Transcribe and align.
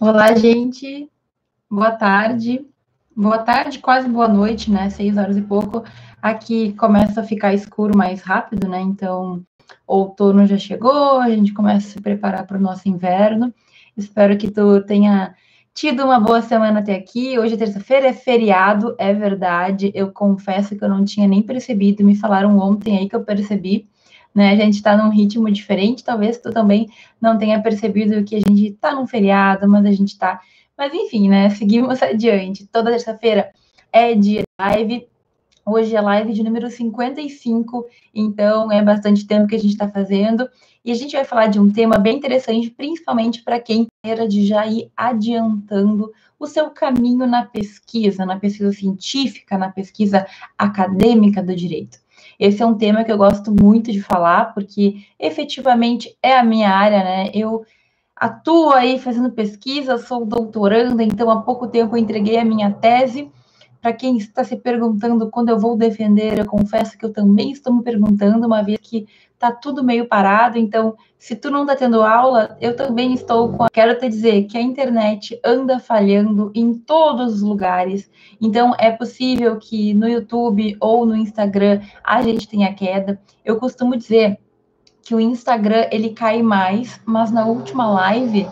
Olá, 0.00 0.32
gente. 0.32 1.10
Boa 1.68 1.90
tarde. 1.90 2.64
Boa 3.16 3.38
tarde, 3.38 3.80
quase 3.80 4.08
boa 4.08 4.28
noite, 4.28 4.70
né? 4.70 4.88
Seis 4.90 5.16
horas 5.16 5.36
e 5.36 5.42
pouco. 5.42 5.82
Aqui 6.22 6.72
começa 6.74 7.20
a 7.20 7.24
ficar 7.24 7.52
escuro 7.52 7.98
mais 7.98 8.22
rápido, 8.22 8.68
né? 8.68 8.80
Então, 8.80 9.42
outono 9.84 10.46
já 10.46 10.56
chegou, 10.56 11.18
a 11.18 11.28
gente 11.30 11.52
começa 11.52 11.88
a 11.88 11.90
se 11.90 12.00
preparar 12.00 12.46
para 12.46 12.56
o 12.56 12.60
nosso 12.60 12.88
inverno. 12.88 13.52
Espero 13.96 14.38
que 14.38 14.48
tu 14.48 14.80
tenha 14.82 15.34
tido 15.74 16.04
uma 16.04 16.20
boa 16.20 16.42
semana 16.42 16.78
até 16.78 16.94
aqui. 16.94 17.36
Hoje 17.36 17.54
é 17.54 17.58
terça-feira, 17.58 18.06
é 18.06 18.12
feriado, 18.12 18.94
é 18.98 19.12
verdade. 19.12 19.90
Eu 19.92 20.12
confesso 20.12 20.76
que 20.76 20.84
eu 20.84 20.88
não 20.88 21.04
tinha 21.04 21.26
nem 21.26 21.42
percebido, 21.42 22.04
me 22.04 22.14
falaram 22.14 22.56
ontem 22.56 22.98
aí 22.98 23.08
que 23.08 23.16
eu 23.16 23.24
percebi. 23.24 23.88
Né? 24.34 24.52
A 24.52 24.56
gente 24.56 24.74
está 24.74 24.96
num 24.96 25.10
ritmo 25.10 25.50
diferente, 25.50 26.04
talvez 26.04 26.38
tu 26.38 26.50
também 26.52 26.88
não 27.20 27.38
tenha 27.38 27.60
percebido 27.62 28.24
que 28.24 28.36
a 28.36 28.40
gente 28.40 28.68
está 28.68 28.94
num 28.94 29.06
feriado, 29.06 29.68
mas 29.68 29.84
a 29.84 29.92
gente 29.92 30.08
está. 30.08 30.40
Mas 30.76 30.92
enfim, 30.94 31.28
né? 31.28 31.50
Seguimos 31.56 32.02
adiante. 32.02 32.66
Toda 32.66 32.90
terça-feira 32.90 33.50
é 33.92 34.14
de 34.14 34.42
live. 34.60 35.06
Hoje 35.66 35.94
é 35.94 36.00
live 36.00 36.32
de 36.32 36.42
número 36.42 36.70
55, 36.70 37.84
então 38.14 38.72
é 38.72 38.82
bastante 38.82 39.26
tempo 39.26 39.46
que 39.46 39.54
a 39.54 39.58
gente 39.58 39.72
está 39.72 39.86
fazendo. 39.86 40.48
E 40.82 40.90
a 40.90 40.94
gente 40.94 41.14
vai 41.14 41.24
falar 41.26 41.48
de 41.48 41.60
um 41.60 41.70
tema 41.70 41.98
bem 41.98 42.16
interessante, 42.16 42.70
principalmente 42.70 43.42
para 43.42 43.60
quem 43.60 43.86
queira 44.02 44.26
de 44.26 44.46
já 44.46 44.66
ir 44.66 44.90
adiantando 44.96 46.10
o 46.38 46.46
seu 46.46 46.70
caminho 46.70 47.26
na 47.26 47.44
pesquisa, 47.44 48.24
na 48.24 48.38
pesquisa 48.38 48.72
científica, 48.72 49.58
na 49.58 49.70
pesquisa 49.70 50.26
acadêmica 50.56 51.42
do 51.42 51.54
direito. 51.54 51.98
Esse 52.38 52.62
é 52.62 52.66
um 52.66 52.76
tema 52.76 53.04
que 53.04 53.10
eu 53.10 53.18
gosto 53.18 53.50
muito 53.50 53.90
de 53.90 54.00
falar, 54.00 54.54
porque 54.54 55.04
efetivamente 55.18 56.16
é 56.22 56.36
a 56.36 56.44
minha 56.44 56.70
área, 56.70 57.02
né? 57.02 57.30
Eu 57.34 57.64
atuo 58.14 58.70
aí 58.72 58.98
fazendo 58.98 59.30
pesquisa, 59.30 59.98
sou 59.98 60.24
doutoranda, 60.24 61.02
então 61.02 61.30
há 61.30 61.42
pouco 61.42 61.68
tempo 61.68 61.96
eu 61.96 62.00
entreguei 62.00 62.38
a 62.38 62.44
minha 62.44 62.70
tese 62.70 63.30
para 63.80 63.92
quem 63.92 64.16
está 64.16 64.42
se 64.42 64.56
perguntando 64.56 65.30
quando 65.30 65.50
eu 65.50 65.58
vou 65.58 65.76
defender, 65.76 66.38
eu 66.38 66.46
confesso 66.46 66.96
que 66.98 67.04
eu 67.04 67.12
também 67.12 67.52
estou 67.52 67.72
me 67.72 67.82
perguntando, 67.82 68.46
uma 68.46 68.62
vez 68.62 68.78
que 68.80 69.06
está 69.32 69.52
tudo 69.52 69.84
meio 69.84 70.06
parado. 70.06 70.58
Então, 70.58 70.96
se 71.18 71.36
tu 71.36 71.50
não 71.50 71.62
está 71.62 71.76
tendo 71.76 72.02
aula, 72.02 72.56
eu 72.60 72.74
também 72.74 73.14
estou 73.14 73.52
com. 73.52 73.66
Quero 73.72 73.98
te 73.98 74.08
dizer 74.08 74.44
que 74.44 74.58
a 74.58 74.60
internet 74.60 75.38
anda 75.44 75.78
falhando 75.78 76.50
em 76.54 76.74
todos 76.74 77.34
os 77.34 77.42
lugares. 77.42 78.10
Então, 78.40 78.74
é 78.78 78.90
possível 78.90 79.56
que 79.58 79.94
no 79.94 80.08
YouTube 80.08 80.76
ou 80.80 81.06
no 81.06 81.16
Instagram 81.16 81.80
a 82.02 82.20
gente 82.22 82.48
tenha 82.48 82.74
queda. 82.74 83.20
Eu 83.44 83.56
costumo 83.56 83.96
dizer 83.96 84.38
que 85.02 85.14
o 85.14 85.20
Instagram 85.20 85.86
ele 85.90 86.10
cai 86.10 86.42
mais, 86.42 87.00
mas 87.06 87.30
na 87.30 87.46
última 87.46 87.90
live 87.90 88.46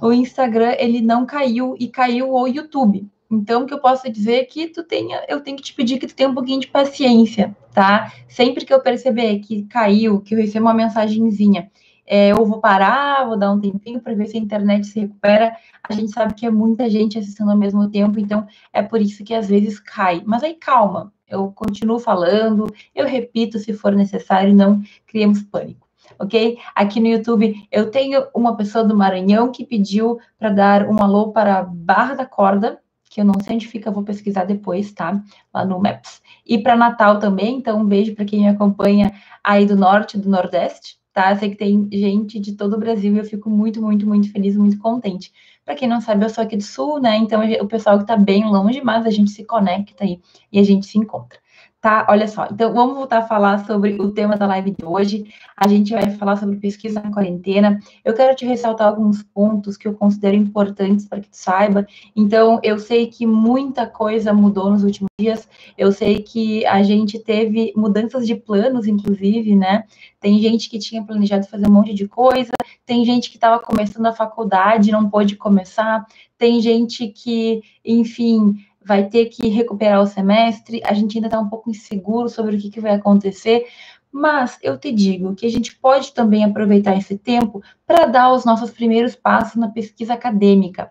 o 0.00 0.12
Instagram 0.12 0.74
ele 0.78 1.00
não 1.00 1.24
caiu 1.24 1.74
e 1.78 1.88
caiu 1.88 2.32
o 2.32 2.46
YouTube. 2.46 3.08
Então, 3.30 3.62
o 3.62 3.66
que 3.66 3.74
eu 3.74 3.80
posso 3.80 4.10
dizer 4.10 4.36
é 4.36 4.44
que 4.44 4.68
tu 4.68 4.84
tenha, 4.84 5.24
eu 5.28 5.40
tenho 5.40 5.56
que 5.56 5.62
te 5.62 5.74
pedir 5.74 5.98
que 5.98 6.06
tu 6.06 6.14
tenha 6.14 6.28
um 6.28 6.34
pouquinho 6.34 6.60
de 6.60 6.68
paciência, 6.68 7.56
tá? 7.72 8.12
Sempre 8.28 8.64
que 8.64 8.72
eu 8.72 8.80
perceber 8.80 9.40
que 9.40 9.64
caiu, 9.64 10.20
que 10.20 10.34
eu 10.34 10.38
recebo 10.38 10.66
uma 10.66 10.74
mensagenzinha, 10.74 11.70
é, 12.06 12.30
eu 12.30 12.44
vou 12.44 12.60
parar, 12.60 13.26
vou 13.26 13.36
dar 13.36 13.52
um 13.52 13.60
tempinho 13.60 14.00
para 14.00 14.14
ver 14.14 14.26
se 14.26 14.36
a 14.36 14.40
internet 14.40 14.86
se 14.86 15.00
recupera. 15.00 15.56
A 15.82 15.92
gente 15.92 16.12
sabe 16.12 16.34
que 16.34 16.46
é 16.46 16.50
muita 16.50 16.88
gente 16.88 17.18
assistindo 17.18 17.50
ao 17.50 17.56
mesmo 17.56 17.90
tempo, 17.90 18.20
então 18.20 18.46
é 18.72 18.80
por 18.80 19.00
isso 19.00 19.24
que 19.24 19.34
às 19.34 19.48
vezes 19.48 19.80
cai. 19.80 20.22
Mas 20.24 20.44
aí 20.44 20.54
calma, 20.54 21.12
eu 21.28 21.50
continuo 21.52 21.98
falando, 21.98 22.72
eu 22.94 23.06
repito 23.06 23.58
se 23.58 23.72
for 23.72 23.92
necessário, 23.92 24.54
não 24.54 24.80
criemos 25.06 25.42
pânico 25.42 25.86
ok? 26.18 26.58
Aqui 26.74 27.00
no 27.00 27.08
YouTube 27.08 27.54
eu 27.70 27.90
tenho 27.90 28.26
uma 28.34 28.56
pessoa 28.56 28.84
do 28.84 28.96
Maranhão 28.96 29.50
que 29.50 29.64
pediu 29.64 30.18
para 30.38 30.50
dar 30.50 30.88
um 30.88 31.02
alô 31.02 31.32
para 31.32 31.62
Barra 31.62 32.14
da 32.14 32.24
Corda, 32.24 32.80
que 33.16 33.20
eu 33.22 33.24
não 33.24 33.40
sei 33.42 33.54
onde 33.54 33.66
fica, 33.66 33.90
vou 33.90 34.02
pesquisar 34.02 34.44
depois, 34.44 34.92
tá? 34.92 35.24
Lá 35.52 35.64
no 35.64 35.80
Maps. 35.80 36.20
E 36.46 36.58
para 36.58 36.76
Natal 36.76 37.18
também, 37.18 37.56
então 37.56 37.80
um 37.80 37.84
beijo 37.86 38.14
para 38.14 38.26
quem 38.26 38.40
me 38.40 38.48
acompanha 38.48 39.10
aí 39.42 39.64
do 39.64 39.74
norte, 39.74 40.18
do 40.18 40.28
nordeste, 40.28 40.98
tá? 41.14 41.34
sei 41.34 41.48
que 41.48 41.56
tem 41.56 41.88
gente 41.90 42.38
de 42.38 42.52
todo 42.52 42.74
o 42.74 42.78
Brasil 42.78 43.14
e 43.14 43.18
eu 43.18 43.24
fico 43.24 43.48
muito, 43.48 43.80
muito, 43.80 44.06
muito 44.06 44.30
feliz, 44.30 44.54
muito 44.54 44.78
contente. 44.78 45.32
Para 45.64 45.74
quem 45.74 45.88
não 45.88 45.98
sabe, 45.98 46.26
eu 46.26 46.28
sou 46.28 46.44
aqui 46.44 46.58
do 46.58 46.62
sul, 46.62 47.00
né? 47.00 47.16
Então 47.16 47.40
o 47.62 47.66
pessoal 47.66 47.96
que 47.96 48.04
está 48.04 48.18
bem 48.18 48.44
longe, 48.44 48.82
mas 48.84 49.06
a 49.06 49.10
gente 49.10 49.30
se 49.30 49.46
conecta 49.46 50.04
aí 50.04 50.20
e 50.52 50.58
a 50.58 50.62
gente 50.62 50.84
se 50.84 50.98
encontra 50.98 51.38
tá? 51.86 52.04
Olha 52.08 52.26
só, 52.26 52.48
então 52.50 52.74
vamos 52.74 52.96
voltar 52.96 53.18
a 53.18 53.28
falar 53.28 53.64
sobre 53.64 53.94
o 54.02 54.10
tema 54.10 54.36
da 54.36 54.44
live 54.44 54.72
de 54.72 54.84
hoje. 54.84 55.24
A 55.56 55.68
gente 55.68 55.92
vai 55.92 56.10
falar 56.10 56.34
sobre 56.34 56.56
pesquisa 56.56 57.00
na 57.00 57.12
quarentena. 57.12 57.78
Eu 58.04 58.12
quero 58.12 58.34
te 58.34 58.44
ressaltar 58.44 58.88
alguns 58.88 59.22
pontos 59.22 59.76
que 59.76 59.86
eu 59.86 59.94
considero 59.94 60.34
importantes 60.34 61.06
para 61.06 61.20
que 61.20 61.28
tu 61.28 61.36
saiba. 61.36 61.86
Então, 62.16 62.58
eu 62.64 62.76
sei 62.80 63.06
que 63.06 63.24
muita 63.24 63.86
coisa 63.86 64.32
mudou 64.32 64.68
nos 64.68 64.82
últimos 64.82 65.08
dias. 65.16 65.48
Eu 65.78 65.92
sei 65.92 66.24
que 66.24 66.66
a 66.66 66.82
gente 66.82 67.20
teve 67.20 67.72
mudanças 67.76 68.26
de 68.26 68.34
planos, 68.34 68.88
inclusive, 68.88 69.54
né? 69.54 69.84
Tem 70.20 70.40
gente 70.40 70.68
que 70.68 70.80
tinha 70.80 71.04
planejado 71.04 71.46
fazer 71.46 71.68
um 71.68 71.72
monte 71.72 71.94
de 71.94 72.08
coisa, 72.08 72.50
tem 72.84 73.04
gente 73.04 73.30
que 73.30 73.36
estava 73.36 73.62
começando 73.62 74.06
a 74.06 74.12
faculdade, 74.12 74.90
não 74.90 75.08
pôde 75.08 75.36
começar, 75.36 76.04
tem 76.36 76.60
gente 76.60 77.06
que, 77.06 77.62
enfim, 77.84 78.56
vai 78.86 79.08
ter 79.08 79.26
que 79.26 79.48
recuperar 79.48 80.00
o 80.00 80.06
semestre, 80.06 80.80
a 80.84 80.94
gente 80.94 81.18
ainda 81.18 81.26
está 81.26 81.40
um 81.40 81.48
pouco 81.48 81.68
inseguro 81.68 82.28
sobre 82.28 82.54
o 82.54 82.58
que, 82.58 82.70
que 82.70 82.80
vai 82.80 82.94
acontecer, 82.94 83.66
mas 84.12 84.56
eu 84.62 84.78
te 84.78 84.92
digo 84.92 85.34
que 85.34 85.44
a 85.44 85.50
gente 85.50 85.74
pode 85.76 86.12
também 86.12 86.44
aproveitar 86.44 86.96
esse 86.96 87.18
tempo 87.18 87.60
para 87.84 88.06
dar 88.06 88.32
os 88.32 88.44
nossos 88.44 88.70
primeiros 88.70 89.16
passos 89.16 89.56
na 89.56 89.68
pesquisa 89.68 90.14
acadêmica. 90.14 90.88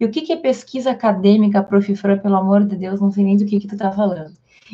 E 0.00 0.06
o 0.06 0.10
que, 0.10 0.22
que 0.22 0.32
é 0.32 0.36
pesquisa 0.36 0.92
acadêmica, 0.92 1.62
professora, 1.62 2.16
pelo 2.16 2.36
amor 2.36 2.64
de 2.64 2.74
Deus, 2.74 3.02
não 3.02 3.12
sei 3.12 3.24
nem 3.24 3.36
do 3.36 3.44
que, 3.44 3.60
que 3.60 3.68
tu 3.68 3.74
está 3.74 3.92
falando. 3.92 4.32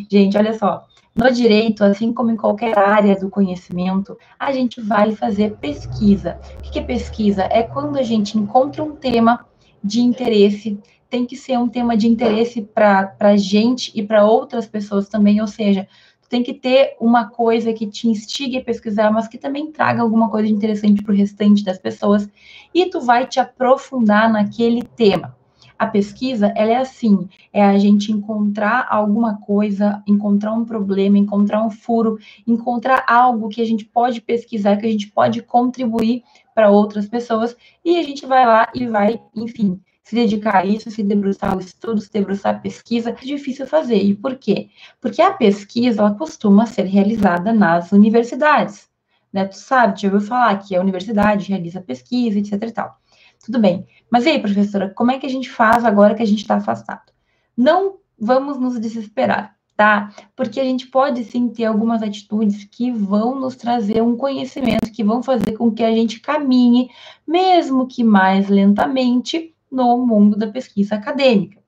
Gente, 0.08 0.38
olha 0.38 0.56
só, 0.56 0.86
no 1.16 1.30
direito, 1.32 1.82
assim 1.82 2.12
como 2.12 2.30
em 2.30 2.36
qualquer 2.36 2.78
área 2.78 3.16
do 3.16 3.28
conhecimento, 3.28 4.16
a 4.38 4.52
gente 4.52 4.80
vai 4.80 5.12
fazer 5.12 5.56
pesquisa. 5.56 6.38
O 6.60 6.70
que, 6.70 6.78
é 6.78 6.82
pesquisa? 6.82 7.42
É 7.50 7.64
quando 7.64 7.98
a 7.98 8.02
gente 8.02 8.38
encontra 8.38 8.84
um 8.84 8.94
tema 8.94 9.44
de 9.82 10.00
interesse 10.00 10.78
tem 11.12 11.26
que 11.26 11.36
ser 11.36 11.58
um 11.58 11.68
tema 11.68 11.94
de 11.94 12.08
interesse 12.08 12.62
para 12.62 13.14
a 13.20 13.36
gente 13.36 13.92
e 13.94 14.02
para 14.02 14.24
outras 14.24 14.66
pessoas 14.66 15.10
também, 15.10 15.42
ou 15.42 15.46
seja, 15.46 15.86
tem 16.26 16.42
que 16.42 16.54
ter 16.54 16.96
uma 16.98 17.28
coisa 17.28 17.70
que 17.74 17.86
te 17.86 18.08
instigue 18.08 18.56
a 18.56 18.64
pesquisar, 18.64 19.10
mas 19.10 19.28
que 19.28 19.36
também 19.36 19.70
traga 19.70 20.00
alguma 20.00 20.30
coisa 20.30 20.48
interessante 20.48 21.02
para 21.02 21.12
o 21.12 21.14
restante 21.14 21.62
das 21.62 21.76
pessoas, 21.76 22.26
e 22.72 22.86
tu 22.86 22.98
vai 23.02 23.26
te 23.26 23.38
aprofundar 23.38 24.32
naquele 24.32 24.82
tema. 24.82 25.36
A 25.78 25.86
pesquisa, 25.86 26.50
ela 26.56 26.70
é 26.70 26.76
assim, 26.76 27.28
é 27.52 27.62
a 27.62 27.76
gente 27.76 28.10
encontrar 28.10 28.86
alguma 28.88 29.36
coisa, 29.36 30.02
encontrar 30.06 30.54
um 30.54 30.64
problema, 30.64 31.18
encontrar 31.18 31.62
um 31.62 31.70
furo, 31.70 32.18
encontrar 32.46 33.04
algo 33.06 33.50
que 33.50 33.60
a 33.60 33.66
gente 33.66 33.84
pode 33.84 34.22
pesquisar, 34.22 34.78
que 34.78 34.86
a 34.86 34.90
gente 34.90 35.10
pode 35.10 35.42
contribuir 35.42 36.22
para 36.54 36.70
outras 36.70 37.06
pessoas, 37.06 37.54
e 37.84 37.98
a 37.98 38.02
gente 38.02 38.24
vai 38.24 38.46
lá 38.46 38.70
e 38.74 38.86
vai, 38.86 39.20
enfim, 39.36 39.78
se 40.02 40.14
dedicar 40.14 40.56
a 40.56 40.64
isso, 40.64 40.90
se 40.90 41.02
debruçar 41.02 41.52
ao 41.52 41.60
estudo, 41.60 42.00
se 42.00 42.12
debruçar 42.12 42.56
à 42.56 42.58
pesquisa, 42.58 43.10
é 43.10 43.12
difícil 43.12 43.66
fazer. 43.66 44.02
E 44.02 44.14
por 44.14 44.36
quê? 44.36 44.68
Porque 45.00 45.22
a 45.22 45.32
pesquisa 45.32 46.00
ela 46.00 46.14
costuma 46.14 46.66
ser 46.66 46.84
realizada 46.84 47.52
nas 47.52 47.92
universidades. 47.92 48.88
Né? 49.32 49.46
Tu 49.46 49.56
sabe, 49.56 50.00
já 50.00 50.08
ouviu 50.08 50.20
falar 50.20 50.58
que 50.58 50.74
a 50.74 50.80
universidade 50.80 51.48
realiza 51.48 51.80
pesquisa, 51.80 52.38
etc 52.38 52.62
e 52.62 52.72
tal. 52.72 52.96
Tudo 53.44 53.58
bem. 53.58 53.86
Mas 54.10 54.26
e 54.26 54.30
aí, 54.30 54.40
professora, 54.40 54.90
como 54.90 55.10
é 55.10 55.18
que 55.18 55.26
a 55.26 55.30
gente 55.30 55.50
faz 55.50 55.84
agora 55.84 56.14
que 56.14 56.22
a 56.22 56.26
gente 56.26 56.42
está 56.42 56.56
afastado? 56.56 57.12
Não 57.56 57.98
vamos 58.18 58.58
nos 58.58 58.78
desesperar, 58.78 59.56
tá? 59.76 60.12
Porque 60.36 60.60
a 60.60 60.64
gente 60.64 60.86
pode 60.86 61.24
sim 61.24 61.48
ter 61.48 61.64
algumas 61.64 62.02
atitudes 62.02 62.64
que 62.64 62.92
vão 62.92 63.38
nos 63.38 63.56
trazer 63.56 64.00
um 64.02 64.16
conhecimento, 64.16 64.92
que 64.92 65.02
vão 65.02 65.22
fazer 65.22 65.52
com 65.52 65.72
que 65.72 65.82
a 65.82 65.92
gente 65.92 66.20
caminhe, 66.20 66.88
mesmo 67.26 67.88
que 67.88 68.04
mais 68.04 68.48
lentamente, 68.48 69.51
no 69.72 70.06
mundo 70.06 70.36
da 70.36 70.46
pesquisa 70.46 70.96
acadêmica. 70.96 71.62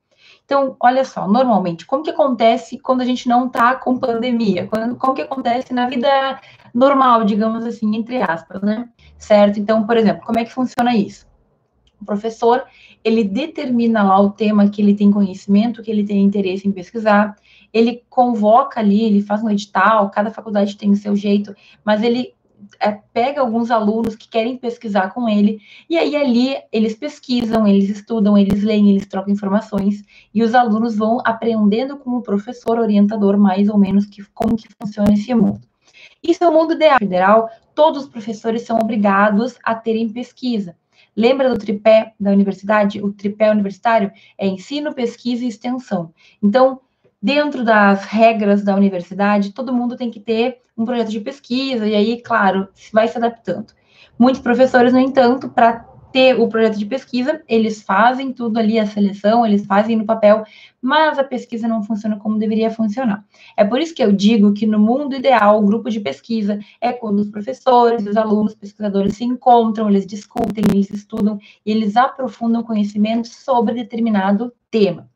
Então, 0.45 0.77
olha 0.79 1.05
só, 1.05 1.27
normalmente, 1.27 1.87
como 1.87 2.03
que 2.03 2.11
acontece 2.11 2.79
quando 2.79 3.01
a 3.01 3.05
gente 3.05 3.27
não 3.29 3.47
está 3.47 3.75
com 3.77 3.99
pandemia? 3.99 4.67
Quando, 4.67 4.95
como 4.97 5.15
que 5.15 5.23
acontece 5.23 5.73
na 5.73 5.89
vida 5.89 6.39
normal, 6.75 7.25
digamos 7.25 7.65
assim, 7.65 7.97
entre 7.97 8.21
aspas, 8.21 8.61
né? 8.61 8.89
Certo? 9.19 9.59
Então, 9.59 9.87
por 9.87 9.97
exemplo, 9.97 10.23
como 10.27 10.39
é 10.39 10.45
que 10.45 10.53
funciona 10.53 10.95
isso? 10.95 11.27
O 11.99 12.05
professor, 12.05 12.65
ele 13.03 13.25
determina 13.25 14.03
lá 14.03 14.21
o 14.21 14.31
tema 14.31 14.69
que 14.69 14.83
ele 14.83 14.95
tem 14.95 15.11
conhecimento, 15.11 15.83
que 15.83 15.91
ele 15.91 16.05
tem 16.05 16.23
interesse 16.23 16.69
em 16.69 16.73
pesquisar, 16.73 17.35
ele 17.73 18.03
convoca 18.11 18.81
ali, 18.81 19.03
ele 19.03 19.23
faz 19.23 19.43
um 19.43 19.49
edital, 19.49 20.11
cada 20.11 20.31
faculdade 20.31 20.77
tem 20.77 20.91
o 20.91 20.97
seu 20.97 21.17
jeito, 21.17 21.57
mas 21.83 22.03
ele 22.03 22.34
é, 22.81 22.93
pega 23.13 23.41
alguns 23.41 23.71
alunos 23.71 24.17
que 24.17 24.29
querem 24.29 24.57
pesquisar 24.57 25.11
com 25.13 25.29
ele, 25.29 25.61
e 25.89 25.97
aí 25.97 26.17
ali 26.17 26.57
eles 26.73 26.95
pesquisam, 26.95 27.67
eles 27.67 27.89
estudam, 27.89 28.37
eles 28.37 28.63
leem, 28.63 28.91
eles 28.91 29.07
trocam 29.07 29.33
informações, 29.33 30.03
e 30.33 30.43
os 30.43 30.55
alunos 30.55 30.97
vão 30.97 31.21
aprendendo 31.25 31.97
com 31.97 32.11
o 32.11 32.23
professor 32.23 32.79
orientador, 32.79 33.37
mais 33.37 33.69
ou 33.69 33.79
menos, 33.79 34.07
que, 34.07 34.23
como 34.33 34.57
que 34.57 34.69
funciona 34.81 35.13
esse 35.13 35.35
mundo. 35.35 35.61
Isso 36.23 36.43
é 36.43 36.49
o 36.49 36.53
mundo 36.53 36.75
ideal 36.75 36.99
federal, 36.99 37.51
todos 37.75 38.05
os 38.05 38.09
professores 38.09 38.63
são 38.63 38.79
obrigados 38.79 39.59
a 39.63 39.75
terem 39.75 40.09
pesquisa. 40.09 40.77
Lembra 41.17 41.49
do 41.49 41.59
tripé 41.59 42.13
da 42.19 42.33
universidade? 42.33 43.01
O 43.01 43.13
tripé 43.13 43.51
universitário 43.51 44.11
é 44.37 44.47
ensino, 44.47 44.93
pesquisa 44.93 45.45
e 45.45 45.49
extensão. 45.49 46.13
Então, 46.43 46.81
dentro 47.25 47.65
das 47.65 48.05
regras 48.05 48.63
da 48.63 48.77
universidade, 48.77 49.55
todo 49.55 49.73
mundo 49.73 49.97
tem 49.97 50.11
que 50.11 50.21
ter 50.21 50.59
um 50.77 50.85
projeto 50.85 51.09
de 51.09 51.21
pesquisa, 51.21 51.89
e 51.89 51.95
aí, 51.95 52.21
claro, 52.21 52.69
vai 52.93 53.09
se 53.09 53.17
adaptando. 53.17 53.73
Muitos 54.19 54.43
professores, 54.43 54.93
no 54.93 54.99
entanto, 55.01 55.49
para 55.49 55.89
ter 56.13 56.39
o 56.39 56.47
projeto 56.49 56.79
de 56.79 56.85
pesquisa, 56.85 57.43
eles 57.49 57.83
fazem 57.83 58.31
tudo 58.31 58.59
ali, 58.59 58.79
a 58.79 58.85
seleção, 58.85 59.47
eles 59.47 59.65
fazem 59.65 59.97
no 59.97 60.05
papel, 60.05 60.45
mas 60.83 61.19
a 61.19 61.25
pesquisa 61.25 61.67
não 61.67 61.83
funciona 61.83 62.19
como 62.19 62.39
deveria 62.39 62.71
funcionar. 62.71 63.25
É 63.57 63.65
por 63.65 63.81
isso 63.81 63.95
que 63.95 64.05
eu 64.05 64.13
digo 64.13 64.53
que 64.53 64.67
no 64.67 64.79
mundo 64.79 65.17
ideal, 65.17 65.59
o 65.59 65.67
grupo 65.67 65.89
de 65.89 66.01
pesquisa 66.01 66.59
é 66.79 66.93
quando 66.93 67.21
os 67.21 67.31
professores, 67.31 68.07
os 68.07 68.19
alunos, 68.19 68.53
os 68.53 68.59
pesquisadores 68.59 69.17
se 69.17 69.25
encontram, 69.25 69.89
eles 69.89 70.07
discutem, 70.07 70.63
eles 70.71 70.91
estudam, 70.91 71.39
eles 71.65 71.97
aprofundam 71.97 72.63
conhecimento 72.63 73.29
sobre 73.29 73.73
determinado 73.73 74.53
tema. 74.71 75.09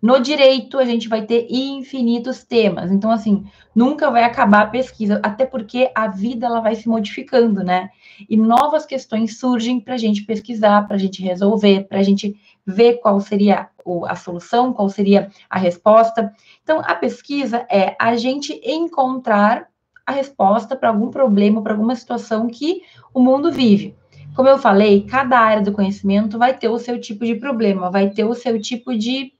No 0.00 0.20
direito, 0.20 0.78
a 0.78 0.84
gente 0.84 1.08
vai 1.08 1.22
ter 1.22 1.46
infinitos 1.50 2.44
temas. 2.44 2.90
Então, 2.90 3.10
assim, 3.10 3.44
nunca 3.74 4.10
vai 4.10 4.24
acabar 4.24 4.62
a 4.62 4.66
pesquisa, 4.66 5.20
até 5.22 5.44
porque 5.44 5.90
a 5.94 6.08
vida 6.08 6.46
ela 6.46 6.60
vai 6.60 6.74
se 6.74 6.88
modificando, 6.88 7.62
né? 7.62 7.90
E 8.28 8.36
novas 8.36 8.86
questões 8.86 9.38
surgem 9.38 9.80
para 9.80 9.94
a 9.94 9.98
gente 9.98 10.22
pesquisar, 10.22 10.86
para 10.86 10.96
a 10.96 10.98
gente 10.98 11.22
resolver, 11.22 11.86
para 11.88 11.98
a 11.98 12.02
gente 12.02 12.34
ver 12.66 13.00
qual 13.00 13.20
seria 13.20 13.68
a 14.06 14.16
solução, 14.16 14.72
qual 14.72 14.88
seria 14.88 15.30
a 15.50 15.58
resposta. 15.58 16.32
Então, 16.62 16.80
a 16.84 16.94
pesquisa 16.94 17.66
é 17.70 17.96
a 18.00 18.16
gente 18.16 18.60
encontrar 18.64 19.66
a 20.06 20.12
resposta 20.12 20.74
para 20.74 20.88
algum 20.88 21.10
problema, 21.10 21.62
para 21.62 21.72
alguma 21.72 21.94
situação 21.94 22.48
que 22.48 22.82
o 23.12 23.20
mundo 23.20 23.50
vive. 23.52 23.94
Como 24.34 24.48
eu 24.48 24.58
falei, 24.58 25.02
cada 25.02 25.38
área 25.38 25.62
do 25.62 25.72
conhecimento 25.72 26.38
vai 26.38 26.56
ter 26.56 26.68
o 26.68 26.78
seu 26.78 26.98
tipo 27.00 27.24
de 27.24 27.34
problema, 27.34 27.90
vai 27.90 28.10
ter 28.10 28.24
o 28.24 28.34
seu 28.34 28.60
tipo 28.60 28.96
de 28.96 29.32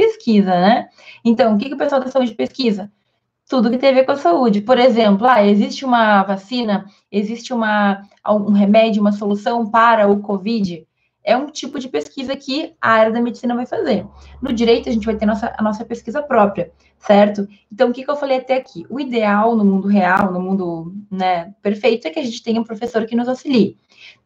pesquisa, 0.00 0.50
né? 0.50 0.88
Então, 1.22 1.54
o 1.54 1.58
que, 1.58 1.68
que 1.68 1.74
o 1.74 1.78
pessoal 1.78 2.00
da 2.00 2.10
saúde 2.10 2.34
pesquisa? 2.34 2.90
Tudo 3.46 3.70
que 3.70 3.76
tem 3.76 3.90
a 3.90 3.94
ver 3.94 4.04
com 4.04 4.12
a 4.12 4.16
saúde. 4.16 4.62
Por 4.62 4.78
exemplo, 4.78 5.26
ah, 5.26 5.44
existe 5.44 5.84
uma 5.84 6.22
vacina, 6.22 6.86
existe 7.12 7.52
uma, 7.52 8.02
um 8.26 8.52
remédio, 8.52 9.02
uma 9.02 9.12
solução 9.12 9.70
para 9.70 10.08
o 10.08 10.20
Covid? 10.20 10.86
É 11.22 11.36
um 11.36 11.50
tipo 11.50 11.78
de 11.78 11.88
pesquisa 11.88 12.34
que 12.34 12.72
a 12.80 12.92
área 12.92 13.12
da 13.12 13.20
medicina 13.20 13.54
vai 13.54 13.66
fazer. 13.66 14.06
No 14.40 14.52
direito, 14.52 14.88
a 14.88 14.92
gente 14.92 15.04
vai 15.04 15.16
ter 15.16 15.26
nossa, 15.26 15.54
a 15.58 15.62
nossa 15.62 15.84
pesquisa 15.84 16.22
própria, 16.22 16.72
certo? 16.98 17.46
Então, 17.70 17.90
o 17.90 17.92
que, 17.92 18.02
que 18.02 18.10
eu 18.10 18.16
falei 18.16 18.38
até 18.38 18.56
aqui? 18.56 18.86
O 18.88 18.98
ideal 18.98 19.54
no 19.54 19.64
mundo 19.64 19.86
real, 19.86 20.32
no 20.32 20.40
mundo 20.40 20.94
né, 21.10 21.52
perfeito, 21.60 22.06
é 22.08 22.10
que 22.10 22.18
a 22.18 22.24
gente 22.24 22.42
tenha 22.42 22.60
um 22.60 22.64
professor 22.64 23.04
que 23.04 23.16
nos 23.16 23.28
auxilie. 23.28 23.76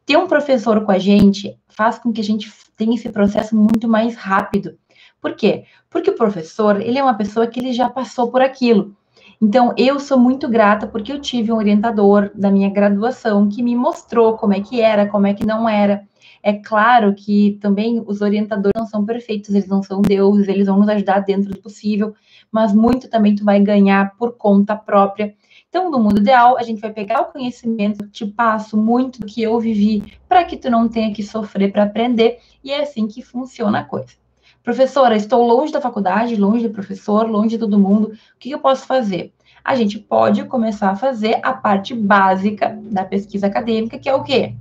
Ter 0.06 0.16
um 0.16 0.28
professor 0.28 0.84
com 0.84 0.92
a 0.92 0.98
gente 0.98 1.58
faz 1.68 1.98
com 1.98 2.12
que 2.12 2.20
a 2.20 2.24
gente 2.24 2.52
tenha 2.76 2.94
esse 2.94 3.08
processo 3.08 3.56
muito 3.56 3.88
mais 3.88 4.14
rápido. 4.14 4.78
Por 5.24 5.34
quê? 5.34 5.64
Porque 5.88 6.10
o 6.10 6.14
professor, 6.14 6.78
ele 6.78 6.98
é 6.98 7.02
uma 7.02 7.16
pessoa 7.16 7.46
que 7.46 7.58
ele 7.58 7.72
já 7.72 7.88
passou 7.88 8.30
por 8.30 8.42
aquilo. 8.42 8.94
Então, 9.40 9.72
eu 9.74 9.98
sou 9.98 10.18
muito 10.18 10.46
grata 10.46 10.86
porque 10.86 11.10
eu 11.10 11.18
tive 11.18 11.50
um 11.50 11.56
orientador 11.56 12.30
da 12.34 12.50
minha 12.50 12.68
graduação 12.68 13.48
que 13.48 13.62
me 13.62 13.74
mostrou 13.74 14.36
como 14.36 14.52
é 14.52 14.60
que 14.60 14.82
era, 14.82 15.08
como 15.08 15.26
é 15.26 15.32
que 15.32 15.46
não 15.46 15.66
era. 15.66 16.06
É 16.42 16.52
claro 16.52 17.14
que 17.14 17.58
também 17.62 18.04
os 18.06 18.20
orientadores 18.20 18.74
não 18.76 18.84
são 18.84 19.02
perfeitos, 19.02 19.48
eles 19.48 19.66
não 19.66 19.82
são 19.82 20.02
deuses, 20.02 20.46
eles 20.46 20.66
vão 20.66 20.78
nos 20.78 20.90
ajudar 20.90 21.20
dentro 21.20 21.50
do 21.50 21.58
possível, 21.58 22.14
mas 22.52 22.74
muito 22.74 23.08
também 23.08 23.34
tu 23.34 23.46
vai 23.46 23.58
ganhar 23.60 24.14
por 24.18 24.36
conta 24.36 24.76
própria. 24.76 25.34
Então, 25.70 25.90
no 25.90 25.98
mundo 25.98 26.20
ideal, 26.20 26.58
a 26.58 26.62
gente 26.62 26.82
vai 26.82 26.92
pegar 26.92 27.22
o 27.22 27.32
conhecimento, 27.32 28.06
te 28.08 28.26
passo 28.26 28.76
muito 28.76 29.20
do 29.20 29.26
que 29.26 29.42
eu 29.42 29.58
vivi, 29.58 30.18
para 30.28 30.44
que 30.44 30.58
tu 30.58 30.70
não 30.70 30.86
tenha 30.86 31.14
que 31.14 31.22
sofrer 31.22 31.72
para 31.72 31.84
aprender, 31.84 32.40
e 32.62 32.70
é 32.70 32.82
assim 32.82 33.06
que 33.06 33.22
funciona 33.22 33.78
a 33.78 33.84
coisa. 33.84 34.22
Professora, 34.64 35.14
estou 35.14 35.46
longe 35.46 35.70
da 35.70 35.80
faculdade, 35.80 36.36
longe 36.36 36.66
do 36.66 36.72
professor, 36.72 37.28
longe 37.28 37.50
de 37.50 37.58
todo 37.58 37.78
mundo. 37.78 38.12
O 38.34 38.38
que 38.38 38.50
eu 38.50 38.58
posso 38.58 38.86
fazer? 38.86 39.34
A 39.62 39.76
gente 39.76 39.98
pode 39.98 40.42
começar 40.46 40.88
a 40.88 40.96
fazer 40.96 41.38
a 41.42 41.52
parte 41.52 41.94
básica 41.94 42.74
da 42.84 43.04
pesquisa 43.04 43.46
acadêmica, 43.46 43.98
que 43.98 44.08
é 44.08 44.14
o 44.14 44.24
quê? 44.24 44.54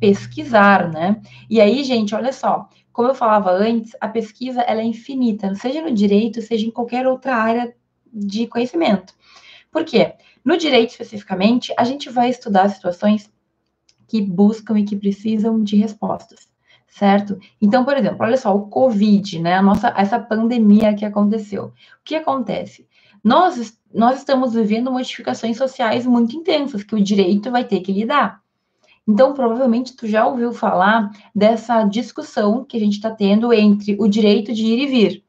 Pesquisar, 0.00 0.90
né? 0.90 1.22
E 1.48 1.60
aí, 1.60 1.84
gente, 1.84 2.16
olha 2.16 2.32
só, 2.32 2.68
como 2.92 3.06
eu 3.06 3.14
falava 3.14 3.52
antes, 3.52 3.92
a 4.00 4.08
pesquisa 4.08 4.60
ela 4.62 4.80
é 4.80 4.84
infinita, 4.84 5.54
seja 5.54 5.80
no 5.80 5.92
direito, 5.92 6.42
seja 6.42 6.66
em 6.66 6.72
qualquer 6.72 7.06
outra 7.06 7.36
área 7.36 7.72
de 8.12 8.48
conhecimento. 8.48 9.14
Por 9.70 9.84
quê? 9.84 10.14
No 10.44 10.56
direito, 10.56 10.90
especificamente, 10.90 11.72
a 11.78 11.84
gente 11.84 12.10
vai 12.10 12.28
estudar 12.28 12.68
situações 12.70 13.30
que 14.08 14.20
buscam 14.20 14.80
e 14.80 14.84
que 14.84 14.96
precisam 14.96 15.62
de 15.62 15.76
respostas 15.76 16.52
certo? 16.94 17.36
Então, 17.60 17.84
por 17.84 17.96
exemplo, 17.96 18.18
olha 18.20 18.36
só, 18.36 18.54
o 18.54 18.68
Covid, 18.68 19.40
né? 19.40 19.54
A 19.54 19.62
nossa, 19.62 19.92
essa 19.96 20.16
pandemia 20.16 20.94
que 20.94 21.04
aconteceu. 21.04 21.66
O 21.66 21.72
que 22.04 22.14
acontece? 22.14 22.86
Nós, 23.22 23.76
nós 23.92 24.18
estamos 24.18 24.54
vivendo 24.54 24.92
modificações 24.92 25.56
sociais 25.56 26.06
muito 26.06 26.36
intensas 26.36 26.84
que 26.84 26.94
o 26.94 27.02
direito 27.02 27.50
vai 27.50 27.64
ter 27.64 27.80
que 27.80 27.90
lidar. 27.90 28.40
Então, 29.08 29.34
provavelmente, 29.34 29.96
tu 29.96 30.06
já 30.06 30.24
ouviu 30.24 30.52
falar 30.52 31.10
dessa 31.34 31.82
discussão 31.82 32.64
que 32.64 32.76
a 32.76 32.80
gente 32.80 32.94
está 32.94 33.10
tendo 33.10 33.52
entre 33.52 33.96
o 33.98 34.06
direito 34.06 34.52
de 34.52 34.64
ir 34.64 34.84
e 34.84 34.86
vir. 34.86 35.24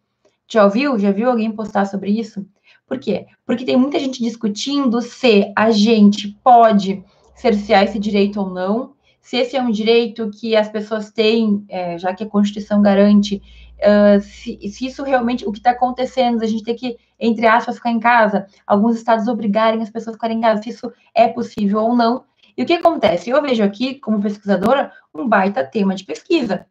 Já 0.48 0.66
ouviu? 0.66 1.00
Já 1.00 1.12
viu 1.12 1.32
alguém 1.32 1.52
postar 1.52 1.86
sobre 1.86 2.12
isso? 2.12 2.46
Por 2.88 3.00
quê? 3.00 3.26
Porque 3.44 3.66
tem 3.66 3.76
muita 3.76 3.98
gente 3.98 4.22
discutindo 4.22 5.02
se 5.02 5.52
a 5.56 5.72
gente 5.72 6.28
pode 6.44 7.04
cercear 7.34 7.86
esse 7.86 7.98
direito 7.98 8.40
ou 8.40 8.52
não, 8.52 8.95
se 9.26 9.38
esse 9.38 9.58
é 9.58 9.62
um 9.62 9.72
direito 9.72 10.30
que 10.30 10.56
as 10.56 10.70
pessoas 10.70 11.10
têm, 11.10 11.66
é, 11.68 11.98
já 11.98 12.14
que 12.14 12.24
a 12.24 12.30
Constituição 12.30 12.80
garante, 12.80 13.42
uh, 13.80 14.22
se, 14.22 14.70
se, 14.70 14.86
isso 14.86 15.02
realmente, 15.02 15.44
o 15.48 15.52
que 15.52 15.58
está 15.58 15.72
acontecendo, 15.72 16.44
a 16.44 16.46
gente 16.46 16.64
tem 16.64 16.76
que, 16.76 16.96
entre 17.20 17.48
aspas, 17.48 17.78
ficar 17.78 17.90
em 17.90 18.00
casa, 18.00 18.46
alguns 18.68 18.96
estados 18.96 19.28
obrigarem 19.28 19.82
as 19.82 19.90
pessoas 19.90 20.14
a 20.14 20.18
ficarem 20.18 20.38
em 20.38 20.42
casa, 20.42 20.62
se 20.62 20.70
isso 20.70 20.94
é 21.16 21.28
possível 21.28 21.80
ou 21.80 21.96
não. 21.96 22.24
E 22.56 22.62
o 22.62 22.68
que 22.68 22.74
acontece? 22.74 23.32
Eu 23.32 23.42
vejo 23.42 23.64
aqui, 23.64 23.96
como 23.96 24.22
pesquisadora, 24.22 24.92
um 25.12 25.28
baita 25.28 25.66
tema 25.66 25.96
de 25.96 26.06
pesquisa. 26.06 26.68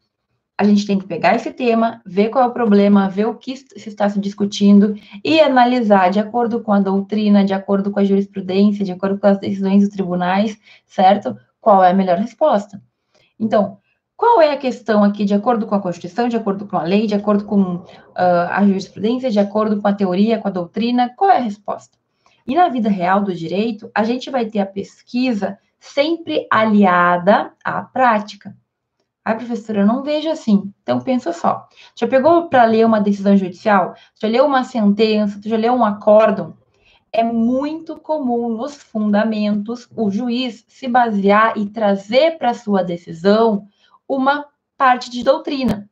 A 0.57 0.63
gente 0.63 0.87
tem 0.87 0.97
que 0.97 1.09
pegar 1.09 1.35
esse 1.35 1.53
tema, 1.53 2.01
ver 2.07 2.29
qual 2.29 2.45
é 2.45 2.47
o 2.47 2.53
problema, 2.53 3.09
ver 3.09 3.27
o 3.27 3.35
que 3.35 3.57
se 3.57 3.89
está 3.89 4.09
se 4.09 4.21
discutindo 4.21 4.95
e 5.25 5.41
analisar 5.41 6.09
de 6.09 6.21
acordo 6.21 6.63
com 6.63 6.73
a 6.73 6.79
doutrina, 6.79 7.45
de 7.45 7.53
acordo 7.53 7.91
com 7.91 7.99
a 7.99 8.05
jurisprudência, 8.05 8.85
de 8.85 8.93
acordo 8.93 9.19
com 9.19 9.27
as 9.27 9.41
decisões 9.41 9.83
dos 9.83 9.93
tribunais, 9.93 10.57
certo? 10.87 11.37
Qual 11.65 11.83
é 11.83 11.93
a 11.93 11.95
melhor 11.95 12.19
resposta. 12.19 12.79
Então, 13.41 13.79
qual 14.15 14.43
é 14.43 14.53
a 14.53 14.59
questão 14.59 15.03
aqui, 15.03 15.25
de 15.25 15.33
acordo 15.33 15.67
com 15.67 15.75
a 15.75 15.81
Constituição, 15.81 16.29
de 16.29 16.37
acordo 16.37 16.67
com 16.67 16.77
a 16.77 16.83
lei, 16.83 17.07
de 17.07 17.15
acordo 17.15 17.47
com 17.47 17.77
uh, 17.77 17.85
a 18.51 18.63
jurisprudência, 18.67 19.31
de 19.31 19.41
acordo 19.41 19.81
com 19.81 19.89
a 19.89 19.95
teoria, 19.95 20.39
com 20.39 20.47
a 20.47 20.51
doutrina, 20.51 21.11
qual 21.17 21.31
é 21.31 21.39
a 21.39 21.41
resposta? 21.41 21.97
E 22.47 22.55
na 22.55 22.69
vida 22.69 22.91
real 22.91 23.23
do 23.23 23.35
direito, 23.35 23.91
a 23.95 24.05
gente 24.05 24.31
vai 24.31 24.45
ter 24.45 24.59
a 24.59 24.67
pesquisa 24.67 25.59
sempre 25.81 26.47
aliada 26.51 27.55
à 27.65 27.81
prática. 27.81 28.55
Ai, 29.25 29.39
professora, 29.39 29.81
eu 29.81 29.87
não 29.87 30.03
vejo 30.03 30.29
assim. 30.29 30.71
Então, 30.83 31.01
pensa 31.01 31.33
só. 31.33 31.67
Já 31.99 32.07
pegou 32.07 32.51
para 32.51 32.67
ler 32.67 32.85
uma 32.85 33.01
decisão 33.01 33.39
judicial? 33.39 33.95
Já 34.21 34.29
leu 34.29 34.45
uma 34.45 34.65
sentença? 34.65 35.41
Já 35.43 35.57
leu 35.57 35.73
um 35.73 35.83
acórdão? 35.83 36.59
É 37.15 37.23
muito 37.23 37.97
comum 37.97 38.49
nos 38.49 38.75
fundamentos 38.75 39.89
o 39.97 40.11
juiz 40.11 40.65
se 40.67 40.89
basear 40.89 41.57
e 41.57 41.67
trazer 41.67 42.37
para 42.39 42.53
sua 42.53 42.83
decisão 42.83 43.69
uma 44.09 44.45
parte 44.77 45.09
de 45.09 45.23
doutrina. 45.23 45.89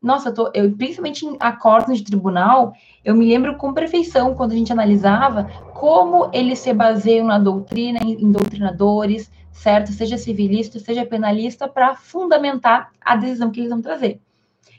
Nossa, 0.00 0.28
eu, 0.28 0.34
tô, 0.34 0.50
eu 0.54 0.70
principalmente 0.76 1.24
em 1.24 1.36
acordos 1.40 1.98
de 1.98 2.04
tribunal, 2.04 2.74
eu 3.02 3.16
me 3.16 3.26
lembro 3.26 3.56
com 3.56 3.72
perfeição 3.72 4.34
quando 4.34 4.52
a 4.52 4.54
gente 4.54 4.70
analisava 4.70 5.44
como 5.72 6.30
eles 6.34 6.58
se 6.58 6.72
baseiam 6.72 7.26
na 7.26 7.38
doutrina, 7.38 7.98
em, 8.02 8.22
em 8.22 8.30
doutrinadores, 8.30 9.32
certo? 9.50 9.90
Seja 9.90 10.18
civilista, 10.18 10.78
seja 10.78 11.04
penalista, 11.04 11.66
para 11.66 11.96
fundamentar 11.96 12.92
a 13.00 13.16
decisão 13.16 13.50
que 13.50 13.58
eles 13.58 13.70
vão 13.70 13.80
trazer. 13.80 14.20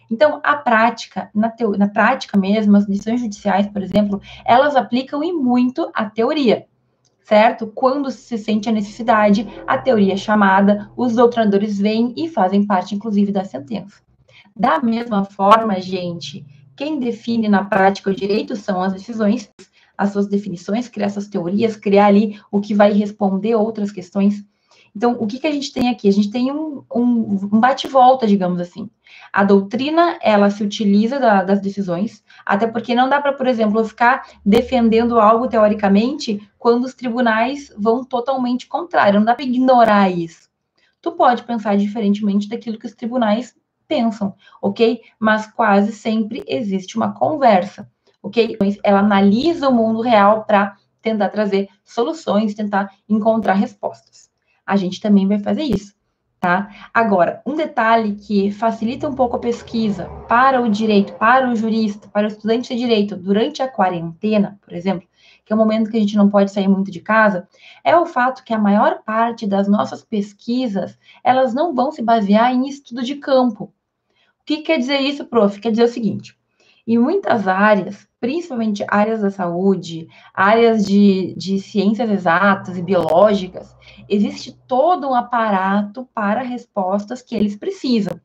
Então, 0.09 0.39
a 0.43 0.55
prática, 0.55 1.29
na, 1.33 1.49
teo, 1.49 1.77
na 1.77 1.87
prática 1.87 2.37
mesmo, 2.37 2.75
as 2.75 2.85
decisões 2.85 3.21
judiciais, 3.21 3.67
por 3.67 3.81
exemplo, 3.81 4.21
elas 4.43 4.75
aplicam 4.75 5.23
e 5.23 5.31
muito 5.31 5.91
a 5.93 6.05
teoria, 6.09 6.65
certo? 7.23 7.67
Quando 7.67 8.09
se 8.09 8.37
sente 8.37 8.67
a 8.67 8.71
necessidade, 8.71 9.47
a 9.67 9.77
teoria 9.77 10.13
é 10.13 10.17
chamada, 10.17 10.89
os 10.97 11.15
doutrinadores 11.15 11.77
vêm 11.77 12.13
e 12.17 12.27
fazem 12.27 12.65
parte, 12.65 12.95
inclusive, 12.95 13.31
da 13.31 13.43
sentença. 13.43 14.01
Da 14.55 14.79
mesma 14.81 15.23
forma, 15.23 15.79
gente, 15.79 16.45
quem 16.75 16.99
define 16.99 17.47
na 17.47 17.63
prática 17.63 18.09
o 18.09 18.15
direito 18.15 18.55
são 18.55 18.81
as 18.81 18.93
decisões, 18.93 19.51
as 19.97 20.11
suas 20.11 20.27
definições, 20.27 20.87
criar 20.87 21.07
essas 21.07 21.27
teorias, 21.27 21.75
criar 21.75 22.07
ali 22.07 22.39
o 22.51 22.59
que 22.59 22.73
vai 22.73 22.93
responder 22.93 23.53
outras 23.55 23.91
questões. 23.91 24.43
Então, 24.99 25.15
o 25.17 25.25
que, 25.25 25.39
que 25.39 25.47
a 25.47 25.51
gente 25.51 25.71
tem 25.71 25.87
aqui? 25.87 26.09
A 26.09 26.11
gente 26.11 26.29
tem 26.29 26.51
um, 26.51 26.83
um, 26.93 27.39
um 27.53 27.59
bate-volta, 27.61 28.27
digamos 28.27 28.59
assim. 28.59 28.89
A 29.31 29.45
doutrina, 29.45 30.19
ela 30.21 30.49
se 30.49 30.61
utiliza 30.61 31.17
da, 31.17 31.41
das 31.41 31.61
decisões, 31.61 32.21
até 32.45 32.67
porque 32.67 32.93
não 32.93 33.07
dá 33.07 33.21
para, 33.21 33.31
por 33.31 33.47
exemplo, 33.47 33.81
ficar 33.85 34.27
defendendo 34.45 35.17
algo 35.17 35.47
teoricamente 35.47 36.45
quando 36.57 36.83
os 36.83 36.93
tribunais 36.93 37.73
vão 37.77 38.03
totalmente 38.03 38.67
contrário, 38.67 39.19
não 39.19 39.25
dá 39.25 39.33
para 39.33 39.45
ignorar 39.45 40.09
isso. 40.09 40.49
Tu 41.01 41.13
pode 41.13 41.43
pensar 41.43 41.77
diferentemente 41.77 42.49
daquilo 42.49 42.77
que 42.77 42.85
os 42.85 42.93
tribunais 42.93 43.55
pensam, 43.87 44.35
ok? 44.61 44.99
Mas 45.17 45.47
quase 45.47 45.93
sempre 45.93 46.43
existe 46.45 46.97
uma 46.97 47.13
conversa, 47.13 47.89
ok? 48.21 48.57
Ela 48.83 48.99
analisa 48.99 49.69
o 49.69 49.73
mundo 49.73 50.01
real 50.01 50.43
para 50.43 50.75
tentar 51.01 51.29
trazer 51.29 51.69
soluções, 51.85 52.53
tentar 52.53 52.91
encontrar 53.07 53.53
respostas. 53.53 54.28
A 54.69 54.75
gente 54.75 55.01
também 55.01 55.27
vai 55.27 55.39
fazer 55.39 55.63
isso, 55.63 55.95
tá? 56.39 56.69
Agora, 56.93 57.41
um 57.43 57.55
detalhe 57.55 58.13
que 58.13 58.51
facilita 58.51 59.09
um 59.09 59.15
pouco 59.15 59.35
a 59.35 59.39
pesquisa 59.39 60.05
para 60.27 60.61
o 60.61 60.69
direito, 60.69 61.13
para 61.13 61.49
o 61.49 61.55
jurista, 61.55 62.07
para 62.07 62.25
o 62.25 62.27
estudante 62.27 62.69
de 62.69 62.79
direito 62.79 63.15
durante 63.15 63.63
a 63.63 63.67
quarentena, 63.67 64.59
por 64.61 64.71
exemplo, 64.71 65.09
que 65.43 65.51
é 65.51 65.55
o 65.55 65.57
momento 65.57 65.89
que 65.89 65.97
a 65.97 65.99
gente 65.99 66.15
não 66.15 66.29
pode 66.29 66.51
sair 66.51 66.67
muito 66.67 66.91
de 66.91 66.99
casa, 66.99 67.47
é 67.83 67.97
o 67.97 68.05
fato 68.05 68.43
que 68.43 68.53
a 68.53 68.59
maior 68.59 69.01
parte 69.03 69.47
das 69.47 69.67
nossas 69.67 70.03
pesquisas, 70.03 70.95
elas 71.23 71.51
não 71.51 71.73
vão 71.73 71.91
se 71.91 72.03
basear 72.03 72.53
em 72.53 72.69
estudo 72.69 73.01
de 73.01 73.15
campo. 73.15 73.73
O 74.39 74.45
que 74.45 74.57
quer 74.57 74.77
dizer 74.77 74.99
isso, 74.99 75.25
prof? 75.25 75.59
Quer 75.59 75.71
dizer 75.71 75.85
o 75.85 75.87
seguinte, 75.87 76.38
em 76.89 76.97
muitas 76.97 77.47
áreas, 77.47 78.07
principalmente 78.19 78.83
áreas 78.87 79.21
da 79.21 79.29
saúde, 79.29 80.07
áreas 80.33 80.83
de, 80.83 81.35
de 81.37 81.59
ciências 81.59 82.09
exatas 82.09 82.79
e 82.79 82.81
biológicas, 82.81 83.75
existe 84.09 84.57
todo 84.67 85.07
um 85.07 85.13
aparato 85.13 86.09
para 86.15 86.41
respostas 86.41 87.21
que 87.21 87.35
eles 87.35 87.55
precisam. 87.55 88.19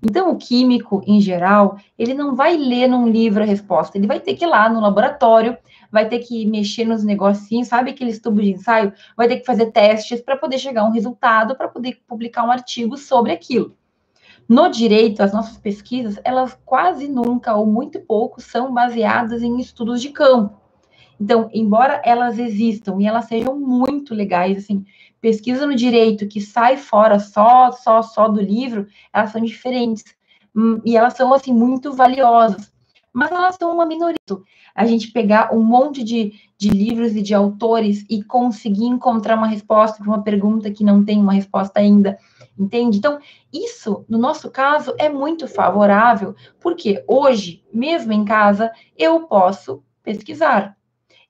Então, 0.00 0.30
o 0.30 0.36
químico, 0.36 1.02
em 1.04 1.20
geral, 1.20 1.76
ele 1.98 2.14
não 2.14 2.36
vai 2.36 2.56
ler 2.56 2.86
num 2.86 3.08
livro 3.08 3.42
a 3.42 3.46
resposta, 3.46 3.98
ele 3.98 4.06
vai 4.06 4.20
ter 4.20 4.34
que 4.34 4.44
ir 4.44 4.48
lá 4.48 4.68
no 4.68 4.80
laboratório, 4.80 5.58
vai 5.90 6.08
ter 6.08 6.20
que 6.20 6.46
mexer 6.46 6.84
nos 6.84 7.02
negocinhos, 7.02 7.66
sabe 7.66 7.90
aqueles 7.90 8.20
tubos 8.20 8.44
de 8.44 8.52
ensaio? 8.52 8.92
Vai 9.16 9.26
ter 9.26 9.38
que 9.38 9.44
fazer 9.44 9.72
testes 9.72 10.20
para 10.20 10.36
poder 10.36 10.58
chegar 10.58 10.82
a 10.82 10.86
um 10.86 10.92
resultado, 10.92 11.56
para 11.56 11.66
poder 11.66 12.00
publicar 12.06 12.44
um 12.44 12.50
artigo 12.52 12.96
sobre 12.96 13.32
aquilo. 13.32 13.76
No 14.48 14.68
direito, 14.68 15.22
as 15.22 15.32
nossas 15.32 15.56
pesquisas, 15.56 16.20
elas 16.22 16.58
quase 16.64 17.08
nunca 17.08 17.54
ou 17.54 17.66
muito 17.66 18.00
pouco 18.00 18.40
são 18.40 18.72
baseadas 18.74 19.42
em 19.42 19.58
estudos 19.58 20.02
de 20.02 20.10
campo. 20.10 20.60
Então, 21.18 21.48
embora 21.52 22.02
elas 22.04 22.38
existam 22.38 23.00
e 23.00 23.06
elas 23.06 23.26
sejam 23.26 23.58
muito 23.58 24.14
legais, 24.14 24.58
assim, 24.58 24.84
pesquisa 25.20 25.66
no 25.66 25.74
direito 25.74 26.28
que 26.28 26.40
sai 26.40 26.76
fora 26.76 27.18
só, 27.18 27.72
só, 27.72 28.02
só 28.02 28.28
do 28.28 28.40
livro, 28.40 28.86
elas 29.12 29.30
são 29.30 29.40
diferentes. 29.40 30.04
Hum, 30.54 30.80
e 30.84 30.96
elas 30.96 31.14
são, 31.14 31.32
assim, 31.32 31.52
muito 31.52 31.92
valiosas. 31.92 32.72
Mas 33.12 33.30
elas 33.30 33.56
são 33.58 33.72
uma 33.72 33.86
minoria. 33.86 34.16
A 34.74 34.84
gente 34.84 35.12
pegar 35.12 35.54
um 35.54 35.62
monte 35.62 36.02
de, 36.02 36.32
de 36.58 36.68
livros 36.68 37.14
e 37.14 37.22
de 37.22 37.32
autores 37.32 38.04
e 38.10 38.22
conseguir 38.22 38.86
encontrar 38.86 39.36
uma 39.36 39.46
resposta 39.46 39.98
para 39.98 40.08
uma 40.08 40.22
pergunta 40.22 40.70
que 40.70 40.84
não 40.84 41.04
tem 41.04 41.18
uma 41.18 41.32
resposta 41.32 41.78
ainda, 41.78 42.18
entende? 42.58 42.98
Então, 42.98 43.18
isso, 43.52 44.04
no 44.08 44.18
nosso 44.18 44.50
caso, 44.50 44.94
é 44.98 45.08
muito 45.08 45.46
favorável, 45.46 46.34
porque 46.60 47.04
hoje, 47.06 47.62
mesmo 47.72 48.12
em 48.12 48.24
casa, 48.24 48.70
eu 48.96 49.26
posso 49.26 49.82
pesquisar 50.02 50.76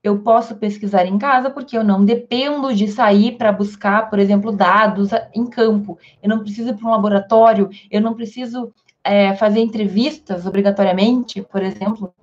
eu 0.05 0.19
posso 0.19 0.55
pesquisar 0.57 1.07
em 1.07 1.17
casa 1.17 1.49
porque 1.49 1.77
eu 1.77 1.83
não 1.83 2.05
dependo 2.05 2.75
de 2.75 2.87
sair 2.87 3.39
para 3.39 3.51
buscar, 3.51 4.11
por 4.11 4.19
exemplo, 4.19 4.53
dados 4.53 5.09
em 5.35 5.47
campo. 5.47 5.99
Eu 6.23 6.29
não 6.29 6.41
preciso 6.41 6.69
ir 6.69 6.77
para 6.77 6.87
um 6.87 6.91
laboratório, 6.91 7.71
eu 7.91 8.03
não 8.03 8.13
preciso 8.13 8.71
é, 9.03 9.35
fazer 9.35 9.61
entrevistas 9.61 10.45
obrigatoriamente, 10.45 11.41
por 11.41 11.63
exemplo. 11.63 12.15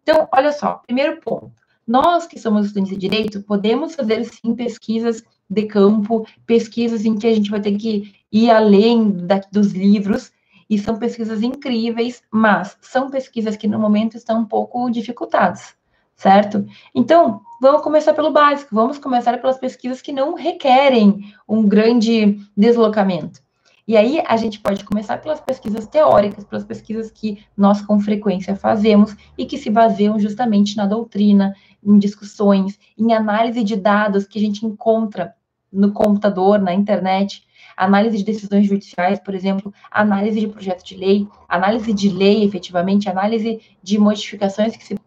Então, 0.00 0.28
olha 0.32 0.52
só, 0.52 0.74
primeiro 0.86 1.20
ponto. 1.20 1.50
Nós 1.84 2.24
que 2.24 2.38
somos 2.38 2.66
estudantes 2.66 2.92
de 2.92 3.08
direito, 3.08 3.42
podemos 3.42 3.96
fazer 3.96 4.24
sim 4.24 4.54
pesquisas 4.54 5.24
de 5.48 5.62
campo, 5.64 6.26
pesquisas 6.46 7.04
em 7.04 7.16
que 7.16 7.26
a 7.26 7.34
gente 7.34 7.50
vai 7.50 7.60
ter 7.60 7.76
que 7.76 8.14
ir 8.30 8.50
além 8.50 9.10
da, 9.10 9.40
dos 9.50 9.72
livros, 9.72 10.32
e 10.70 10.78
são 10.78 10.98
pesquisas 10.98 11.42
incríveis, 11.42 12.22
mas 12.30 12.76
são 12.82 13.10
pesquisas 13.10 13.56
que 13.56 13.66
no 13.66 13.78
momento 13.78 14.16
estão 14.16 14.40
um 14.40 14.44
pouco 14.44 14.90
dificultadas 14.90 15.78
certo? 16.18 16.66
Então, 16.92 17.40
vamos 17.62 17.80
começar 17.80 18.12
pelo 18.12 18.32
básico, 18.32 18.74
vamos 18.74 18.98
começar 18.98 19.40
pelas 19.40 19.56
pesquisas 19.56 20.02
que 20.02 20.12
não 20.12 20.34
requerem 20.34 21.32
um 21.48 21.66
grande 21.66 22.38
deslocamento. 22.56 23.40
E 23.86 23.96
aí 23.96 24.22
a 24.26 24.36
gente 24.36 24.60
pode 24.60 24.84
começar 24.84 25.18
pelas 25.18 25.40
pesquisas 25.40 25.86
teóricas, 25.86 26.44
pelas 26.44 26.64
pesquisas 26.64 27.10
que 27.10 27.42
nós 27.56 27.80
com 27.80 27.98
frequência 27.98 28.54
fazemos 28.54 29.16
e 29.38 29.46
que 29.46 29.56
se 29.56 29.70
baseiam 29.70 30.18
justamente 30.18 30.76
na 30.76 30.84
doutrina, 30.84 31.54
em 31.82 31.98
discussões, 31.98 32.78
em 32.98 33.14
análise 33.14 33.64
de 33.64 33.76
dados 33.76 34.26
que 34.26 34.38
a 34.38 34.42
gente 34.42 34.66
encontra 34.66 35.34
no 35.72 35.92
computador, 35.92 36.58
na 36.58 36.72
internet, 36.72 37.42
análise 37.76 38.18
de 38.18 38.24
decisões 38.24 38.66
judiciais, 38.66 39.20
por 39.20 39.34
exemplo, 39.34 39.72
análise 39.90 40.40
de 40.40 40.48
projeto 40.48 40.84
de 40.84 40.96
lei, 40.96 41.28
análise 41.48 41.92
de 41.92 42.08
lei, 42.08 42.44
efetivamente, 42.44 43.08
análise 43.08 43.60
de 43.82 43.98
modificações 43.98 44.76
que 44.76 44.84
se 44.84 44.98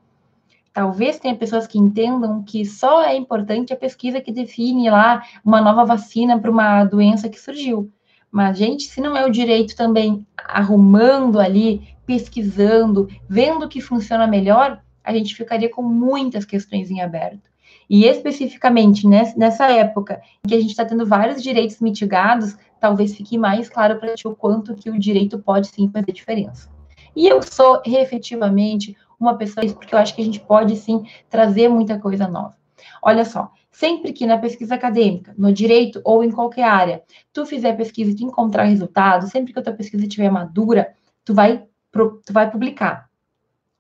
Talvez 0.73 1.19
tenha 1.19 1.35
pessoas 1.35 1.67
que 1.67 1.77
entendam 1.77 2.43
que 2.43 2.65
só 2.65 3.03
é 3.03 3.13
importante 3.13 3.73
a 3.73 3.77
pesquisa 3.77 4.21
que 4.21 4.31
define 4.31 4.89
lá 4.89 5.21
uma 5.43 5.59
nova 5.59 5.83
vacina 5.83 6.39
para 6.39 6.49
uma 6.49 6.85
doença 6.85 7.27
que 7.27 7.37
surgiu. 7.39 7.91
Mas, 8.31 8.57
gente, 8.57 8.83
se 8.83 9.01
não 9.01 9.17
é 9.17 9.25
o 9.25 9.31
direito 9.31 9.75
também 9.75 10.25
arrumando 10.37 11.41
ali, 11.41 11.85
pesquisando, 12.05 13.09
vendo 13.27 13.65
o 13.65 13.67
que 13.67 13.81
funciona 13.81 14.25
melhor, 14.25 14.81
a 15.03 15.13
gente 15.13 15.35
ficaria 15.35 15.69
com 15.69 15.81
muitas 15.81 16.45
questões 16.45 16.89
em 16.89 17.01
aberto. 17.01 17.50
E 17.93 18.05
especificamente 18.05 19.05
nessa 19.05 19.69
época 19.69 20.21
em 20.45 20.47
que 20.47 20.55
a 20.55 20.61
gente 20.61 20.69
está 20.69 20.85
tendo 20.85 21.05
vários 21.05 21.43
direitos 21.43 21.81
mitigados, 21.81 22.55
talvez 22.79 23.13
fique 23.13 23.37
mais 23.37 23.67
claro 23.67 23.99
para 23.99 24.15
ti 24.15 24.25
o 24.25 24.33
quanto 24.33 24.73
que 24.73 24.89
o 24.89 24.97
direito 24.97 25.37
pode 25.37 25.67
sim 25.67 25.91
fazer 25.91 26.13
diferença. 26.13 26.69
E 27.13 27.27
eu 27.27 27.41
sou 27.43 27.81
efetivamente 27.85 28.95
uma 29.19 29.37
pessoa 29.37 29.67
porque 29.73 29.93
eu 29.93 29.99
acho 29.99 30.15
que 30.15 30.21
a 30.21 30.23
gente 30.23 30.39
pode 30.39 30.77
sim 30.77 31.05
trazer 31.29 31.67
muita 31.67 31.99
coisa 31.99 32.29
nova. 32.29 32.55
Olha 33.03 33.25
só, 33.25 33.51
sempre 33.69 34.13
que 34.13 34.25
na 34.25 34.37
pesquisa 34.37 34.75
acadêmica, 34.75 35.35
no 35.37 35.51
direito 35.51 35.99
ou 36.05 36.23
em 36.23 36.31
qualquer 36.31 36.63
área, 36.63 37.03
tu 37.33 37.45
fizer 37.45 37.75
pesquisa 37.75 38.15
e 38.17 38.23
encontrar 38.23 38.63
resultado, 38.63 39.27
sempre 39.27 39.51
que 39.51 39.59
a 39.59 39.61
tua 39.61 39.73
pesquisa 39.73 40.05
estiver 40.05 40.31
madura, 40.31 40.93
tu 41.25 41.33
vai, 41.33 41.65
tu 41.91 42.31
vai 42.31 42.49
publicar. 42.49 43.10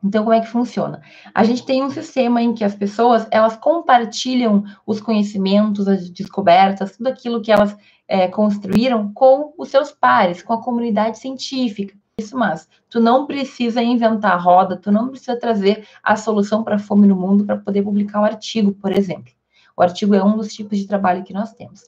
Então, 0.03 0.23
como 0.23 0.35
é 0.35 0.41
que 0.41 0.47
funciona? 0.47 1.01
A 1.33 1.43
gente 1.43 1.65
tem 1.65 1.83
um 1.83 1.89
sistema 1.89 2.41
em 2.41 2.53
que 2.53 2.63
as 2.63 2.75
pessoas, 2.75 3.27
elas 3.29 3.55
compartilham 3.55 4.63
os 4.85 4.99
conhecimentos, 4.99 5.87
as 5.87 6.09
descobertas, 6.09 6.97
tudo 6.97 7.07
aquilo 7.07 7.41
que 7.41 7.51
elas 7.51 7.75
é, 8.07 8.27
construíram 8.27 9.13
com 9.13 9.53
os 9.57 9.69
seus 9.69 9.91
pares, 9.91 10.41
com 10.41 10.53
a 10.53 10.63
comunidade 10.63 11.19
científica 11.19 11.93
isso, 12.21 12.37
mas 12.37 12.69
tu 12.89 12.99
não 12.99 13.25
precisa 13.25 13.81
inventar 13.81 14.33
a 14.33 14.37
roda, 14.37 14.77
tu 14.77 14.91
não 14.91 15.09
precisa 15.09 15.35
trazer 15.35 15.87
a 16.03 16.15
solução 16.15 16.63
para 16.63 16.75
a 16.75 16.79
fome 16.79 17.07
no 17.07 17.15
mundo 17.15 17.43
para 17.43 17.57
poder 17.57 17.81
publicar 17.83 18.21
um 18.21 18.25
artigo, 18.25 18.73
por 18.73 18.91
exemplo. 18.91 19.33
O 19.75 19.81
artigo 19.81 20.13
é 20.13 20.23
um 20.23 20.37
dos 20.37 20.53
tipos 20.53 20.77
de 20.77 20.87
trabalho 20.87 21.23
que 21.23 21.33
nós 21.33 21.53
temos. 21.53 21.81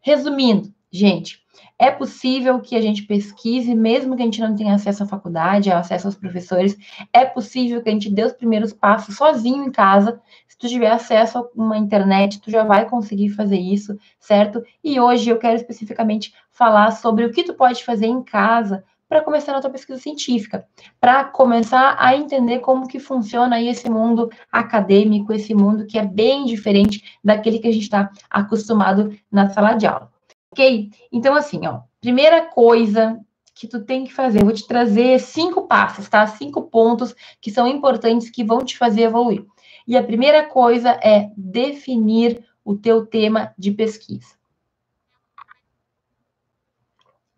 Resumindo, 0.00 0.72
gente, 0.90 1.40
é 1.78 1.90
possível 1.90 2.60
que 2.60 2.74
a 2.74 2.80
gente 2.80 3.02
pesquise, 3.02 3.74
mesmo 3.74 4.16
que 4.16 4.22
a 4.22 4.24
gente 4.24 4.40
não 4.40 4.54
tenha 4.54 4.74
acesso 4.74 5.02
à 5.02 5.06
faculdade, 5.06 5.70
acesso 5.70 6.08
aos 6.08 6.16
professores, 6.16 6.76
é 7.12 7.24
possível 7.24 7.82
que 7.82 7.88
a 7.88 7.92
gente 7.92 8.10
dê 8.10 8.24
os 8.24 8.32
primeiros 8.32 8.72
passos 8.72 9.16
sozinho 9.16 9.64
em 9.64 9.70
casa. 9.70 10.20
Se 10.48 10.56
tu 10.56 10.68
tiver 10.68 10.90
acesso 10.90 11.38
a 11.38 11.48
uma 11.54 11.76
internet, 11.76 12.40
tu 12.40 12.50
já 12.50 12.64
vai 12.64 12.88
conseguir 12.88 13.28
fazer 13.30 13.58
isso, 13.58 13.96
certo? 14.18 14.62
E 14.82 14.98
hoje 14.98 15.28
eu 15.28 15.38
quero 15.38 15.56
especificamente 15.56 16.32
falar 16.50 16.92
sobre 16.92 17.24
o 17.24 17.30
que 17.30 17.44
tu 17.44 17.54
pode 17.54 17.84
fazer 17.84 18.06
em 18.06 18.22
casa 18.22 18.82
para 19.08 19.20
começar 19.20 19.54
a 19.54 19.60
tua 19.60 19.70
pesquisa 19.70 20.00
científica, 20.00 20.66
para 21.00 21.24
começar 21.24 21.94
a 21.98 22.16
entender 22.16 22.58
como 22.60 22.88
que 22.88 22.98
funciona 22.98 23.56
aí 23.56 23.68
esse 23.68 23.88
mundo 23.88 24.30
acadêmico, 24.50 25.32
esse 25.32 25.54
mundo 25.54 25.86
que 25.86 25.98
é 25.98 26.04
bem 26.04 26.44
diferente 26.44 27.18
daquele 27.22 27.58
que 27.58 27.68
a 27.68 27.72
gente 27.72 27.84
está 27.84 28.10
acostumado 28.28 29.16
na 29.30 29.48
sala 29.50 29.74
de 29.74 29.86
aula. 29.86 30.15
Ok? 30.56 30.90
Então, 31.12 31.34
assim, 31.34 31.66
ó, 31.66 31.80
primeira 32.00 32.46
coisa 32.46 33.20
que 33.54 33.68
tu 33.68 33.84
tem 33.84 34.04
que 34.04 34.12
fazer, 34.12 34.40
eu 34.40 34.46
vou 34.46 34.54
te 34.54 34.66
trazer 34.66 35.20
cinco 35.20 35.66
passos, 35.66 36.08
tá? 36.08 36.26
Cinco 36.26 36.62
pontos 36.62 37.14
que 37.40 37.50
são 37.50 37.66
importantes 37.66 38.30
que 38.30 38.42
vão 38.42 38.64
te 38.64 38.76
fazer 38.76 39.02
evoluir. 39.02 39.44
E 39.86 39.96
a 39.96 40.02
primeira 40.02 40.44
coisa 40.46 40.90
é 41.02 41.30
definir 41.36 42.42
o 42.64 42.74
teu 42.74 43.04
tema 43.04 43.54
de 43.58 43.70
pesquisa. 43.70 44.34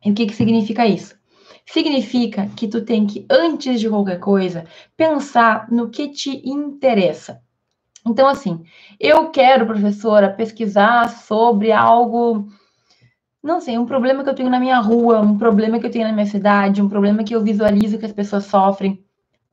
E 0.04 0.10
o 0.10 0.14
que, 0.14 0.26
que 0.26 0.34
significa 0.34 0.86
isso? 0.86 1.18
significa 1.70 2.48
que 2.56 2.66
tu 2.66 2.82
tem 2.82 3.06
que, 3.06 3.26
antes 3.30 3.78
de 3.78 3.88
qualquer 3.88 4.18
coisa, 4.18 4.64
pensar 4.96 5.70
no 5.70 5.90
que 5.90 6.08
te 6.08 6.48
interessa. 6.48 7.42
Então, 8.06 8.26
assim, 8.26 8.64
eu 8.98 9.30
quero, 9.30 9.66
professora, 9.66 10.32
pesquisar 10.32 11.10
sobre 11.10 11.70
algo, 11.70 12.48
não 13.48 13.60
sei, 13.60 13.78
um 13.78 13.86
problema 13.86 14.22
que 14.22 14.30
eu 14.30 14.34
tenho 14.34 14.50
na 14.50 14.60
minha 14.60 14.78
rua, 14.78 15.20
um 15.20 15.38
problema 15.38 15.80
que 15.80 15.86
eu 15.86 15.90
tenho 15.90 16.06
na 16.06 16.12
minha 16.12 16.26
cidade, 16.26 16.82
um 16.82 16.88
problema 16.88 17.24
que 17.24 17.34
eu 17.34 17.42
visualizo 17.42 17.98
que 17.98 18.06
as 18.06 18.12
pessoas 18.12 18.44
sofrem. 18.44 19.02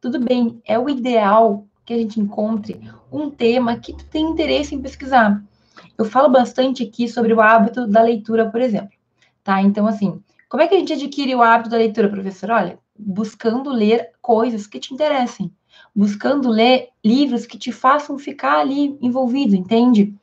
Tudo 0.02 0.20
bem, 0.20 0.62
é 0.66 0.78
o 0.78 0.90
ideal 0.90 1.66
que 1.86 1.94
a 1.94 1.98
gente 1.98 2.20
encontre 2.20 2.80
um 3.12 3.30
tema 3.30 3.78
que 3.80 3.94
tu 3.94 4.06
tem 4.06 4.25
interesse 4.25 4.75
em 4.75 4.82
pesquisar. 4.82 5.42
Eu 5.98 6.06
falo 6.06 6.30
bastante 6.30 6.84
aqui 6.84 7.08
sobre 7.08 7.34
o 7.34 7.42
hábito 7.42 7.88
da 7.88 8.02
leitura, 8.02 8.52
por 8.52 8.62
exemplo. 8.62 8.92
tá? 9.44 9.62
Então, 9.62 9.88
assim, 9.88 10.22
como 10.50 10.62
é 10.62 10.68
que 10.68 10.75
a 10.75 10.80
gente 10.80 10.94
adquire 10.94 11.34
o 11.36 11.42
hábito 11.42 11.70
da 11.70 11.78
leitura, 11.78 12.10
professor? 12.10 12.52
Olha, 12.52 12.78
buscando 12.98 13.70
ler 13.72 14.12
coisas 14.22 14.68
que 14.68 14.80
te 14.80 14.94
interessem, 14.94 15.52
buscando 15.96 16.50
ler 16.50 16.90
livros 17.04 17.46
que 17.46 17.58
te 17.58 17.72
façam 17.72 18.18
ficar 18.20 18.60
ali 18.60 18.98
envolvido, 19.02 19.56
entende? 19.56 20.14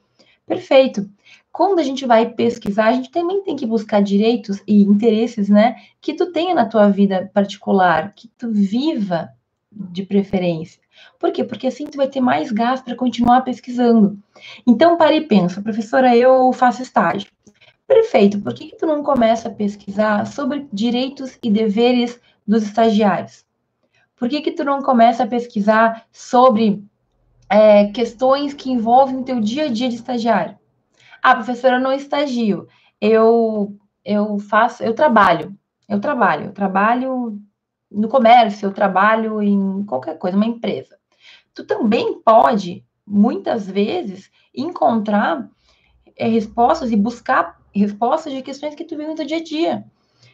Perfeito. 0.47 1.09
Quando 1.53 1.81
a 1.81 1.83
gente 1.83 2.07
vai 2.07 2.31
pesquisar, 2.31 2.87
a 2.87 2.93
gente 2.93 3.11
também 3.11 3.43
tem 3.43 3.55
que 3.55 3.67
buscar 3.67 4.03
direitos 4.03 4.63
e 4.67 4.83
interesses, 4.83 5.51
né, 5.51 5.77
que 6.01 6.15
tu 6.15 6.33
tenha 6.33 6.55
na 6.55 6.65
tua 6.65 6.89
vida 6.89 7.31
particular, 7.35 8.15
que 8.15 8.27
tu 8.39 8.51
viva 8.51 9.29
de 9.71 10.03
preferência. 10.03 10.81
Por 11.19 11.31
quê? 11.31 11.45
Porque 11.45 11.67
assim 11.67 11.85
tu 11.87 11.97
vai 11.97 12.09
ter 12.09 12.21
mais 12.21 12.51
gás 12.51 12.81
para 12.81 12.97
continuar 12.97 13.43
pesquisando. 13.43 14.19
Então, 14.67 14.97
pare 14.97 15.17
e 15.17 15.27
pensa, 15.27 15.61
professora, 15.61 16.17
eu 16.17 16.53
faço 16.53 16.83
estágio. 16.83 17.31
Perfeito, 17.87 18.41
por 18.41 18.55
que, 18.55 18.69
que 18.69 18.77
tu 18.77 18.87
não 18.87 19.03
começa 19.03 19.49
a 19.49 19.53
pesquisar 19.53 20.27
sobre 20.27 20.67
direitos 20.73 21.39
e 21.43 21.51
deveres 21.51 22.19
dos 22.47 22.63
estagiários? 22.63 23.45
Por 24.17 24.29
que, 24.29 24.41
que 24.41 24.53
tu 24.53 24.65
não 24.65 24.81
começa 24.81 25.25
a 25.25 25.27
pesquisar 25.27 26.07
sobre 26.11 26.83
é, 27.51 27.89
questões 27.89 28.55
que 28.55 28.71
envolvem 28.71 29.17
o 29.19 29.25
teu 29.25 29.41
dia 29.41 29.65
a 29.65 29.69
dia 29.69 29.89
de 29.89 29.97
estagiário? 29.97 30.57
Ah, 31.23 31.37
professora, 31.37 31.77
eu 31.77 31.81
não 31.81 31.93
estagio. 31.93 32.67
Eu, 33.01 33.77
eu 34.05 34.39
faço, 34.41 34.83
eu 34.83 34.95
trabalho. 34.95 35.57
Eu 35.89 36.01
trabalho. 36.01 36.47
Eu 36.47 36.53
trabalho 36.53 37.41
no 37.91 38.09
comércio, 38.09 38.67
eu 38.67 38.73
trabalho 38.73 39.41
em 39.43 39.85
qualquer 39.85 40.19
coisa, 40.19 40.37
uma 40.37 40.47
empresa. 40.47 40.99
Tu 41.55 41.65
também 41.65 42.21
pode, 42.21 42.85
muitas 43.07 43.67
vezes, 43.71 44.31
encontrar 44.55 45.49
é, 46.17 46.27
respostas 46.27 46.91
e 46.91 46.97
buscar 46.97 47.61
respostas 47.75 48.33
de 48.33 48.43
questões 48.43 48.75
que 48.75 48.85
tu 48.85 48.97
vê 48.97 49.07
no 49.07 49.15
teu 49.15 49.27
dia 49.27 49.37
a 49.37 49.45
dia. 49.45 49.85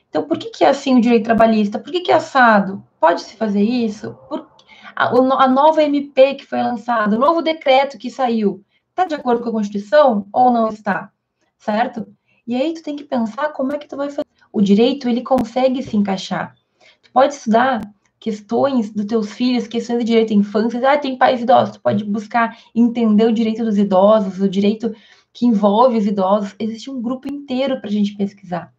Então, 0.09 0.23
por 0.25 0.39
que, 0.39 0.51
que 0.51 0.65
é 0.65 0.69
assim 0.69 0.97
o 0.97 1.01
direito 1.01 1.25
trabalhista? 1.25 1.79
Por 1.79 1.93
que, 1.93 2.01
que 2.01 2.13
é 2.13 2.15
assado? 2.15 2.83
Pode-se 2.99 3.37
fazer 3.37 3.63
isso? 3.63 4.15
Por... 4.29 4.49
A, 4.97 5.09
a 5.11 5.49
nova 5.49 5.83
MP 5.83 6.35
que 6.35 6.47
foi 6.47 6.61
lançada, 6.61 7.15
o 7.15 7.21
novo 7.21 7.43
decreto 7.43 7.99
que 7.99 8.11
saiu, 8.11 8.65
Está 8.99 9.07
de 9.07 9.15
acordo 9.15 9.45
com 9.45 9.51
a 9.51 9.53
Constituição 9.53 10.27
ou 10.33 10.51
não 10.51 10.71
está? 10.71 11.13
Certo? 11.57 12.05
E 12.45 12.57
aí 12.57 12.75
tu 12.75 12.83
tem 12.83 12.97
que 12.97 13.05
pensar 13.05 13.53
como 13.53 13.73
é 13.73 13.79
que 13.79 13.87
tu 13.87 13.97
vai 13.97 14.11
fazer. 14.11 14.27
O 14.53 14.61
direito, 14.61 15.09
ele 15.09 15.23
consegue 15.23 15.85
se 15.85 15.97
encaixar. 15.97 16.57
Tu 17.01 17.09
pode 17.13 17.35
estudar 17.35 17.81
questões 18.19 18.91
dos 18.91 19.07
teus 19.07 19.33
filhos, 19.33 19.69
questões 19.69 20.01
de 20.01 20.05
direito 20.05 20.33
à 20.33 20.37
infância. 20.37 20.81
Ah, 20.91 20.99
tem 20.99 21.17
pais 21.17 21.41
idosos. 21.41 21.77
Tu 21.77 21.81
pode 21.81 22.03
buscar 22.03 22.59
entender 22.75 23.27
o 23.27 23.33
direito 23.33 23.65
dos 23.65 23.79
idosos, 23.79 24.41
o 24.41 24.49
direito 24.49 24.93
que 25.33 25.47
envolve 25.47 25.97
os 25.97 26.05
idosos. 26.05 26.57
Existe 26.59 26.91
um 26.91 27.01
grupo 27.01 27.33
inteiro 27.33 27.81
para 27.81 27.89
a 27.89 27.93
gente 27.93 28.17
pesquisar. 28.17 28.75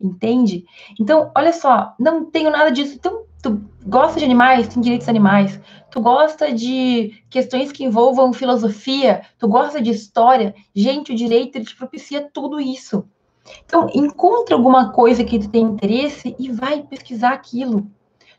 Entende? 0.00 0.64
Então, 1.00 1.32
olha 1.36 1.52
só, 1.52 1.92
não 1.98 2.30
tenho 2.30 2.52
nada 2.52 2.70
disso. 2.70 2.94
Então, 2.94 3.25
tu 3.46 3.64
gosta 3.86 4.18
de 4.18 4.24
animais, 4.24 4.66
tem 4.66 4.82
direitos 4.82 5.08
animais, 5.08 5.60
tu 5.90 6.00
gosta 6.00 6.52
de 6.52 7.22
questões 7.30 7.70
que 7.70 7.84
envolvam 7.84 8.32
filosofia, 8.32 9.22
tu 9.38 9.46
gosta 9.46 9.80
de 9.80 9.90
história, 9.90 10.52
gente, 10.74 11.12
o 11.12 11.16
direito 11.16 11.56
ele 11.56 11.64
te 11.64 11.76
propicia 11.76 12.28
tudo 12.32 12.60
isso. 12.60 13.08
Então, 13.64 13.88
encontra 13.94 14.56
alguma 14.56 14.90
coisa 14.90 15.22
que 15.22 15.38
tu 15.38 15.48
tem 15.48 15.62
interesse 15.62 16.34
e 16.36 16.50
vai 16.50 16.82
pesquisar 16.82 17.32
aquilo. 17.32 17.88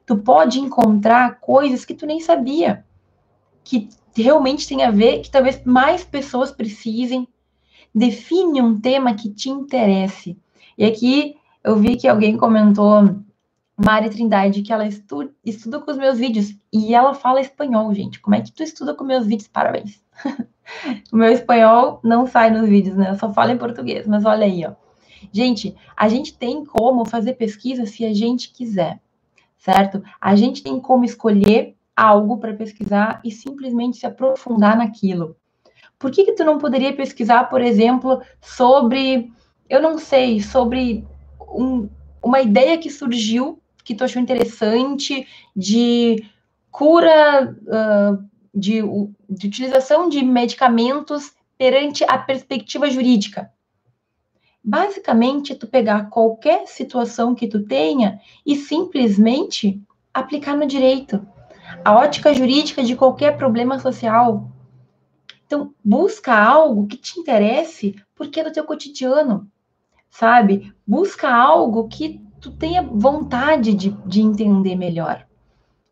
Tu 0.05 0.17
pode 0.17 0.59
encontrar 0.59 1.39
coisas 1.39 1.85
que 1.85 1.93
tu 1.93 2.05
nem 2.05 2.19
sabia, 2.19 2.85
que 3.63 3.87
realmente 4.13 4.67
tem 4.67 4.83
a 4.83 4.91
ver, 4.91 5.21
que 5.21 5.31
talvez 5.31 5.61
mais 5.63 6.03
pessoas 6.03 6.51
precisem. 6.51 7.25
Define 7.95 8.61
um 8.61 8.77
tema 8.79 9.15
que 9.15 9.29
te 9.29 9.49
interesse. 9.49 10.37
E 10.77 10.83
aqui 10.83 11.37
eu 11.63 11.77
vi 11.77 11.95
que 11.95 12.07
alguém 12.07 12.35
comentou 12.35 13.25
Mari 13.77 14.09
Trindade, 14.09 14.63
que 14.63 14.73
ela 14.73 14.87
estuda, 14.87 15.31
estuda 15.45 15.79
com 15.79 15.91
os 15.91 15.97
meus 15.97 16.17
vídeos 16.17 16.57
e 16.73 16.95
ela 16.95 17.13
fala 17.13 17.39
espanhol, 17.39 17.93
gente. 17.93 18.19
Como 18.19 18.35
é 18.35 18.41
que 18.41 18.51
tu 18.51 18.63
estuda 18.63 18.95
com 18.95 19.03
meus 19.03 19.27
vídeos? 19.27 19.47
Parabéns. 19.47 20.03
o 21.13 21.15
meu 21.15 21.31
espanhol 21.31 21.99
não 22.03 22.25
sai 22.25 22.49
nos 22.49 22.67
vídeos, 22.67 22.97
né? 22.97 23.11
Eu 23.11 23.15
só 23.15 23.31
falo 23.31 23.51
em 23.51 23.57
português, 23.57 24.07
mas 24.07 24.25
olha 24.25 24.45
aí, 24.45 24.65
ó. 24.65 24.73
Gente, 25.31 25.75
a 25.95 26.09
gente 26.09 26.35
tem 26.35 26.65
como 26.65 27.05
fazer 27.05 27.33
pesquisa 27.33 27.85
se 27.85 28.03
a 28.03 28.13
gente 28.13 28.51
quiser, 28.51 28.99
certo? 29.59 30.01
A 30.19 30.35
gente 30.35 30.63
tem 30.63 30.79
como 30.79 31.05
escolher 31.05 31.75
algo 31.95 32.37
para 32.37 32.55
pesquisar 32.55 33.21
e 33.23 33.29
simplesmente 33.29 33.97
se 33.97 34.07
aprofundar 34.07 34.75
naquilo. 34.75 35.35
Por 35.99 36.09
que 36.09 36.23
que 36.23 36.33
tu 36.33 36.43
não 36.43 36.57
poderia 36.57 36.95
pesquisar, 36.95 37.45
por 37.45 37.61
exemplo, 37.61 38.21
sobre, 38.41 39.31
eu 39.69 39.81
não 39.81 39.99
sei, 39.99 40.41
sobre 40.41 41.05
um, 41.41 41.87
uma 42.23 42.41
ideia 42.41 42.77
que 42.77 42.89
surgiu 42.89 43.59
que 43.87 43.95
tu 43.95 44.03
achou 44.03 44.21
interessante 44.21 45.25
de 45.55 46.21
cura, 46.69 47.55
uh, 47.63 48.29
de, 48.53 48.81
de 49.29 49.47
utilização 49.47 50.09
de 50.09 50.21
medicamentos 50.21 51.31
perante 51.57 52.03
a 52.03 52.17
perspectiva 52.17 52.89
jurídica. 52.89 53.49
Basicamente, 54.61 55.55
tu 55.55 55.65
pegar 55.67 56.09
qualquer 56.09 56.67
situação 56.67 57.33
que 57.33 57.47
tu 57.47 57.63
tenha 57.63 58.19
e 58.45 58.57
simplesmente 58.57 59.81
aplicar 60.13 60.57
no 60.57 60.65
direito. 60.65 61.25
A 61.85 61.95
ótica 61.95 62.33
jurídica 62.33 62.83
de 62.83 62.93
qualquer 62.93 63.37
problema 63.37 63.79
social. 63.79 64.51
Então, 65.45 65.73
busca 65.81 66.37
algo 66.37 66.87
que 66.87 66.97
te 66.97 67.17
interesse 67.21 67.95
porque 68.13 68.41
é 68.41 68.43
do 68.43 68.51
teu 68.51 68.65
cotidiano, 68.65 69.49
sabe? 70.09 70.73
Busca 70.85 71.33
algo 71.33 71.87
que 71.87 72.26
tu 72.47 72.51
tenha 72.51 72.81
vontade 72.81 73.73
de, 73.73 73.89
de 74.05 74.21
entender 74.21 74.75
melhor. 74.75 75.25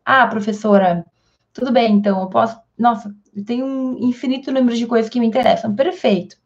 Ah, 0.04 0.26
professora, 0.26 1.04
tudo 1.52 1.70
bem, 1.70 1.92
então 1.94 2.20
eu 2.20 2.28
posso. 2.28 2.58
Nossa, 2.78 3.14
eu 3.34 3.44
tenho 3.44 3.66
um 3.66 3.98
infinito 3.98 4.50
número 4.50 4.76
de 4.76 4.86
coisas 4.86 5.10
que 5.10 5.20
me 5.20 5.26
interessam. 5.26 5.74
Perfeito. 5.74 6.36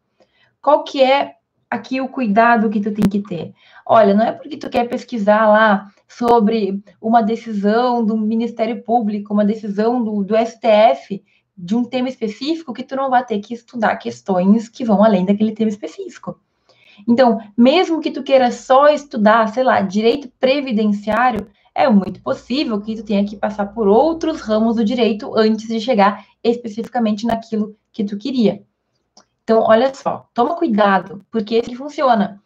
Qual 0.61 0.83
que 0.83 1.01
é 1.01 1.35
aqui 1.69 2.01
o 2.01 2.09
cuidado 2.09 2.69
que 2.69 2.81
tu 2.81 2.91
tem 2.93 3.07
que 3.07 3.21
ter? 3.21 3.53
Olha, 3.85 4.13
não 4.13 4.25
é 4.25 4.31
porque 4.31 4.57
tu 4.57 4.69
quer 4.69 4.87
pesquisar 4.89 5.47
lá 5.47 5.89
sobre 6.07 6.83
uma 6.99 7.21
decisão 7.21 8.05
do 8.05 8.17
Ministério 8.17 8.83
Público, 8.83 9.33
uma 9.33 9.45
decisão 9.45 10.03
do, 10.03 10.23
do 10.23 10.35
STF 10.35 11.23
de 11.57 11.75
um 11.75 11.83
tema 11.83 12.09
específico 12.09 12.73
que 12.73 12.83
tu 12.83 12.95
não 12.95 13.09
vai 13.09 13.25
ter 13.25 13.39
que 13.39 13.53
estudar 13.53 13.95
questões 13.97 14.67
que 14.67 14.83
vão 14.83 15.03
além 15.03 15.25
daquele 15.25 15.53
tema 15.53 15.69
específico. 15.69 16.39
Então, 17.07 17.39
mesmo 17.57 18.01
que 18.01 18.11
tu 18.11 18.23
queira 18.23 18.51
só 18.51 18.89
estudar, 18.89 19.47
sei 19.47 19.63
lá, 19.63 19.81
direito 19.81 20.29
previdenciário, 20.39 21.47
é 21.73 21.89
muito 21.89 22.21
possível 22.21 22.81
que 22.81 22.95
tu 22.95 23.03
tenha 23.03 23.25
que 23.25 23.37
passar 23.37 23.67
por 23.67 23.87
outros 23.87 24.41
ramos 24.41 24.75
do 24.75 24.83
direito 24.83 25.37
antes 25.37 25.67
de 25.67 25.79
chegar 25.79 26.25
especificamente 26.43 27.25
naquilo 27.25 27.75
que 27.91 28.03
tu 28.03 28.17
queria. 28.17 28.63
Então, 29.43 29.63
olha 29.63 29.93
só, 29.93 30.29
toma 30.33 30.55
cuidado, 30.55 31.25
porque 31.31 31.55
esse 31.55 31.75
funciona. 31.75 32.41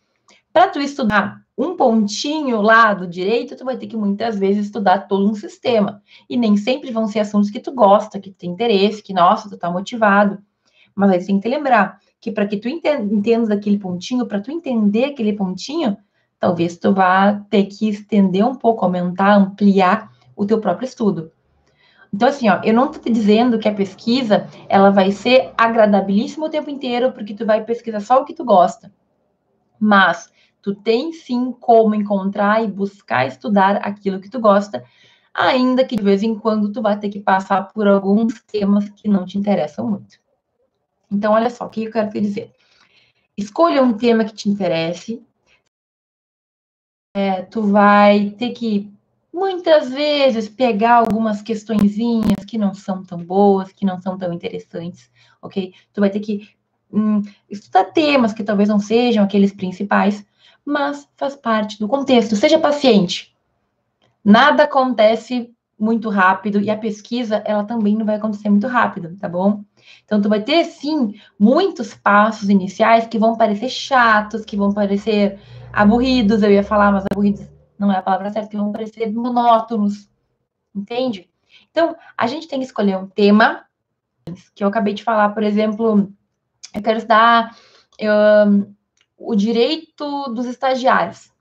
Para 0.52 0.70
tu 0.70 0.80
estudar 0.80 1.42
um 1.58 1.76
pontinho 1.76 2.62
lá 2.62 2.94
do 2.94 3.08
direito, 3.08 3.56
tu 3.56 3.66
vai 3.66 3.78
ter 3.78 3.88
que 3.88 3.98
muitas 3.98 4.38
vezes 4.38 4.68
estudar 4.68 5.08
todo 5.08 5.30
um 5.30 5.36
sistema. 5.36 6.02
E 6.30 6.38
nem 6.38 6.58
sempre 6.58 6.92
vão 6.92 7.08
ser 7.08 7.20
assuntos 7.20 7.50
que 7.50 7.60
tu 7.60 7.72
gosta, 7.72 8.20
que 8.20 8.32
tu 8.32 8.38
tem 8.38 8.52
interesse, 8.52 9.04
que, 9.04 9.14
nossa, 9.14 9.50
tu 9.50 9.58
tá 9.58 9.70
motivado. 9.72 10.40
Mas 10.94 11.12
aí 11.12 11.20
tu 11.20 11.26
tem 11.28 11.40
que 11.40 11.50
te 11.50 11.54
lembrar 11.54 12.00
que 12.20 12.32
para 12.32 12.48
que 12.48 12.58
tu 12.58 12.68
entendas 12.68 13.50
aquele 13.50 13.78
pontinho, 13.78 14.26
para 14.26 14.40
tu 14.40 14.52
entender 14.52 15.06
aquele 15.06 15.34
pontinho, 15.34 15.98
talvez 16.40 16.78
tu 16.78 16.94
vá 16.94 17.34
ter 17.50 17.66
que 17.66 17.88
estender 17.88 18.46
um 18.46 18.56
pouco, 18.56 18.84
aumentar, 18.84 19.36
ampliar 19.36 20.12
o 20.36 20.46
teu 20.46 20.60
próprio 20.60 20.86
estudo. 20.86 21.32
Então, 22.14 22.30
assim, 22.30 22.48
ó, 22.50 22.62
eu 22.64 22.74
não 22.74 22.86
estou 22.86 23.02
te 23.02 23.12
dizendo 23.12 23.60
que 23.60 23.68
a 23.68 23.74
pesquisa, 23.74 24.48
ela 24.70 24.90
vai 24.90 25.12
ser 25.12 25.52
agradabilíssima 25.58 26.46
o 26.46 26.50
tempo 26.50 26.70
inteiro, 26.70 27.12
porque 27.12 27.34
tu 27.34 27.46
vai 27.46 27.64
pesquisar 27.64 28.00
só 28.00 28.22
o 28.22 28.26
que 28.26 28.34
tu 28.34 28.46
gosta. 28.46 28.92
Mas 29.80 30.32
tu 30.62 30.74
tem 30.74 31.12
sim 31.12 31.52
como 31.52 31.94
encontrar 31.94 32.64
e 32.64 32.68
buscar 32.68 33.28
estudar 33.28 33.78
aquilo 33.78 34.22
que 34.22 34.30
tu 34.30 34.40
gosta, 34.40 34.84
ainda 35.34 35.84
que 35.84 35.98
de 35.98 36.04
vez 36.04 36.24
em 36.24 36.34
quando 36.34 36.72
tu 36.72 36.82
vai 36.82 36.98
ter 36.98 37.10
que 37.10 37.20
passar 37.20 37.74
por 37.74 37.88
alguns 37.88 38.42
temas 38.44 38.90
que 38.90 39.10
não 39.10 39.26
te 39.26 39.38
interessam 39.38 39.90
muito. 39.90 40.25
Então, 41.12 41.34
olha 41.34 41.50
só, 41.50 41.66
o 41.66 41.70
que 41.70 41.86
eu 41.86 41.92
quero 41.92 42.10
te 42.10 42.20
dizer? 42.20 42.52
Escolha 43.38 43.84
um 43.84 43.94
tema 43.94 44.26
que 44.26 44.34
te 44.34 44.50
interesse. 44.50 45.22
É, 47.16 47.44
tu 47.44 47.64
vai 47.64 48.32
ter 48.32 48.52
que, 48.52 48.92
muitas 49.32 49.90
vezes, 49.90 50.50
pegar 50.50 50.96
algumas 50.96 51.42
questõezinhas 51.42 52.44
que 52.46 52.58
não 52.58 52.74
são 52.74 53.04
tão 53.04 53.24
boas, 53.24 53.72
que 53.72 53.86
não 53.86 54.02
são 54.02 54.18
tão 54.18 54.34
interessantes, 54.34 55.10
ok? 55.42 55.74
Tu 55.94 56.02
vai 56.02 56.10
ter 56.10 56.20
que 56.20 56.50
hum, 56.92 57.22
estudar 57.50 57.86
temas 57.86 58.34
que 58.34 58.44
talvez 58.44 58.68
não 58.68 58.80
sejam 58.80 59.24
aqueles 59.24 59.54
principais, 59.54 60.26
mas 60.66 61.08
faz 61.16 61.36
parte 61.36 61.80
do 61.80 61.88
contexto. 61.88 62.36
Seja 62.36 62.60
paciente. 62.60 63.36
Nada 64.24 64.64
acontece 64.64 65.54
muito 65.78 66.10
rápido 66.10 66.60
e 66.60 66.70
a 66.70 66.78
pesquisa, 66.78 67.44
ela 67.46 67.64
também 67.64 67.96
não 67.96 68.06
vai 68.06 68.16
acontecer 68.16 68.50
muito 68.50 68.68
rápido, 68.68 69.16
tá 69.18 69.28
bom? 69.28 69.64
Então, 70.04 70.22
tu 70.22 70.30
vai 70.30 70.42
ter, 70.42 70.64
sim, 70.66 71.16
muitos 71.38 71.94
passos 71.94 72.50
iniciais 72.50 73.08
que 73.08 73.20
vão 73.20 73.38
parecer 73.38 73.70
chatos, 73.70 74.46
que 74.46 74.56
vão 74.56 74.74
parecer 74.74 75.40
aburridos, 75.74 76.42
eu 76.42 76.52
ia 76.52 76.64
falar, 76.64 76.92
mas 76.92 77.06
aburridos 77.12 77.46
não 77.78 77.92
é 77.92 77.98
a 77.98 78.02
palavra 78.02 78.32
certa, 78.32 78.50
que 78.50 78.58
vão 78.58 78.72
parecer 78.72 79.12
monótonos, 79.12 80.10
entende? 80.74 81.30
Então, 81.72 81.96
a 82.18 82.26
gente 82.26 82.48
tem 82.48 82.60
que 82.60 82.66
escolher 82.66 82.98
um 82.98 83.08
tema, 83.08 83.66
que 84.56 84.64
eu 84.64 84.68
acabei 84.68 84.94
de 84.94 85.04
falar, 85.04 85.30
por 85.30 85.44
exemplo, 85.44 86.10
eu 86.74 86.82
quero 86.82 86.98
estudar 86.98 87.56
um, 88.48 88.74
o 89.18 89.36
direito 89.36 90.30
dos 90.34 90.46
estagiários. 90.46 91.32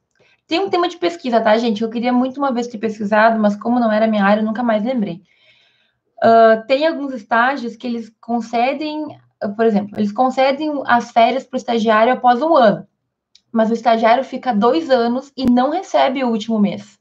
Tem 0.46 0.60
um 0.60 0.68
tema 0.68 0.88
de 0.88 0.98
pesquisa, 0.98 1.40
tá, 1.40 1.56
gente? 1.56 1.82
Eu 1.82 1.90
queria 1.90 2.12
muito 2.12 2.38
uma 2.38 2.52
vez 2.52 2.66
ter 2.66 2.78
pesquisado, 2.78 3.40
mas 3.40 3.56
como 3.56 3.80
não 3.80 3.90
era 3.90 4.06
minha 4.06 4.24
área, 4.24 4.40
eu 4.40 4.44
nunca 4.44 4.62
mais 4.62 4.84
lembrei. 4.84 5.22
Uh, 6.22 6.66
tem 6.66 6.86
alguns 6.86 7.12
estágios 7.12 7.76
que 7.76 7.86
eles 7.86 8.12
concedem, 8.20 9.18
por 9.56 9.64
exemplo, 9.64 9.98
eles 9.98 10.12
concedem 10.12 10.70
as 10.86 11.10
férias 11.10 11.44
para 11.44 11.56
o 11.56 11.58
estagiário 11.58 12.12
após 12.12 12.40
um 12.40 12.54
ano, 12.54 12.86
mas 13.50 13.70
o 13.70 13.74
estagiário 13.74 14.24
fica 14.24 14.54
dois 14.54 14.90
anos 14.90 15.32
e 15.36 15.44
não 15.44 15.70
recebe 15.70 16.22
o 16.22 16.28
último 16.28 16.58
mês. 16.58 16.98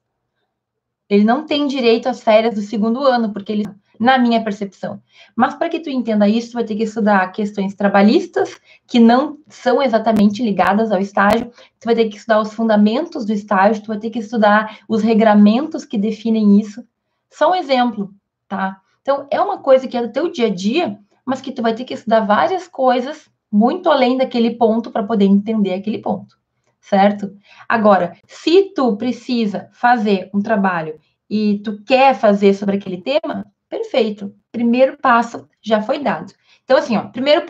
Ele 1.10 1.24
não 1.24 1.46
tem 1.46 1.68
direito 1.68 2.08
às 2.08 2.24
férias 2.24 2.56
do 2.56 2.62
segundo 2.62 3.04
ano, 3.04 3.32
porque 3.32 3.52
ele, 3.52 3.66
na 4.00 4.18
minha 4.18 4.44
percepção. 4.44 5.02
Mas 5.36 5.54
para 5.54 5.70
que 5.70 5.80
tu 5.80 5.90
entenda 5.90 6.28
isso, 6.28 6.52
tu 6.52 6.54
vai 6.56 6.64
ter 6.64 6.76
que 6.76 6.84
estudar 6.84 7.32
questões 7.32 7.74
trabalhistas, 7.76 8.60
que 8.88 9.00
não 9.00 9.38
são 9.48 9.82
exatamente 9.82 10.44
ligadas 10.44 10.92
ao 10.92 11.00
estágio. 11.00 11.52
Tu 11.80 11.86
vai 11.86 11.96
ter 11.96 12.10
que 12.10 12.18
estudar 12.18 12.40
os 12.42 12.54
fundamentos 12.54 13.26
do 13.26 13.34
estágio, 13.34 13.84
tu 13.84 13.88
vai 13.88 13.98
ter 13.98 14.10
que 14.10 14.20
estudar 14.20 14.80
os 14.88 15.02
regramentos 15.02 15.86
que 15.86 15.98
definem 15.98 16.60
isso. 16.60 16.84
Só 17.30 17.52
um 17.52 17.56
exemplo, 17.56 18.14
tá? 18.48 18.78
Então, 19.02 19.28
é 19.30 19.40
uma 19.42 19.58
coisa 19.58 19.88
que 19.88 19.98
é 19.98 20.02
do 20.02 20.12
teu 20.12 20.32
dia 20.32 20.48
a 20.48 20.54
dia, 20.54 20.98
mas 21.26 21.42
que 21.42 21.52
tu 21.52 21.62
vai 21.62 21.74
ter 21.74 21.84
que 21.84 21.94
estudar 21.94 22.22
várias 22.22 22.68
coisas 22.68 23.30
muito 23.52 23.90
além 23.90 24.18
daquele 24.18 24.52
ponto 24.52 24.92
para 24.92 25.04
poder 25.04 25.26
entender 25.26 25.74
aquele 25.74 26.00
ponto 26.00 26.38
certo? 26.84 27.34
Agora, 27.68 28.16
se 28.28 28.74
tu 28.76 28.98
precisa 28.98 29.70
fazer 29.72 30.30
um 30.34 30.42
trabalho 30.42 31.00
e 31.30 31.60
tu 31.60 31.82
quer 31.84 32.14
fazer 32.14 32.54
sobre 32.54 32.76
aquele 32.76 33.02
tema, 33.02 33.46
perfeito. 33.74 34.34
Primeiro 34.52 34.98
passo 34.98 35.48
já 35.62 35.82
foi 35.82 36.00
dado. 36.00 36.34
Então, 36.64 36.78
assim, 36.78 36.96
ó, 36.96 37.08
primeiro 37.08 37.46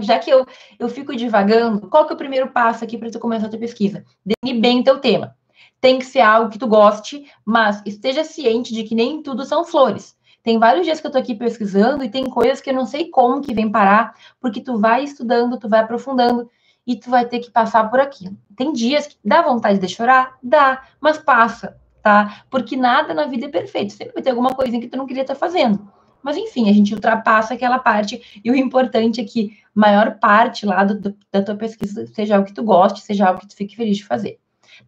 já 0.00 0.18
que 0.18 0.28
eu, 0.28 0.46
eu 0.78 0.88
fico 0.88 1.14
divagando, 1.16 1.88
qual 1.88 2.04
que 2.04 2.12
é 2.12 2.14
o 2.14 2.18
primeiro 2.18 2.50
passo 2.50 2.84
aqui 2.84 2.98
para 2.98 3.10
tu 3.10 3.18
começar 3.18 3.46
a 3.46 3.48
tua 3.48 3.58
pesquisa? 3.58 4.04
Define 4.24 4.60
bem 4.60 4.80
o 4.80 4.84
teu 4.84 4.98
tema. 4.98 5.34
Tem 5.80 5.98
que 5.98 6.04
ser 6.04 6.20
algo 6.20 6.50
que 6.50 6.58
tu 6.58 6.66
goste, 6.66 7.24
mas 7.44 7.82
esteja 7.86 8.24
ciente 8.24 8.74
de 8.74 8.84
que 8.84 8.94
nem 8.94 9.22
tudo 9.22 9.44
são 9.44 9.64
flores. 9.64 10.16
Tem 10.42 10.58
vários 10.58 10.84
dias 10.84 11.00
que 11.00 11.06
eu 11.06 11.10
tô 11.10 11.18
aqui 11.18 11.34
pesquisando 11.34 12.02
e 12.04 12.10
tem 12.10 12.28
coisas 12.28 12.60
que 12.60 12.70
eu 12.70 12.74
não 12.74 12.84
sei 12.84 13.08
como 13.08 13.40
que 13.40 13.54
vem 13.54 13.70
parar, 13.70 14.14
porque 14.40 14.60
tu 14.60 14.78
vai 14.78 15.04
estudando, 15.04 15.58
tu 15.58 15.68
vai 15.68 15.80
aprofundando 15.80 16.50
e 16.86 16.96
tu 16.96 17.08
vai 17.08 17.26
ter 17.26 17.38
que 17.38 17.50
passar 17.50 17.88
por 17.88 18.00
aquilo. 18.00 18.36
Tem 18.56 18.72
dias 18.72 19.06
que 19.06 19.16
dá 19.24 19.40
vontade 19.42 19.78
de 19.78 19.88
chorar? 19.88 20.36
Dá, 20.42 20.82
mas 21.00 21.18
passa, 21.18 21.80
tá? 22.02 22.44
Porque 22.50 22.76
nada 22.76 23.14
na 23.14 23.26
vida 23.26 23.46
é 23.46 23.48
perfeito. 23.48 23.92
Sempre 23.92 24.14
vai 24.14 24.22
ter 24.22 24.30
alguma 24.30 24.54
coisinha 24.54 24.80
que 24.80 24.88
tu 24.88 24.96
não 24.96 25.06
queria 25.06 25.22
estar 25.22 25.34
fazendo. 25.34 25.90
Mas 26.22 26.36
enfim, 26.36 26.68
a 26.70 26.72
gente 26.72 26.94
ultrapassa 26.94 27.54
aquela 27.54 27.78
parte 27.78 28.40
e 28.44 28.50
o 28.50 28.54
importante 28.54 29.20
é 29.20 29.24
que 29.24 29.58
maior 29.74 30.18
parte 30.18 30.64
lá 30.64 30.84
do, 30.84 30.98
do, 31.00 31.16
da 31.32 31.42
tua 31.42 31.56
pesquisa 31.56 32.06
seja 32.06 32.36
algo 32.36 32.46
que 32.46 32.54
tu 32.54 32.62
goste, 32.62 33.00
seja 33.00 33.26
algo 33.26 33.40
que 33.40 33.48
tu 33.48 33.56
fique 33.56 33.76
feliz 33.76 33.96
de 33.96 34.04
fazer. 34.04 34.38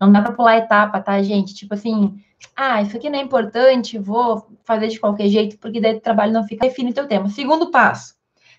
Não 0.01 0.11
dá 0.11 0.23
para 0.23 0.33
pular 0.33 0.57
etapa, 0.57 1.01
tá, 1.01 1.21
gente? 1.23 1.55
Tipo 1.55 1.75
assim, 1.75 2.17
ah, 2.55 2.83
isso 2.83 2.97
aqui 2.97 3.11
não 3.11 3.19
é 3.19 3.23
importante, 3.23 3.99
vou 3.99 4.47
fazer 4.65 4.89
de 4.89 5.01
qualquer 5.01 5.29
jeito, 5.29 5.59
porque 5.59 5.81
daí 5.81 5.97
o 5.97 6.01
trabalho 6.01 6.33
não 6.33 6.47
fica. 6.47 6.67
Define 6.67 6.93
teu 6.93 7.07
tema. 7.07 7.29
Segundo 7.29 7.71
passo, 7.71 8.15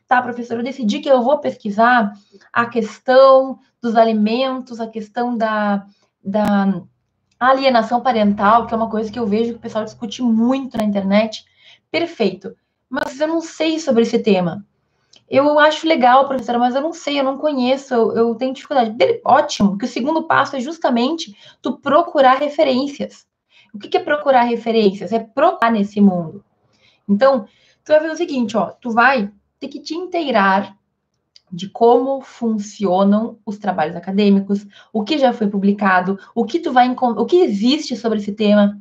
tá, 0.08 0.22
professor, 0.22 0.58
eu 0.58 0.64
decidi 0.64 1.00
que 1.00 1.10
eu 1.10 1.22
vou 1.22 1.40
pesquisar 1.40 2.14
a 2.52 2.66
questão 2.66 3.60
dos 3.82 3.96
alimentos, 3.96 4.80
a 4.80 4.88
questão 4.88 5.38
da, 5.38 5.86
da 6.24 6.82
alienação 7.40 8.02
parental, 8.02 8.66
que 8.66 8.74
é 8.74 8.78
uma 8.78 8.90
coisa 8.90 9.12
que 9.12 9.20
eu 9.20 9.26
vejo 9.26 9.52
que 9.52 9.58
o 9.58 9.62
pessoal 9.62 9.84
discute 9.84 10.22
muito 10.22 10.78
na 10.78 10.84
internet. 10.84 11.46
Perfeito. 11.92 12.56
Mas 12.90 13.20
eu 13.20 13.28
não 13.28 13.42
sei 13.42 13.80
sobre 13.80 14.04
esse 14.04 14.20
tema. 14.20 14.66
Eu 15.30 15.58
acho 15.58 15.88
legal, 15.88 16.28
professora, 16.28 16.60
mas 16.60 16.76
eu 16.76 16.82
não 16.82 16.94
sei, 16.94 17.20
eu 17.20 17.24
não 17.24 17.38
conheço, 17.38 17.94
eu, 17.94 18.12
eu 18.16 18.36
tenho 18.36 18.54
dificuldade. 18.54 18.96
Ótimo, 19.26 19.78
que 19.78 19.86
o 19.86 19.88
segundo 19.88 20.24
passo 20.24 20.56
é 20.56 20.60
justamente 20.60 21.36
tu 21.62 21.78
procurar 21.78 22.38
referências. 22.38 23.26
O 23.74 23.80
que, 23.80 23.90
que 23.90 23.98
é 23.98 24.00
procurar 24.00 24.44
referências? 24.44 25.12
É 25.12 25.20
procurar 25.20 25.72
nesse 25.72 26.00
mundo. 26.00 26.44
Então, 27.10 27.48
tu 27.84 27.92
vai 27.92 28.00
fazer 28.00 28.14
o 28.14 28.18
seguinte, 28.18 28.56
ó, 28.56 28.68
tu 28.68 28.92
vai 28.92 29.32
ter 29.60 29.68
que 29.68 29.80
te 29.80 29.96
inteirar 29.96 30.76
de 31.56 31.70
como 31.70 32.22
funcionam 32.22 33.40
os 33.46 33.58
trabalhos 33.58 33.96
acadêmicos, 33.96 34.68
o 34.92 35.04
que 35.04 35.18
já 35.18 35.32
foi 35.32 35.48
publicado, 35.48 36.20
o 36.36 36.46
que 36.46 36.60
tu 36.60 36.72
vai 36.72 36.94
o 36.94 37.26
que 37.26 37.38
existe 37.38 37.96
sobre 37.96 38.20
esse 38.20 38.34
tema. 38.34 38.80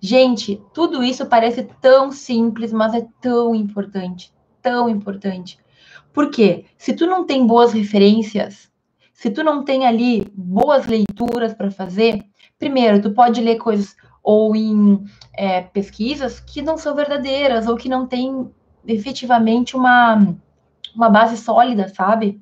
Gente, 0.00 0.60
tudo 0.74 1.02
isso 1.02 1.24
parece 1.26 1.62
tão 1.80 2.12
simples, 2.12 2.72
mas 2.72 2.92
é 2.92 3.06
tão 3.20 3.54
importante, 3.54 4.32
tão 4.60 4.88
importante. 4.88 5.58
Por 6.12 6.30
quê? 6.30 6.66
Se 6.76 6.92
tu 6.92 7.06
não 7.06 7.24
tem 7.24 7.46
boas 7.46 7.72
referências, 7.72 8.70
se 9.12 9.30
tu 9.30 9.42
não 9.42 9.64
tem 9.64 9.86
ali 9.86 10.30
boas 10.34 10.86
leituras 10.86 11.54
para 11.54 11.70
fazer, 11.70 12.22
primeiro, 12.58 13.00
tu 13.00 13.12
pode 13.12 13.40
ler 13.40 13.56
coisas 13.56 13.96
ou 14.22 14.54
em 14.54 15.02
é, 15.32 15.62
pesquisas 15.62 16.38
que 16.38 16.60
não 16.62 16.76
são 16.76 16.94
verdadeiras 16.94 17.66
ou 17.66 17.76
que 17.76 17.88
não 17.88 18.06
têm 18.06 18.50
efetivamente 18.86 19.76
uma, 19.76 20.36
uma 20.94 21.08
base 21.08 21.36
sólida, 21.36 21.88
sabe? 21.88 22.40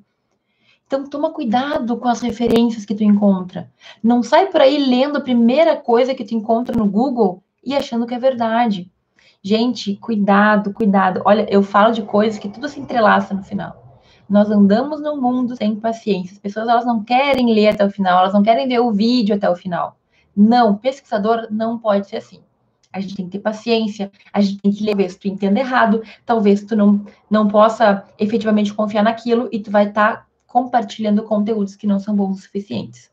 Então 0.85 1.07
toma 1.07 1.31
cuidado 1.31 1.97
com 1.97 2.07
as 2.07 2.21
referências 2.21 2.85
que 2.85 2.93
tu 2.93 3.03
encontra. 3.03 3.69
Não 4.03 4.21
sai 4.21 4.47
por 4.47 4.61
aí 4.61 4.77
lendo 4.77 5.17
a 5.17 5.21
primeira 5.21 5.75
coisa 5.75 6.13
que 6.13 6.23
tu 6.23 6.35
encontra 6.35 6.75
no 6.77 6.85
Google 6.85 7.43
e 7.63 7.75
achando 7.75 8.05
que 8.05 8.13
é 8.13 8.19
verdade. 8.19 8.91
Gente, 9.41 9.95
cuidado, 9.95 10.71
cuidado. 10.73 11.21
Olha, 11.25 11.47
eu 11.49 11.63
falo 11.63 11.93
de 11.93 12.03
coisas 12.03 12.39
que 12.39 12.49
tudo 12.49 12.69
se 12.69 12.79
entrelaça 12.79 13.33
no 13.33 13.43
final. 13.43 13.81
Nós 14.29 14.49
andamos 14.49 15.01
no 15.01 15.19
mundo 15.19 15.55
sem 15.55 15.75
paciência. 15.75 16.33
As 16.33 16.39
pessoas 16.39 16.67
elas 16.67 16.85
não 16.85 17.03
querem 17.03 17.53
ler 17.53 17.69
até 17.69 17.85
o 17.85 17.89
final, 17.89 18.19
elas 18.19 18.33
não 18.33 18.43
querem 18.43 18.67
ver 18.67 18.79
o 18.79 18.91
vídeo 18.91 19.35
até 19.35 19.49
o 19.49 19.55
final. 19.55 19.97
Não, 20.35 20.77
pesquisador 20.77 21.47
não 21.49 21.77
pode 21.77 22.07
ser 22.07 22.17
assim 22.17 22.39
a 22.93 22.99
gente 22.99 23.15
tem 23.15 23.25
que 23.25 23.31
ter 23.31 23.39
paciência, 23.39 24.11
a 24.31 24.39
gente 24.39 24.61
tem 24.61 24.71
que 24.71 24.83
ler, 24.83 25.09
se 25.09 25.19
tu 25.19 25.27
entende 25.27 25.59
errado, 25.59 26.03
talvez 26.25 26.63
tu 26.63 26.75
não, 26.75 27.03
não 27.29 27.47
possa 27.47 28.05
efetivamente 28.19 28.73
confiar 28.73 29.03
naquilo 29.03 29.49
e 29.51 29.59
tu 29.59 29.71
vai 29.71 29.87
estar 29.87 30.17
tá 30.17 30.25
compartilhando 30.45 31.23
conteúdos 31.23 31.75
que 31.75 31.87
não 31.87 31.99
são 31.99 32.15
bons 32.15 32.37
o 32.37 32.41
suficientes. 32.41 33.11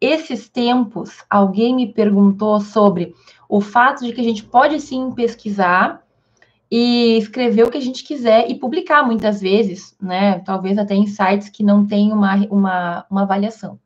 Esses 0.00 0.48
tempos, 0.48 1.18
alguém 1.28 1.76
me 1.76 1.92
perguntou 1.92 2.58
sobre 2.60 3.14
o 3.48 3.60
fato 3.60 4.04
de 4.04 4.12
que 4.12 4.20
a 4.20 4.24
gente 4.24 4.42
pode 4.42 4.80
sim 4.80 5.12
pesquisar 5.12 6.02
e 6.70 7.18
escrever 7.18 7.64
o 7.64 7.70
que 7.70 7.76
a 7.76 7.82
gente 7.82 8.02
quiser 8.02 8.50
e 8.50 8.54
publicar 8.54 9.02
muitas 9.02 9.42
vezes, 9.42 9.94
né? 10.00 10.38
Talvez 10.38 10.78
até 10.78 10.94
em 10.94 11.06
sites 11.06 11.50
que 11.50 11.62
não 11.62 11.86
têm 11.86 12.10
uma, 12.10 12.34
uma, 12.46 13.06
uma 13.10 13.22
avaliação. 13.22 13.78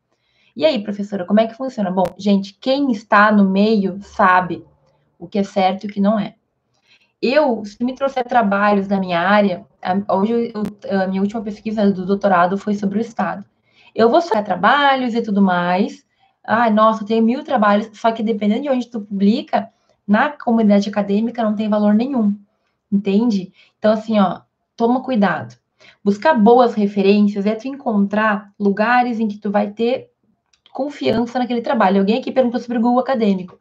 E 0.55 0.65
aí, 0.65 0.83
professora, 0.83 1.25
como 1.27 1.41
é 1.41 1.47
que 1.47 1.57
funciona? 1.57 1.91
Bom, 1.91 2.05
gente, 2.17 2.57
quem 2.59 2.91
está 2.93 3.31
no 3.31 3.45
meio 3.45 3.99
sabe 4.01 4.65
o 5.19 5.27
que 5.27 5.39
é 5.39 5.45
certo 5.45 5.85
e 5.85 5.87
o 5.89 5.93
que 5.93 6.01
não 6.01 6.19
é. 6.19 6.35
Eu, 7.21 7.65
se 7.65 7.83
me 7.83 7.95
trouxer 7.95 8.25
trabalhos 8.25 8.87
da 8.87 9.01
minha 9.01 9.21
área, 9.21 9.65
hoje 10.09 10.53
eu, 10.55 10.63
a 11.01 11.07
minha 11.07 11.23
última 11.23 11.43
pesquisa 11.43 11.91
do 11.91 12.05
doutorado 12.05 12.59
foi 12.59 12.75
sobre 12.75 12.99
o 12.99 13.01
Estado. 13.01 13.45
Eu 13.95 14.11
vou 14.11 14.21
sair 14.21 14.45
trabalhos 14.45 15.15
e 15.15 15.23
tudo 15.23 15.41
mais. 15.41 16.05
Ai, 16.45 16.71
nossa, 16.71 17.03
eu 17.03 17.07
tenho 17.07 17.25
mil 17.25 17.43
trabalhos, 17.43 17.91
só 17.95 18.13
que 18.13 18.23
dependendo 18.23 18.63
de 18.63 18.69
onde 18.69 18.89
tu 18.89 19.01
publica, 19.01 19.71
na 20.07 20.31
comunidade 20.31 20.89
acadêmica 20.89 21.43
não 21.43 21.57
tem 21.57 21.69
valor 21.69 21.95
nenhum. 21.95 22.39
Entende? 22.93 23.53
Então, 23.79 23.93
assim, 23.93 24.21
ó, 24.21 24.41
toma 24.77 25.03
cuidado. 25.03 25.57
Buscar 26.05 26.35
boas 26.35 26.75
referências 26.75 27.47
é 27.47 27.55
tu 27.55 27.67
encontrar 27.67 28.53
lugares 28.59 29.19
em 29.19 29.27
que 29.27 29.39
tu 29.39 29.51
vai 29.51 29.71
ter 29.71 30.11
confiança 30.73 31.39
naquele 31.39 31.63
trabalho. 31.63 32.01
Alguém 32.01 32.19
aqui 32.19 32.31
perguntou 32.31 32.61
sobre 32.61 32.79
o 32.79 32.81
Google 32.81 33.01
Acadêmico. 33.01 33.59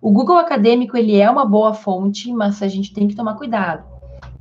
O 0.00 0.10
Google 0.10 0.36
Acadêmico 0.36 0.96
ele 0.96 1.16
é 1.16 1.30
uma 1.30 1.44
boa 1.44 1.72
fonte, 1.72 2.32
mas 2.32 2.62
a 2.62 2.68
gente 2.68 2.92
tem 2.92 3.08
que 3.08 3.14
tomar 3.14 3.34
cuidado. 3.34 3.84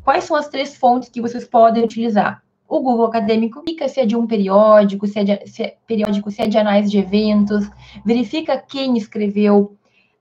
Quais 0.03 0.23
são 0.23 0.35
as 0.35 0.47
três 0.47 0.75
fontes 0.75 1.09
que 1.09 1.21
vocês 1.21 1.47
podem 1.47 1.83
utilizar? 1.83 2.43
O 2.67 2.79
Google 2.79 3.05
Acadêmico 3.05 3.61
verifica 3.61 3.87
se 3.87 3.99
é 3.99 4.05
de 4.05 4.15
um 4.15 4.27
periódico, 4.27 5.07
se 5.07 5.19
é 5.19 5.23
de, 5.23 5.47
se 5.47 5.63
é 5.63 5.77
periódico, 5.87 6.31
se 6.31 6.41
é 6.41 6.47
de 6.47 6.57
análise 6.57 6.89
de 6.89 6.97
eventos, 6.97 7.69
verifica 8.03 8.57
quem 8.57 8.97
escreveu. 8.97 9.77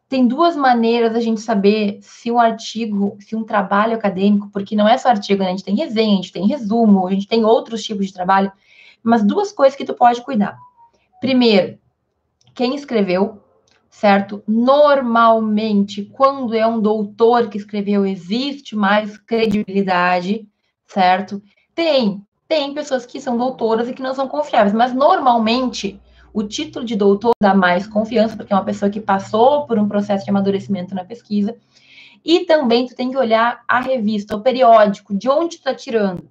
Tem 0.09 0.27
duas 0.27 0.55
maneiras 0.55 1.15
a 1.15 1.21
gente 1.21 1.41
saber 1.41 1.99
se 2.03 2.31
um 2.31 2.39
artigo, 2.39 3.17
se 3.19 3.35
um 3.35 3.43
trabalho 3.43 3.95
acadêmico, 3.95 4.51
porque 4.53 4.77
não 4.77 4.87
é 4.87 4.97
só 4.99 5.09
artigo, 5.09 5.43
né? 5.43 5.49
a 5.49 5.51
gente 5.51 5.65
tem 5.65 5.75
resenha, 5.75 6.13
a 6.13 6.17
gente 6.17 6.33
tem 6.33 6.47
resumo, 6.47 7.07
a 7.07 7.11
gente 7.11 7.27
tem 7.27 7.45
outros 7.45 7.83
tipos 7.83 8.07
de 8.07 8.13
trabalho, 8.13 8.53
mas 9.03 9.25
duas 9.25 9.51
coisas 9.51 9.77
que 9.77 9.85
tu 9.85 9.95
pode 9.95 10.23
cuidar. 10.23 10.57
Primeiro, 11.21 11.79
quem 12.55 12.75
escreveu, 12.75 13.43
certo? 13.95 14.43
Normalmente, 14.47 16.05
quando 16.05 16.53
é 16.53 16.67
um 16.67 16.81
doutor 16.81 17.49
que 17.49 17.57
escreveu, 17.57 18.05
existe 18.05 18.75
mais 18.75 19.17
credibilidade, 19.17 20.49
certo? 20.85 21.41
Tem, 21.77 22.21
tem 22.49 22.75
pessoas 22.75 23.07
que 23.07 23.21
são 23.21 23.37
doutoras 23.39 23.89
e 23.89 23.95
que 23.95 24.03
não 24.03 24.13
são 24.13 24.27
confiáveis, 24.27 24.75
mas 24.75 24.93
normalmente 24.93 26.01
O 26.37 26.43
título 26.43 26.85
de 26.85 26.97
doutor 26.97 27.31
dá 27.41 27.55
mais 27.55 27.87
confiança, 27.87 28.37
porque 28.37 28.53
é 28.53 28.57
uma 28.57 28.65
pessoa 28.65 28.91
que 28.91 29.01
passou 29.01 29.67
por 29.69 29.79
um 29.79 29.87
processo 29.89 30.25
de 30.25 30.31
amadurecimento 30.31 30.93
na 30.93 31.05
pesquisa. 31.05 31.57
E 32.25 32.45
também 32.45 32.87
tu 32.87 32.95
tem 32.97 33.11
que 33.11 33.17
olhar 33.17 33.63
a 33.69 33.81
revista, 33.81 34.35
o 34.35 34.41
periódico, 34.43 35.17
de 35.17 35.29
onde 35.29 35.57
tu 35.57 35.61
está 35.61 35.75
tirando. 35.75 36.29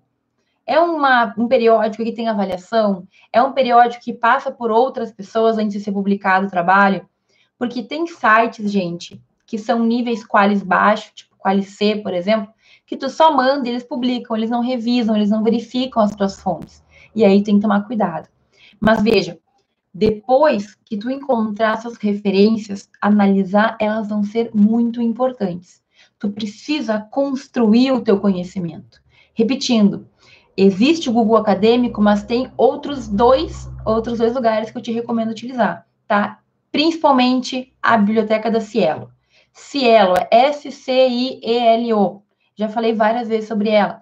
É 0.65 0.79
uma, 0.79 1.33
um 1.37 1.47
periódico 1.47 2.03
que 2.03 2.11
tem 2.11 2.27
avaliação? 2.27 3.07
É 3.31 3.41
um 3.41 3.53
periódico 3.53 4.03
que 4.03 4.13
passa 4.13 4.51
por 4.51 4.71
outras 4.71 5.11
pessoas 5.11 5.57
antes 5.57 5.73
de 5.73 5.79
ser 5.79 5.93
publicado 5.93 6.47
o 6.47 6.49
trabalho? 6.49 7.07
Porque 7.57 7.83
tem 7.83 8.05
sites, 8.07 8.71
gente, 8.71 9.21
que 9.45 9.57
são 9.57 9.83
níveis 9.83 10.25
qualis 10.25 10.63
baixos, 10.63 11.11
tipo 11.13 11.35
qualis 11.37 11.69
C, 11.69 11.97
por 11.97 12.13
exemplo, 12.13 12.51
que 12.85 12.97
tu 12.97 13.09
só 13.09 13.35
manda 13.35 13.67
eles 13.67 13.83
publicam, 13.83 14.35
eles 14.35 14.49
não 14.49 14.61
revisam, 14.61 15.15
eles 15.15 15.29
não 15.29 15.43
verificam 15.43 16.01
as 16.01 16.15
tuas 16.15 16.39
fontes. 16.39 16.83
E 17.15 17.23
aí 17.23 17.43
tem 17.43 17.55
que 17.55 17.61
tomar 17.61 17.85
cuidado. 17.85 18.27
Mas 18.79 19.01
veja, 19.03 19.37
depois 19.93 20.75
que 20.83 20.97
tu 20.97 21.09
encontrar 21.09 21.73
essas 21.73 21.97
referências, 21.97 22.89
analisar, 22.99 23.77
elas 23.79 24.07
vão 24.09 24.23
ser 24.23 24.49
muito 24.53 25.01
importantes. 25.01 25.81
Tu 26.17 26.29
precisa 26.31 26.99
construir 26.99 27.91
o 27.91 28.01
teu 28.01 28.19
conhecimento. 28.19 29.01
Repetindo, 29.33 30.07
existe 30.57 31.09
o 31.09 31.13
Google 31.13 31.37
Acadêmico, 31.37 32.01
mas 32.01 32.23
tem 32.23 32.51
outros 32.57 33.07
dois, 33.07 33.69
outros 33.85 34.17
dois 34.17 34.33
lugares 34.33 34.71
que 34.71 34.77
eu 34.77 34.81
te 34.81 34.91
recomendo 34.91 35.31
utilizar, 35.31 35.87
tá? 36.07 36.39
Principalmente 36.73 37.71
a 37.79 37.95
biblioteca 37.97 38.49
da 38.49 38.59
Cielo. 38.59 39.11
Cielo 39.53 40.15
S-C-I-E-L-O. 40.31 42.23
Já 42.55 42.67
falei 42.67 42.93
várias 42.93 43.27
vezes 43.27 43.47
sobre 43.47 43.69
ela. 43.69 44.01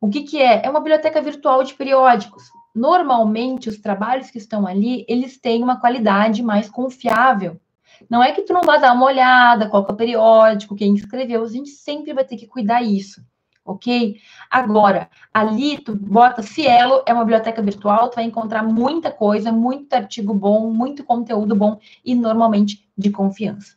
O 0.00 0.08
que, 0.08 0.22
que 0.22 0.40
é? 0.40 0.64
É 0.64 0.70
uma 0.70 0.80
biblioteca 0.80 1.20
virtual 1.20 1.62
de 1.62 1.74
periódicos. 1.74 2.44
Normalmente, 2.74 3.68
os 3.68 3.76
trabalhos 3.76 4.30
que 4.30 4.38
estão 4.38 4.66
ali, 4.66 5.04
eles 5.06 5.38
têm 5.38 5.62
uma 5.62 5.78
qualidade 5.78 6.42
mais 6.42 6.70
confiável. 6.70 7.60
Não 8.08 8.24
é 8.24 8.32
que 8.32 8.40
tu 8.40 8.54
não 8.54 8.62
vá 8.62 8.78
dar 8.78 8.94
uma 8.94 9.04
olhada, 9.04 9.68
qual 9.68 9.86
é 9.86 9.92
o 9.92 9.96
periódico, 9.96 10.74
quem 10.74 10.94
escreveu, 10.94 11.44
a 11.44 11.48
gente 11.48 11.68
sempre 11.68 12.14
vai 12.14 12.24
ter 12.24 12.38
que 12.38 12.46
cuidar 12.46 12.80
isso, 12.80 13.22
ok? 13.66 14.16
Agora, 14.50 15.10
ali 15.34 15.78
tu 15.78 15.94
bota 15.94 16.42
Cielo, 16.42 17.02
é 17.04 17.12
uma 17.12 17.24
biblioteca 17.24 17.60
virtual, 17.60 18.08
tu 18.08 18.14
vai 18.14 18.24
encontrar 18.24 18.62
muita 18.62 19.10
coisa, 19.10 19.50
muito 19.50 19.92
artigo 19.94 20.32
bom, 20.32 20.70
muito 20.70 21.04
conteúdo 21.04 21.54
bom 21.54 21.78
e 22.04 22.14
normalmente 22.14 22.88
de 22.96 23.10
confiança. 23.10 23.74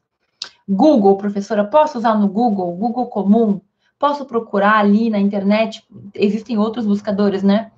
Google, 0.67 1.17
professora, 1.17 1.65
posso 1.65 1.97
usar 1.97 2.15
no 2.15 2.27
Google, 2.27 2.75
Google 2.75 3.07
comum? 3.07 3.59
Posso 3.97 4.25
procurar 4.25 4.77
ali 4.77 5.09
na 5.09 5.19
internet? 5.19 5.83
Existem 6.13 6.57
outros 6.57 6.85
buscadores, 6.85 7.41
né? 7.41 7.71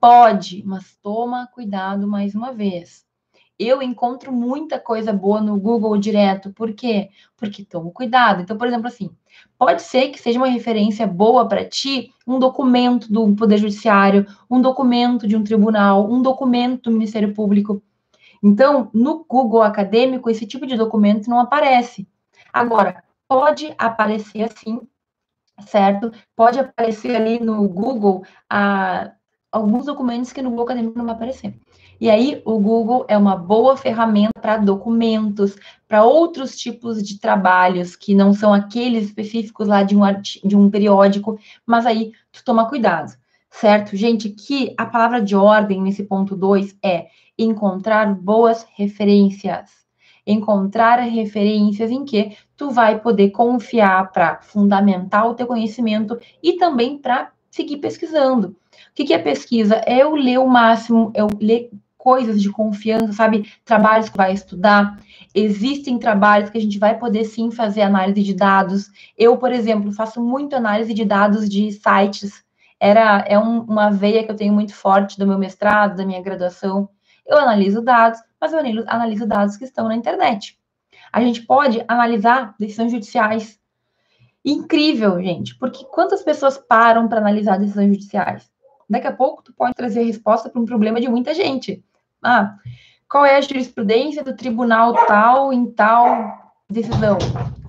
Pode, 0.00 0.62
mas 0.64 0.96
toma 1.02 1.48
cuidado 1.48 2.06
mais 2.06 2.34
uma 2.34 2.52
vez. 2.52 3.07
Eu 3.58 3.82
encontro 3.82 4.32
muita 4.32 4.78
coisa 4.78 5.12
boa 5.12 5.40
no 5.40 5.58
Google 5.58 5.96
direto. 5.98 6.52
Por 6.52 6.72
quê? 6.72 7.10
Porque 7.36 7.64
tomo 7.64 7.90
cuidado. 7.90 8.42
Então, 8.42 8.56
por 8.56 8.68
exemplo, 8.68 8.86
assim, 8.86 9.10
pode 9.58 9.82
ser 9.82 10.10
que 10.10 10.20
seja 10.20 10.38
uma 10.38 10.46
referência 10.46 11.06
boa 11.06 11.48
para 11.48 11.64
ti 11.64 12.12
um 12.26 12.38
documento 12.38 13.12
do 13.12 13.34
Poder 13.34 13.58
Judiciário, 13.58 14.26
um 14.48 14.60
documento 14.60 15.26
de 15.26 15.36
um 15.36 15.42
tribunal, 15.42 16.08
um 16.08 16.22
documento 16.22 16.84
do 16.84 16.92
Ministério 16.92 17.34
Público. 17.34 17.82
Então, 18.42 18.90
no 18.94 19.24
Google 19.24 19.62
acadêmico, 19.62 20.30
esse 20.30 20.46
tipo 20.46 20.66
de 20.66 20.76
documento 20.76 21.28
não 21.28 21.40
aparece. 21.40 22.06
Agora, 22.52 23.02
pode 23.26 23.74
aparecer 23.76 24.42
assim, 24.42 24.80
certo? 25.66 26.12
Pode 26.36 26.58
aparecer 26.58 27.16
ali 27.16 27.40
no 27.40 27.68
Google 27.68 28.24
ah, 28.48 29.12
alguns 29.50 29.86
documentos 29.86 30.32
que 30.32 30.42
no 30.42 30.50
Google 30.50 30.66
Acadêmico 30.66 30.98
não 30.98 31.06
vai 31.06 31.14
aparecer. 31.14 31.58
E 32.00 32.08
aí, 32.08 32.40
o 32.44 32.58
Google 32.58 33.04
é 33.08 33.18
uma 33.18 33.34
boa 33.34 33.76
ferramenta 33.76 34.30
para 34.40 34.56
documentos, 34.56 35.56
para 35.86 36.04
outros 36.04 36.56
tipos 36.56 37.02
de 37.02 37.18
trabalhos 37.18 37.96
que 37.96 38.14
não 38.14 38.32
são 38.32 38.54
aqueles 38.54 39.06
específicos 39.06 39.66
lá 39.66 39.82
de 39.82 39.96
um, 39.96 40.00
de 40.44 40.56
um 40.56 40.70
periódico, 40.70 41.38
mas 41.66 41.86
aí 41.86 42.12
tu 42.30 42.44
toma 42.44 42.68
cuidado, 42.68 43.12
certo? 43.50 43.96
Gente, 43.96 44.28
que 44.30 44.74
a 44.78 44.86
palavra 44.86 45.20
de 45.20 45.34
ordem 45.34 45.82
nesse 45.82 46.04
ponto 46.04 46.36
2 46.36 46.76
é 46.84 47.08
encontrar 47.36 48.14
boas 48.14 48.66
referências 48.76 49.78
encontrar 50.28 50.96
referências 51.00 51.90
em 51.90 52.04
que 52.04 52.36
tu 52.54 52.70
vai 52.70 53.00
poder 53.00 53.30
confiar 53.30 54.12
para 54.12 54.38
fundamentar 54.42 55.26
o 55.26 55.34
teu 55.34 55.46
conhecimento 55.46 56.18
e 56.42 56.58
também 56.58 56.98
para 56.98 57.32
seguir 57.50 57.78
pesquisando. 57.78 58.48
O 58.48 58.54
que, 58.94 59.04
que 59.06 59.14
é 59.14 59.18
pesquisa? 59.18 59.76
É 59.86 60.02
eu 60.02 60.14
ler 60.14 60.38
o 60.38 60.46
máximo, 60.46 61.10
eu 61.14 61.28
ler 61.40 61.70
coisas 62.08 62.40
de 62.40 62.50
confiança, 62.50 63.12
sabe? 63.12 63.52
Trabalhos 63.66 64.08
que 64.08 64.16
vai 64.16 64.32
estudar. 64.32 64.98
Existem 65.34 65.98
trabalhos 65.98 66.48
que 66.48 66.56
a 66.56 66.60
gente 66.60 66.78
vai 66.78 66.98
poder 66.98 67.26
sim 67.26 67.50
fazer 67.50 67.82
análise 67.82 68.22
de 68.22 68.32
dados. 68.32 68.90
Eu, 69.14 69.36
por 69.36 69.52
exemplo, 69.52 69.92
faço 69.92 70.18
muito 70.18 70.56
análise 70.56 70.94
de 70.94 71.04
dados 71.04 71.46
de 71.46 71.70
sites. 71.70 72.42
Era 72.80 73.22
é 73.28 73.38
um, 73.38 73.60
uma 73.60 73.90
veia 73.90 74.24
que 74.24 74.30
eu 74.30 74.36
tenho 74.36 74.54
muito 74.54 74.74
forte 74.74 75.18
do 75.18 75.26
meu 75.26 75.38
mestrado, 75.38 75.98
da 75.98 76.06
minha 76.06 76.22
graduação. 76.22 76.88
Eu 77.26 77.36
analiso 77.36 77.82
dados, 77.82 78.18
mas 78.40 78.54
eu 78.54 78.58
analiso 78.86 79.26
dados 79.26 79.58
que 79.58 79.64
estão 79.64 79.86
na 79.86 79.94
internet. 79.94 80.58
A 81.12 81.20
gente 81.20 81.42
pode 81.42 81.84
analisar 81.86 82.54
decisões 82.58 82.90
judiciais. 82.90 83.60
Incrível, 84.42 85.22
gente, 85.22 85.58
porque 85.58 85.84
quantas 85.84 86.22
pessoas 86.22 86.56
param 86.56 87.06
para 87.06 87.18
analisar 87.18 87.58
decisões 87.58 87.88
judiciais? 87.88 88.50
Daqui 88.88 89.06
a 89.06 89.12
pouco 89.12 89.42
tu 89.42 89.52
pode 89.52 89.74
trazer 89.74 90.04
resposta 90.04 90.48
para 90.48 90.58
um 90.58 90.64
problema 90.64 90.98
de 90.98 91.06
muita 91.06 91.34
gente. 91.34 91.84
Ah, 92.22 92.56
qual 93.08 93.24
é 93.24 93.36
a 93.36 93.40
jurisprudência 93.40 94.22
do 94.22 94.36
tribunal 94.36 94.92
tal 95.06 95.52
em 95.52 95.70
tal 95.70 96.52
decisão? 96.68 97.18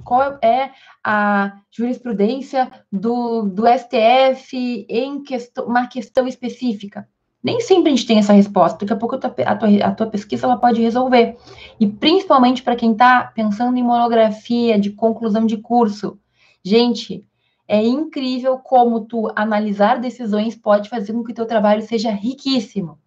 Qual 0.03 0.37
é 0.41 0.71
a 1.03 1.53
jurisprudência 1.71 2.69
do, 2.91 3.43
do 3.43 3.63
STF 3.67 4.85
em 4.89 5.23
uma 5.65 5.87
questão 5.87 6.27
específica? 6.27 7.07
Nem 7.41 7.61
sempre 7.61 7.91
a 7.91 7.95
gente 7.95 8.05
tem 8.05 8.19
essa 8.19 8.33
resposta, 8.33 8.79
daqui 8.79 8.91
a 8.91 8.97
pouco 8.97 9.15
a 9.15 9.17
tua, 9.17 9.33
a 9.45 9.55
tua, 9.55 9.69
a 9.85 9.91
tua 9.91 10.07
pesquisa 10.07 10.45
ela 10.45 10.57
pode 10.57 10.81
resolver. 10.81 11.37
E 11.79 11.87
principalmente 11.87 12.61
para 12.61 12.75
quem 12.75 12.91
está 12.91 13.31
pensando 13.33 13.77
em 13.77 13.83
monografia, 13.83 14.77
de 14.77 14.89
conclusão 14.89 15.45
de 15.45 15.55
curso. 15.57 16.19
Gente, 16.61 17.25
é 17.65 17.81
incrível 17.81 18.57
como 18.57 19.05
tu 19.05 19.31
analisar 19.35 19.99
decisões 19.99 20.55
pode 20.55 20.89
fazer 20.89 21.13
com 21.13 21.23
que 21.23 21.31
o 21.31 21.35
teu 21.35 21.45
trabalho 21.45 21.81
seja 21.81 22.11
riquíssimo. 22.11 22.99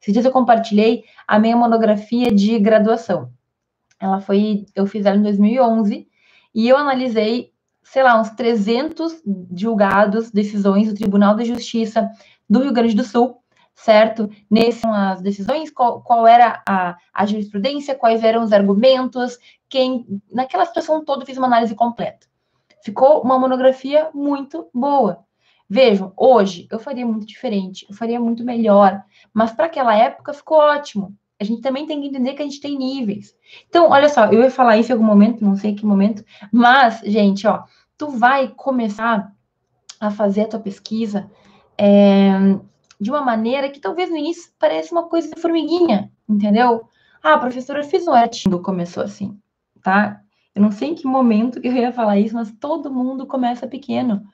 Esses 0.00 0.12
dias 0.12 0.24
eu 0.24 0.32
compartilhei 0.32 1.04
a 1.26 1.38
minha 1.38 1.56
monografia 1.56 2.32
de 2.32 2.58
graduação. 2.58 3.32
Ela 4.00 4.20
foi, 4.20 4.66
eu 4.74 4.86
fiz 4.86 5.04
ela 5.04 5.16
em 5.16 5.22
2011, 5.22 6.08
e 6.54 6.68
eu 6.68 6.76
analisei, 6.76 7.52
sei 7.82 8.02
lá, 8.02 8.20
uns 8.20 8.30
300 8.30 9.22
julgados, 9.54 10.30
decisões 10.30 10.88
do 10.88 10.94
Tribunal 10.94 11.34
de 11.34 11.44
Justiça 11.44 12.08
do 12.48 12.60
Rio 12.60 12.72
Grande 12.72 12.94
do 12.94 13.04
Sul, 13.04 13.42
certo? 13.74 14.30
Nessas 14.50 14.84
as 14.84 15.22
decisões, 15.22 15.70
qual, 15.70 16.02
qual 16.02 16.26
era 16.26 16.62
a, 16.68 16.96
a, 17.12 17.26
jurisprudência, 17.26 17.94
quais 17.94 18.24
eram 18.24 18.42
os 18.42 18.52
argumentos, 18.52 19.38
quem. 19.68 20.20
Naquela 20.32 20.66
situação 20.66 21.04
toda, 21.04 21.26
fiz 21.26 21.36
uma 21.36 21.46
análise 21.46 21.74
completa. 21.74 22.26
Ficou 22.82 23.22
uma 23.22 23.38
monografia 23.38 24.10
muito 24.14 24.68
boa. 24.72 25.24
Vejam, 25.68 26.12
hoje 26.16 26.66
eu 26.70 26.78
faria 26.78 27.04
muito 27.04 27.26
diferente, 27.26 27.86
eu 27.88 27.94
faria 27.94 28.18
muito 28.18 28.42
melhor, 28.42 29.02
mas 29.34 29.52
para 29.52 29.66
aquela 29.66 29.94
época 29.94 30.32
ficou 30.32 30.58
ótimo. 30.58 31.14
A 31.38 31.44
gente 31.44 31.60
também 31.60 31.86
tem 31.86 32.00
que 32.00 32.08
entender 32.08 32.32
que 32.32 32.42
a 32.42 32.44
gente 32.44 32.60
tem 32.60 32.76
níveis. 32.76 33.36
Então, 33.68 33.90
olha 33.90 34.08
só, 34.08 34.26
eu 34.26 34.42
ia 34.42 34.50
falar 34.50 34.78
isso 34.78 34.90
em 34.90 34.94
algum 34.94 35.04
momento, 35.04 35.44
não 35.44 35.56
sei 35.56 35.72
em 35.72 35.74
que 35.74 35.84
momento, 35.84 36.24
mas, 36.50 37.00
gente, 37.00 37.46
ó, 37.46 37.62
tu 37.98 38.08
vai 38.08 38.48
começar 38.48 39.32
a 40.00 40.10
fazer 40.10 40.42
a 40.42 40.48
tua 40.48 40.60
pesquisa 40.60 41.30
é, 41.76 42.30
de 42.98 43.10
uma 43.10 43.20
maneira 43.20 43.68
que 43.68 43.78
talvez 43.78 44.10
no 44.10 44.16
início 44.16 44.50
pareça 44.58 44.94
uma 44.94 45.08
coisa 45.08 45.30
de 45.30 45.40
formiguinha, 45.40 46.10
entendeu? 46.28 46.88
Ah, 47.22 47.38
professora, 47.38 47.80
eu 47.80 47.84
fiz 47.84 48.06
um 48.06 48.12
artigo, 48.12 48.62
começou 48.62 49.02
assim, 49.02 49.38
tá? 49.82 50.20
Eu 50.58 50.62
não 50.62 50.72
sei 50.72 50.88
em 50.88 50.94
que 50.96 51.06
momento 51.06 51.60
que 51.60 51.68
eu 51.68 51.72
ia 51.72 51.92
falar 51.92 52.18
isso, 52.18 52.34
mas 52.34 52.50
todo 52.50 52.92
mundo 52.92 53.28
começa 53.28 53.64
pequeno. 53.64 54.24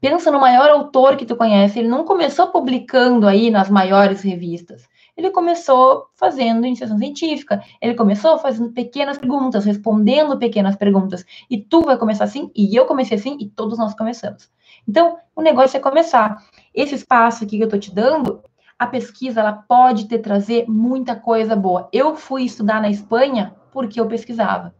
Pensa 0.00 0.30
no 0.30 0.40
maior 0.40 0.70
autor 0.70 1.14
que 1.14 1.26
tu 1.26 1.36
conhece, 1.36 1.78
ele 1.78 1.88
não 1.88 2.04
começou 2.04 2.46
publicando 2.46 3.28
aí 3.28 3.50
nas 3.50 3.68
maiores 3.68 4.22
revistas. 4.22 4.88
Ele 5.14 5.30
começou 5.30 6.06
fazendo 6.14 6.64
iniciação 6.64 6.96
científica, 6.96 7.62
ele 7.82 7.92
começou 7.92 8.38
fazendo 8.38 8.72
pequenas 8.72 9.18
perguntas, 9.18 9.66
respondendo 9.66 10.38
pequenas 10.38 10.74
perguntas. 10.74 11.22
E 11.50 11.58
tu 11.58 11.82
vai 11.82 11.98
começar 11.98 12.24
assim, 12.24 12.50
e 12.56 12.74
eu 12.74 12.86
comecei 12.86 13.18
assim, 13.18 13.36
e 13.38 13.46
todos 13.46 13.78
nós 13.78 13.94
começamos. 13.94 14.50
Então, 14.88 15.18
o 15.36 15.42
negócio 15.42 15.76
é 15.76 15.80
começar. 15.80 16.42
Esse 16.74 16.94
espaço 16.94 17.44
aqui 17.44 17.58
que 17.58 17.62
eu 17.62 17.66
estou 17.66 17.78
te 17.78 17.94
dando, 17.94 18.42
a 18.78 18.86
pesquisa 18.86 19.40
ela 19.40 19.52
pode 19.52 20.08
te 20.08 20.16
trazer 20.16 20.64
muita 20.66 21.14
coisa 21.14 21.54
boa. 21.54 21.90
Eu 21.92 22.16
fui 22.16 22.44
estudar 22.44 22.80
na 22.80 22.88
Espanha 22.88 23.54
porque 23.70 24.00
eu 24.00 24.08
pesquisava. 24.08 24.74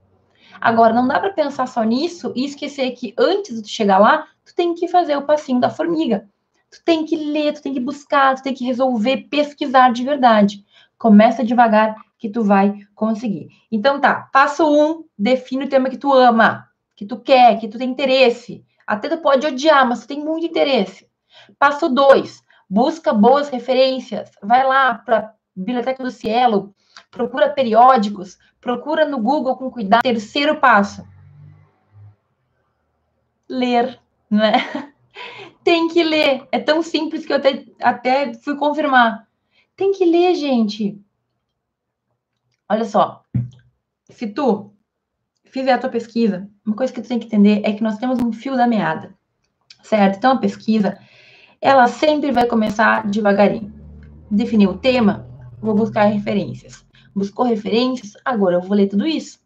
Agora, 0.61 0.93
não 0.93 1.07
dá 1.07 1.21
para 1.21 1.33
pensar 1.33 1.67
só 1.67 1.83
nisso 1.83 2.33
e 2.35 2.45
esquecer 2.45 2.91
que 2.93 3.15
antes 3.19 3.63
de 3.63 3.69
chegar 3.69 3.99
lá, 3.99 4.27
tu 4.45 4.55
tem 4.55 4.75
que 4.75 4.89
fazer 4.89 5.17
o 5.17 5.23
passinho 5.23 5.61
da 5.61 5.71
formiga. 5.71 6.29
Tu 6.71 6.83
tem 6.85 7.05
que 7.05 7.17
ler, 7.17 7.53
tu 7.53 7.63
tem 7.63 7.73
que 7.73 7.81
buscar, 7.81 8.35
tu 8.35 8.43
tem 8.43 8.55
que 8.55 8.65
resolver, 8.65 9.29
pesquisar 9.29 9.93
de 9.93 10.05
verdade. 10.05 10.65
Começa 10.99 11.45
devagar, 11.45 11.97
que 12.25 12.31
tu 12.31 12.43
vai 12.43 12.81
conseguir. 12.95 13.49
Então 13.71 14.01
tá, 14.01 14.31
passo 14.33 14.67
um, 14.67 15.05
define 15.19 15.67
o 15.67 15.69
tema 15.69 15.91
que 15.91 15.99
tu 15.99 16.11
ama, 16.11 16.67
que 16.97 17.05
tu 17.05 17.19
quer, 17.19 17.61
que 17.61 17.69
tu 17.69 17.77
tem 17.77 17.91
interesse. 17.91 18.65
Até 18.87 19.11
tu 19.11 19.19
pode 19.19 19.47
odiar, 19.47 19.87
mas 19.87 20.01
tu 20.01 20.09
tem 20.09 20.25
muito 20.25 20.47
interesse. 20.47 21.07
Passo 21.59 21.87
dois, 21.89 22.43
busca 22.69 23.13
boas 23.13 23.51
referências. 23.51 24.31
Vai 24.43 24.67
lá 24.67 24.95
para 24.95 25.35
Biblioteca 25.55 26.03
do 26.03 26.11
Cielo, 26.11 26.75
procura 27.15 27.51
periódicos, 27.51 28.39
procura 28.61 29.07
no 29.07 29.19
Google 29.19 29.57
com 29.57 29.71
cuidado. 29.71 30.03
Terceiro 30.03 30.61
passo, 30.61 31.07
ler, 33.49 34.01
né? 34.31 34.53
Tem 35.63 35.89
que 35.89 36.03
ler. 36.03 36.47
É 36.53 36.59
tão 36.59 36.83
simples 36.83 37.25
que 37.25 37.33
eu 37.33 37.37
até, 37.37 37.65
até 37.81 38.35
fui 38.35 38.57
confirmar. 38.57 39.27
Tem 39.77 39.93
que 39.93 40.05
ler, 40.05 40.35
gente. 40.35 41.01
Olha 42.69 42.85
só. 42.85 43.23
Se 44.11 44.27
tu 44.27 44.73
fizer 45.47 45.73
a 45.73 45.79
tua 45.79 45.89
pesquisa, 45.89 46.51
uma 46.67 46.77
coisa 46.77 46.93
que 46.93 47.01
tu 47.01 47.09
tem 47.09 47.19
que 47.19 47.27
entender 47.27 47.63
é 47.65 47.73
que 47.73 47.83
nós 47.83 47.97
temos 47.97 48.19
um 48.19 48.33
fio 48.33 48.57
da 48.57 48.67
meada, 48.67 49.15
certo? 49.83 50.17
Então, 50.17 50.33
a 50.33 50.39
pesquisa, 50.39 50.99
ela 51.61 51.87
sempre 51.87 52.33
vai 52.33 52.47
começar 52.47 53.07
devagarinho. 53.09 53.73
Definir 54.31 54.69
o 54.69 54.77
tema, 54.77 55.27
vou 55.61 55.75
buscar 55.75 56.05
referências. 56.05 56.85
Buscou 57.15 57.45
referências, 57.45 58.15
agora 58.25 58.57
eu 58.57 58.61
vou 58.61 58.77
ler 58.77 58.89
tudo 58.89 59.07
isso. 59.07 59.39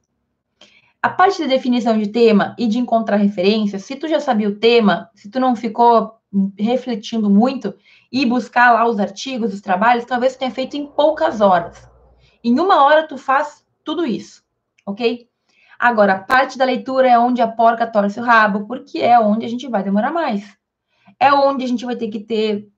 A 1.03 1.09
parte 1.09 1.41
da 1.41 1.47
definição 1.47 1.97
de 1.99 2.09
tema 2.09 2.57
e 2.59 2.67
de 2.67 2.79
encontrar 2.79 3.17
referências, 3.17 3.85
se 3.85 3.95
tu 3.95 4.09
já 4.09 4.19
sabia 4.19 4.49
o 4.49 4.57
tema, 4.57 5.11
se 5.15 5.31
tu 5.31 5.39
não 5.39 5.55
ficou 5.55 6.19
refletindo 6.59 7.31
muito 7.31 7.75
e 8.11 8.27
buscar 8.27 8.73
lá 8.73 8.87
os 8.87 8.99
artigos, 8.99 9.55
os 9.55 9.61
trabalhos, 9.61 10.05
talvez 10.05 10.35
tu 10.35 10.41
tenha 10.41 10.51
feito 10.51 10.77
em 10.77 10.87
poucas 10.87 11.41
horas. 11.41 11.89
Em 12.43 12.59
uma 12.59 12.85
hora 12.85 13.07
tu 13.07 13.17
faz 13.17 13.65
tudo 13.85 14.05
isso, 14.05 14.43
ok? 14.85 15.29
Agora, 15.79 16.15
a 16.15 16.19
parte 16.19 16.59
da 16.59 16.65
leitura 16.65 17.09
é 17.09 17.19
onde 17.19 17.41
a 17.41 17.47
porca 17.47 17.87
torce 17.87 18.19
o 18.19 18.25
rabo, 18.25 18.67
porque 18.67 18.99
é 18.99 19.19
onde 19.19 19.47
a 19.47 19.49
gente 19.49 19.69
vai 19.69 19.83
demorar 19.83 20.11
mais. 20.11 20.45
É 21.21 21.33
onde 21.33 21.65
a 21.65 21.69
gente 21.69 21.85
vai 21.85 21.95
ter 21.95 22.09
que 22.09 22.19
ter 22.21 22.69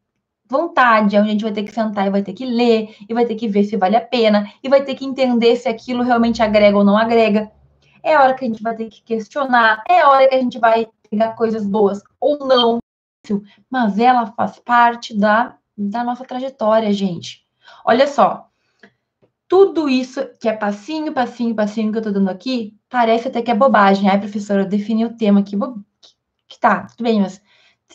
vontade, 0.50 1.16
é 1.16 1.20
onde 1.20 1.28
a 1.28 1.32
gente 1.32 1.44
vai 1.44 1.52
ter 1.52 1.62
que 1.62 1.72
sentar 1.72 2.06
e 2.06 2.10
vai 2.10 2.22
ter 2.22 2.32
que 2.32 2.44
ler, 2.44 2.94
e 3.08 3.14
vai 3.14 3.24
ter 3.24 3.34
que 3.34 3.48
ver 3.48 3.64
se 3.64 3.76
vale 3.76 3.96
a 3.96 4.00
pena, 4.00 4.50
e 4.62 4.68
vai 4.68 4.82
ter 4.82 4.94
que 4.94 5.04
entender 5.04 5.56
se 5.56 5.68
aquilo 5.68 6.02
realmente 6.02 6.42
agrega 6.42 6.76
ou 6.76 6.84
não 6.84 6.96
agrega 6.96 7.50
é 8.02 8.14
a 8.14 8.22
hora 8.22 8.34
que 8.34 8.44
a 8.44 8.48
gente 8.48 8.62
vai 8.62 8.74
ter 8.74 8.88
que 8.88 9.02
questionar, 9.02 9.82
é 9.88 10.00
a 10.00 10.08
hora 10.08 10.28
que 10.28 10.34
a 10.34 10.40
gente 10.40 10.58
vai 10.58 10.88
pegar 11.10 11.34
coisas 11.34 11.66
boas 11.66 12.02
ou 12.20 12.38
não, 12.38 12.78
mas 13.68 13.98
ela 13.98 14.26
faz 14.26 14.58
parte 14.58 15.16
da, 15.16 15.56
da 15.76 16.02
nossa 16.02 16.24
trajetória, 16.24 16.92
gente. 16.92 17.44
Olha 17.84 18.06
só, 18.06 18.48
tudo 19.46 19.88
isso 19.88 20.26
que 20.40 20.48
é 20.48 20.52
passinho, 20.52 21.12
passinho, 21.12 21.54
passinho 21.54 21.92
que 21.92 21.98
eu 21.98 22.02
tô 22.02 22.10
dando 22.10 22.30
aqui, 22.30 22.76
parece 22.88 23.28
até 23.28 23.42
que 23.42 23.50
é 23.50 23.54
bobagem. 23.54 24.08
Ai, 24.08 24.18
professora, 24.18 24.62
eu 24.62 24.68
defini 24.68 25.04
o 25.04 25.16
tema 25.16 25.42
que, 25.42 25.56
que 26.48 26.58
tá, 26.58 26.86
tudo 26.86 27.04
bem, 27.04 27.20
mas 27.20 27.42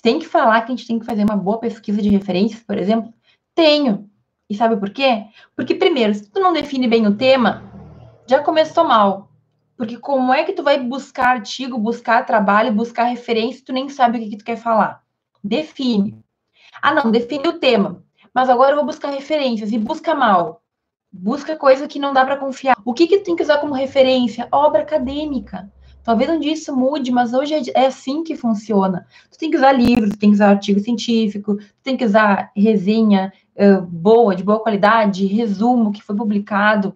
tem 0.01 0.19
que 0.19 0.27
falar 0.27 0.61
que 0.61 0.71
a 0.71 0.75
gente 0.75 0.87
tem 0.87 0.99
que 0.99 1.05
fazer 1.05 1.23
uma 1.23 1.37
boa 1.37 1.59
pesquisa 1.59 2.01
de 2.01 2.09
referências, 2.09 2.61
por 2.61 2.77
exemplo? 2.77 3.13
Tenho. 3.53 4.09
E 4.49 4.55
sabe 4.55 4.77
por 4.77 4.89
quê? 4.89 5.25
Porque, 5.55 5.75
primeiro, 5.75 6.13
se 6.13 6.29
tu 6.29 6.39
não 6.39 6.53
define 6.53 6.87
bem 6.87 7.07
o 7.07 7.15
tema, 7.15 7.63
já 8.27 8.41
começou 8.41 8.83
mal. 8.83 9.31
Porque 9.77 9.97
como 9.97 10.33
é 10.33 10.43
que 10.43 10.53
tu 10.53 10.63
vai 10.63 10.79
buscar 10.79 11.27
artigo, 11.27 11.77
buscar 11.77 12.25
trabalho, 12.25 12.71
buscar 12.71 13.05
referência, 13.05 13.63
tu 13.65 13.73
nem 13.73 13.89
sabe 13.89 14.17
o 14.17 14.21
que, 14.21 14.29
que 14.29 14.37
tu 14.37 14.45
quer 14.45 14.57
falar? 14.57 15.03
Define. 15.43 16.23
Ah, 16.81 16.93
não, 16.93 17.11
define 17.11 17.47
o 17.47 17.59
tema. 17.59 18.03
Mas 18.33 18.49
agora 18.49 18.71
eu 18.71 18.77
vou 18.77 18.85
buscar 18.85 19.09
referências 19.09 19.71
e 19.71 19.77
busca 19.77 20.13
mal. 20.13 20.61
Busca 21.11 21.55
coisa 21.55 21.87
que 21.87 21.99
não 21.99 22.13
dá 22.13 22.25
para 22.25 22.37
confiar. 22.37 22.77
O 22.83 22.93
que 22.93 23.07
que 23.07 23.19
tu 23.19 23.25
tem 23.25 23.35
que 23.35 23.43
usar 23.43 23.59
como 23.59 23.73
referência? 23.73 24.47
Obra 24.51 24.81
acadêmica. 24.81 25.71
Talvez 26.05 26.29
um 26.29 26.39
dia 26.39 26.53
isso 26.53 26.73
mude, 26.75 27.11
mas 27.11 27.33
hoje 27.33 27.55
é, 27.55 27.61
é 27.73 27.87
assim 27.87 28.23
que 28.23 28.35
funciona. 28.35 29.07
Tu 29.31 29.39
tem 29.39 29.49
que 29.49 29.57
usar 29.57 29.71
livros, 29.71 30.11
tu 30.11 30.19
tem 30.19 30.29
que 30.29 30.35
usar 30.35 30.49
artigo 30.49 30.79
científico, 30.79 31.55
tu 31.55 31.65
tem 31.81 31.97
que 31.97 32.05
usar 32.05 32.51
resenha 32.55 33.33
uh, 33.55 33.81
boa, 33.81 34.35
de 34.35 34.43
boa 34.43 34.59
qualidade, 34.59 35.25
resumo 35.25 35.91
que 35.91 36.03
foi 36.03 36.15
publicado. 36.15 36.95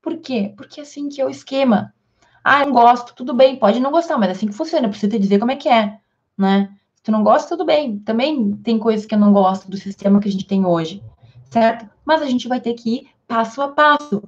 Por 0.00 0.16
quê? 0.16 0.54
Porque 0.56 0.80
é 0.80 0.82
assim 0.82 1.10
que 1.10 1.20
é 1.20 1.26
o 1.26 1.28
esquema. 1.28 1.92
Ah, 2.42 2.64
não 2.64 2.72
gosto, 2.72 3.14
tudo 3.14 3.34
bem, 3.34 3.56
pode 3.56 3.78
não 3.78 3.90
gostar, 3.92 4.16
mas 4.16 4.30
é 4.30 4.32
assim 4.32 4.46
que 4.46 4.54
funciona, 4.54 4.88
precisa 4.88 5.12
te 5.12 5.18
dizer 5.18 5.38
como 5.38 5.52
é 5.52 5.56
que 5.56 5.68
é, 5.68 5.98
né? 6.36 6.70
Se 6.94 7.02
tu 7.02 7.12
não 7.12 7.22
gosta, 7.22 7.50
tudo 7.50 7.66
bem. 7.66 7.98
Também 7.98 8.56
tem 8.56 8.78
coisas 8.78 9.04
que 9.04 9.14
eu 9.14 9.18
não 9.18 9.32
gosto 9.32 9.70
do 9.70 9.76
sistema 9.76 10.18
que 10.18 10.28
a 10.28 10.32
gente 10.32 10.46
tem 10.46 10.64
hoje, 10.64 11.04
certo? 11.50 11.86
Mas 12.02 12.22
a 12.22 12.26
gente 12.26 12.48
vai 12.48 12.60
ter 12.62 12.72
que 12.72 12.94
ir 12.94 13.08
passo 13.28 13.60
a 13.60 13.68
passo. 13.68 14.22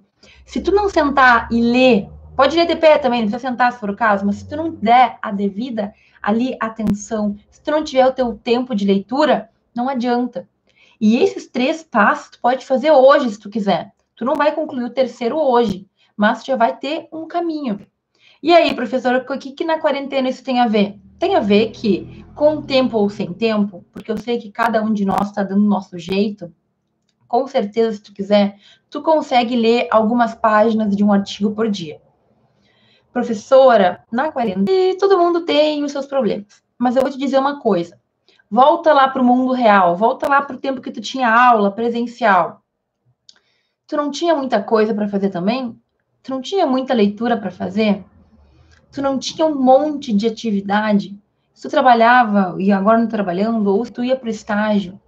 Se 0.44 0.60
tu 0.60 0.72
não 0.72 0.90
sentar 0.90 1.48
e 1.50 1.60
ler, 1.60 2.08
pode 2.36 2.56
ler 2.56 2.66
de 2.66 2.76
pé 2.76 2.98
também, 2.98 3.22
não 3.22 3.28
precisa 3.28 3.50
sentar 3.50 3.72
se 3.72 3.78
for 3.78 3.90
o 3.90 3.96
caso, 3.96 4.24
mas 4.26 4.36
se 4.36 4.48
tu 4.48 4.56
não 4.56 4.70
der 4.70 5.18
a 5.22 5.30
devida 5.30 5.94
ali 6.22 6.56
atenção, 6.60 7.36
se 7.50 7.62
tu 7.62 7.70
não 7.70 7.84
tiver 7.84 8.06
o 8.06 8.12
teu 8.12 8.34
tempo 8.34 8.74
de 8.74 8.84
leitura, 8.84 9.50
não 9.74 9.88
adianta. 9.88 10.48
E 11.00 11.16
esses 11.16 11.46
três 11.46 11.82
passos 11.82 12.30
tu 12.30 12.40
pode 12.40 12.64
fazer 12.64 12.90
hoje, 12.90 13.30
se 13.30 13.38
tu 13.38 13.50
quiser. 13.50 13.92
Tu 14.16 14.24
não 14.24 14.34
vai 14.34 14.54
concluir 14.54 14.84
o 14.84 14.90
terceiro 14.90 15.36
hoje, 15.36 15.86
mas 16.16 16.44
já 16.44 16.56
vai 16.56 16.76
ter 16.76 17.08
um 17.12 17.26
caminho. 17.26 17.80
E 18.42 18.52
aí, 18.54 18.74
professora, 18.74 19.18
o 19.18 19.38
que, 19.38 19.52
que 19.52 19.64
na 19.64 19.80
quarentena 19.80 20.28
isso 20.28 20.44
tem 20.44 20.60
a 20.60 20.68
ver? 20.68 20.98
Tem 21.18 21.34
a 21.34 21.40
ver 21.40 21.70
que, 21.70 22.24
com 22.34 22.62
tempo 22.62 22.98
ou 22.98 23.08
sem 23.08 23.32
tempo, 23.32 23.84
porque 23.92 24.10
eu 24.10 24.16
sei 24.16 24.38
que 24.38 24.50
cada 24.50 24.82
um 24.82 24.92
de 24.92 25.04
nós 25.04 25.28
está 25.28 25.42
dando 25.42 25.64
o 25.64 25.68
nosso 25.68 25.98
jeito, 25.98 26.52
com 27.26 27.46
certeza, 27.46 27.96
se 27.96 28.02
tu 28.02 28.12
quiser, 28.12 28.58
tu 28.88 29.02
consegue 29.02 29.56
ler 29.56 29.88
algumas 29.90 30.34
páginas 30.34 30.94
de 30.94 31.02
um 31.02 31.12
artigo 31.12 31.50
por 31.52 31.68
dia. 31.70 32.00
Professora, 33.14 34.04
na 34.12 34.30
quarentena, 34.30 34.98
todo 34.98 35.16
mundo 35.16 35.46
tem 35.46 35.82
os 35.82 35.92
seus 35.92 36.04
problemas. 36.04 36.62
Mas 36.76 36.96
eu 36.96 37.02
vou 37.02 37.10
te 37.10 37.16
dizer 37.16 37.38
uma 37.38 37.60
coisa. 37.60 37.98
Volta 38.50 38.92
lá 38.92 39.08
para 39.08 39.22
o 39.22 39.24
mundo 39.24 39.54
real, 39.54 39.96
volta 39.96 40.28
lá 40.28 40.42
para 40.42 40.56
o 40.56 40.58
tempo 40.58 40.82
que 40.82 40.90
tu 40.90 41.00
tinha 41.00 41.30
aula 41.30 41.70
presencial 41.70 42.62
tu 43.86 43.96
não 43.96 44.10
tinha 44.10 44.34
muita 44.34 44.62
coisa 44.62 44.92
para 44.92 45.08
fazer 45.08 45.30
também? 45.30 45.78
Tu 46.22 46.30
não 46.30 46.40
tinha 46.40 46.66
muita 46.66 46.94
leitura 46.94 47.36
para 47.36 47.50
fazer? 47.50 48.04
Tu 48.90 49.02
não 49.02 49.18
tinha 49.18 49.46
um 49.46 49.54
monte 49.54 50.12
de 50.12 50.26
atividade? 50.26 51.16
Se 51.52 51.62
tu 51.62 51.70
trabalhava 51.70 52.56
e 52.58 52.72
agora 52.72 52.98
não 52.98 53.06
trabalhando, 53.06 53.68
ou 53.68 53.84
se 53.84 53.92
tu 53.92 54.02
ia 54.02 54.16
para 54.16 54.26
o 54.26 54.30
estágio. 54.30 55.00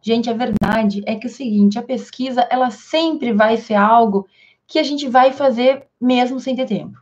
Gente, 0.00 0.30
a 0.30 0.32
verdade 0.32 1.02
é 1.06 1.14
que 1.14 1.26
é 1.26 1.30
o 1.30 1.32
seguinte, 1.32 1.78
a 1.78 1.82
pesquisa, 1.82 2.46
ela 2.50 2.70
sempre 2.70 3.32
vai 3.32 3.56
ser 3.56 3.74
algo 3.74 4.26
que 4.66 4.78
a 4.78 4.82
gente 4.82 5.08
vai 5.08 5.32
fazer 5.32 5.86
mesmo 6.00 6.40
sem 6.40 6.56
ter 6.56 6.66
tempo. 6.66 6.98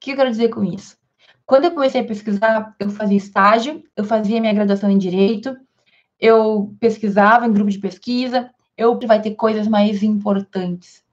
O 0.00 0.02
que 0.02 0.12
eu 0.12 0.16
quero 0.16 0.30
dizer 0.30 0.48
com 0.48 0.64
isso? 0.64 0.96
Quando 1.44 1.66
eu 1.66 1.72
comecei 1.72 2.00
a 2.00 2.04
pesquisar, 2.04 2.74
eu 2.80 2.88
fazia 2.88 3.18
estágio, 3.18 3.84
eu 3.94 4.02
fazia 4.02 4.40
minha 4.40 4.54
graduação 4.54 4.90
em 4.90 4.96
Direito, 4.96 5.54
eu 6.18 6.74
pesquisava 6.80 7.46
em 7.46 7.52
grupo 7.52 7.70
de 7.70 7.78
pesquisa, 7.78 8.50
eu 8.78 8.98
vai 9.06 9.20
ter 9.20 9.34
coisas 9.34 9.68
mais 9.68 10.02
importantes. 10.02 11.04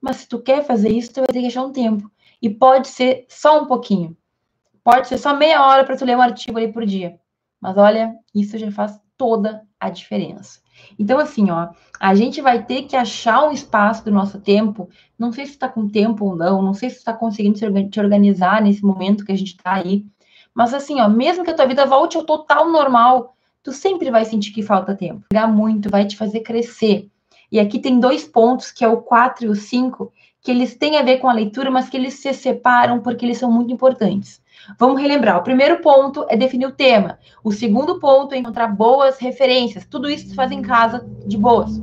Mas 0.00 0.16
se 0.16 0.28
tu 0.28 0.40
quer 0.40 0.64
fazer 0.64 0.88
isso, 0.88 1.12
tu 1.12 1.20
vai 1.20 1.26
ter 1.26 1.42
que 1.42 1.48
achar 1.48 1.62
um 1.62 1.72
tempo. 1.72 2.10
E 2.40 2.48
pode 2.48 2.88
ser 2.88 3.26
só 3.28 3.62
um 3.62 3.66
pouquinho. 3.66 4.16
Pode 4.82 5.08
ser 5.08 5.18
só 5.18 5.36
meia 5.36 5.66
hora 5.66 5.84
para 5.84 5.94
tu 5.94 6.06
ler 6.06 6.16
um 6.16 6.22
artigo 6.22 6.56
ali 6.56 6.72
por 6.72 6.86
dia. 6.86 7.20
Mas 7.60 7.76
olha, 7.76 8.16
isso 8.34 8.56
já 8.56 8.72
faz 8.72 8.98
toda 9.14 9.62
a 9.78 9.90
diferença. 9.90 10.61
Então, 10.98 11.18
assim, 11.18 11.50
ó, 11.50 11.68
a 11.98 12.14
gente 12.14 12.40
vai 12.40 12.64
ter 12.64 12.82
que 12.82 12.96
achar 12.96 13.46
um 13.46 13.52
espaço 13.52 14.04
do 14.04 14.10
nosso 14.10 14.40
tempo. 14.40 14.88
Não 15.18 15.32
sei 15.32 15.46
se 15.46 15.52
está 15.52 15.68
com 15.68 15.88
tempo 15.88 16.24
ou 16.24 16.36
não, 16.36 16.62
não 16.62 16.74
sei 16.74 16.90
se 16.90 16.96
está 16.96 17.12
conseguindo 17.12 17.58
te 17.88 18.00
organizar 18.00 18.60
nesse 18.60 18.82
momento 18.82 19.24
que 19.24 19.32
a 19.32 19.36
gente 19.36 19.56
está 19.56 19.74
aí. 19.74 20.04
Mas 20.54 20.74
assim, 20.74 21.00
ó, 21.00 21.08
mesmo 21.08 21.44
que 21.44 21.50
a 21.50 21.54
tua 21.54 21.66
vida 21.66 21.86
volte 21.86 22.16
ao 22.16 22.24
total 22.24 22.70
normal, 22.70 23.34
tu 23.62 23.72
sempre 23.72 24.10
vai 24.10 24.24
sentir 24.24 24.52
que 24.52 24.62
falta 24.62 24.94
tempo. 24.94 25.24
Pegar 25.30 25.46
muito 25.46 25.88
vai 25.88 26.06
te 26.06 26.16
fazer 26.16 26.40
crescer. 26.40 27.08
E 27.50 27.60
aqui 27.60 27.78
tem 27.78 28.00
dois 28.00 28.24
pontos, 28.24 28.72
que 28.72 28.84
é 28.84 28.88
o 28.88 29.02
4 29.02 29.46
e 29.46 29.48
o 29.48 29.54
5, 29.54 30.12
que 30.40 30.50
eles 30.50 30.74
têm 30.74 30.98
a 30.98 31.02
ver 31.02 31.18
com 31.18 31.28
a 31.28 31.32
leitura, 31.32 31.70
mas 31.70 31.88
que 31.88 31.96
eles 31.96 32.14
se 32.14 32.32
separam 32.34 33.00
porque 33.00 33.24
eles 33.24 33.38
são 33.38 33.50
muito 33.50 33.72
importantes. 33.72 34.41
Vamos 34.78 35.00
relembrar. 35.00 35.38
O 35.38 35.42
primeiro 35.42 35.80
ponto 35.80 36.26
é 36.28 36.36
definir 36.36 36.66
o 36.66 36.72
tema. 36.72 37.18
O 37.42 37.52
segundo 37.52 37.98
ponto 37.98 38.34
é 38.34 38.38
encontrar 38.38 38.68
boas 38.68 39.18
referências. 39.18 39.86
Tudo 39.86 40.08
isso 40.08 40.28
tu 40.28 40.34
faz 40.34 40.50
em 40.50 40.62
casa 40.62 41.06
de 41.26 41.36
boas. 41.36 41.80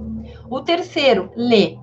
O 0.49 0.61
terceiro, 0.61 1.31
ler, 1.35 1.77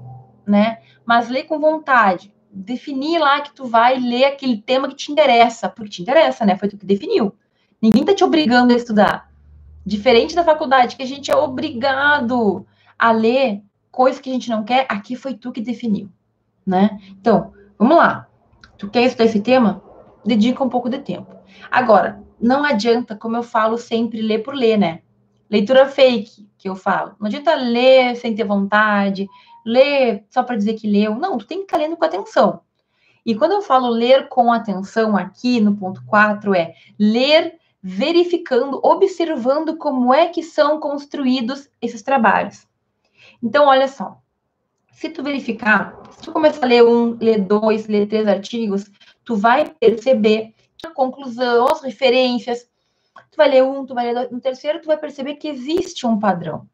né? 0.46 0.78
Mas 1.04 1.28
ler 1.28 1.44
com 1.44 1.60
vontade. 1.60 2.34
Definir 2.50 3.18
lá 3.18 3.40
que 3.40 3.54
tu 3.54 3.66
vai 3.66 3.98
ler 3.98 4.24
aquele 4.24 4.58
tema 4.58 4.88
que 4.88 4.94
te 4.94 5.12
interessa, 5.12 5.68
porque 5.68 5.90
te 5.90 6.02
interessa, 6.02 6.44
né? 6.44 6.56
Foi 6.56 6.68
tu 6.68 6.78
que 6.78 6.86
definiu. 6.86 7.34
Ninguém 7.80 8.04
tá 8.04 8.14
te 8.14 8.24
obrigando 8.24 8.72
a 8.72 8.76
estudar. 8.76 9.30
Diferente 9.84 10.34
da 10.34 10.42
faculdade, 10.42 10.96
que 10.96 11.02
a 11.02 11.06
gente 11.06 11.30
é 11.30 11.36
obrigado 11.36 12.66
a 12.98 13.12
ler 13.12 13.62
coisas 13.96 14.20
que 14.20 14.28
a 14.28 14.32
gente 14.32 14.50
não 14.50 14.62
quer, 14.62 14.86
aqui 14.90 15.16
foi 15.16 15.32
tu 15.32 15.50
que 15.50 15.60
definiu, 15.60 16.10
né? 16.66 16.98
Então, 17.18 17.52
vamos 17.78 17.96
lá. 17.96 18.26
Tu 18.76 18.90
quer 18.90 19.04
estudar 19.04 19.24
esse 19.24 19.40
tema? 19.40 19.82
Dedica 20.26 20.64
um 20.64 20.68
pouco 20.68 20.88
de 20.90 20.98
tempo. 20.98 21.34
Agora, 21.70 22.22
não 22.40 22.64
adianta, 22.64 23.14
como 23.16 23.36
eu 23.36 23.42
falo 23.42 23.78
sempre, 23.78 24.20
ler 24.20 24.42
por 24.42 24.54
ler, 24.54 24.76
né? 24.76 25.02
Leitura 25.48 25.86
fake, 25.86 26.48
que 26.58 26.68
eu 26.68 26.74
falo. 26.74 27.14
Não 27.20 27.28
adianta 27.28 27.54
ler 27.54 28.16
sem 28.16 28.34
ter 28.34 28.44
vontade, 28.44 29.28
ler 29.64 30.24
só 30.28 30.42
para 30.42 30.56
dizer 30.56 30.74
que 30.74 30.88
leu. 30.88 31.14
Não, 31.14 31.38
tu 31.38 31.46
tem 31.46 31.58
que 31.58 31.64
estar 31.64 31.78
lendo 31.78 31.96
com 31.96 32.04
atenção. 32.04 32.60
E 33.24 33.34
quando 33.34 33.52
eu 33.52 33.62
falo 33.62 33.88
ler 33.88 34.28
com 34.28 34.52
atenção 34.52 35.16
aqui 35.16 35.60
no 35.60 35.76
ponto 35.76 36.04
4 36.06 36.54
é 36.54 36.74
ler 36.98 37.54
verificando, 37.82 38.80
observando 38.82 39.76
como 39.76 40.12
é 40.12 40.26
que 40.26 40.42
são 40.42 40.80
construídos 40.80 41.68
esses 41.80 42.02
trabalhos. 42.02 42.66
Então, 43.42 43.66
olha 43.66 43.86
só. 43.86 44.18
Se 44.92 45.10
tu 45.10 45.22
verificar, 45.22 46.00
se 46.10 46.22
tu 46.22 46.32
começar 46.32 46.64
a 46.64 46.68
ler 46.68 46.82
um, 46.84 47.16
ler 47.20 47.38
dois, 47.38 47.86
ler 47.86 48.06
três 48.06 48.26
artigos, 48.26 48.90
tu 49.26 49.34
vai 49.34 49.68
perceber 49.68 50.54
a 50.84 50.90
conclusão, 50.90 51.66
as 51.66 51.82
referências. 51.82 52.70
Tu 53.30 53.36
vai 53.36 53.50
ler 53.50 53.64
um, 53.64 53.84
tu 53.84 53.92
vai 53.92 54.06
ler 54.06 54.14
dois, 54.14 54.30
no 54.30 54.40
terceiro, 54.40 54.80
tu 54.80 54.86
vai 54.86 54.96
perceber 54.96 55.34
que 55.34 55.48
existe 55.48 56.06
um 56.06 56.18
padrão, 56.18 56.66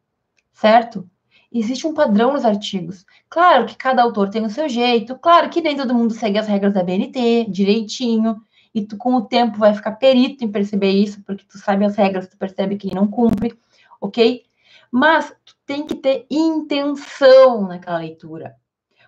certo? 0.52 1.08
Existe 1.50 1.86
um 1.86 1.94
padrão 1.94 2.34
nos 2.34 2.44
artigos. 2.44 3.04
Claro 3.28 3.66
que 3.66 3.74
cada 3.74 4.02
autor 4.02 4.28
tem 4.28 4.44
o 4.44 4.50
seu 4.50 4.68
jeito, 4.68 5.16
claro 5.16 5.48
que 5.48 5.62
nem 5.62 5.76
todo 5.76 5.94
mundo 5.94 6.12
segue 6.12 6.38
as 6.38 6.46
regras 6.46 6.74
da 6.74 6.84
BNT 6.84 7.46
direitinho, 7.48 8.40
e 8.74 8.82
tu 8.82 8.96
com 8.96 9.14
o 9.14 9.22
tempo 9.22 9.58
vai 9.58 9.74
ficar 9.74 9.92
perito 9.92 10.44
em 10.44 10.52
perceber 10.52 10.90
isso, 10.90 11.22
porque 11.22 11.44
tu 11.46 11.58
sabe 11.58 11.84
as 11.84 11.96
regras, 11.96 12.28
tu 12.28 12.36
percebe 12.36 12.76
que 12.76 12.94
não 12.94 13.06
cumpre, 13.06 13.58
ok? 14.00 14.44
Mas 14.90 15.34
tu 15.44 15.54
tem 15.64 15.86
que 15.86 15.94
ter 15.94 16.26
intenção 16.30 17.66
naquela 17.66 17.98
leitura. 17.98 18.56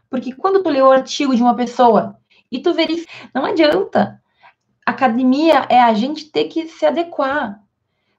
Porque 0.09 0.35
quando 0.35 0.63
tu 0.63 0.71
lê 0.71 0.81
o 0.81 0.91
artigo 0.91 1.35
de 1.35 1.43
uma 1.43 1.57
pessoa 1.57 2.19
e 2.55 2.61
tu 2.61 2.73
verifica, 2.73 3.11
não 3.35 3.45
adianta. 3.45 4.23
Academia 4.87 5.67
é 5.69 5.81
a 5.81 5.93
gente 5.93 6.31
ter 6.31 6.45
que 6.45 6.69
se 6.69 6.87
adequar. 6.87 7.61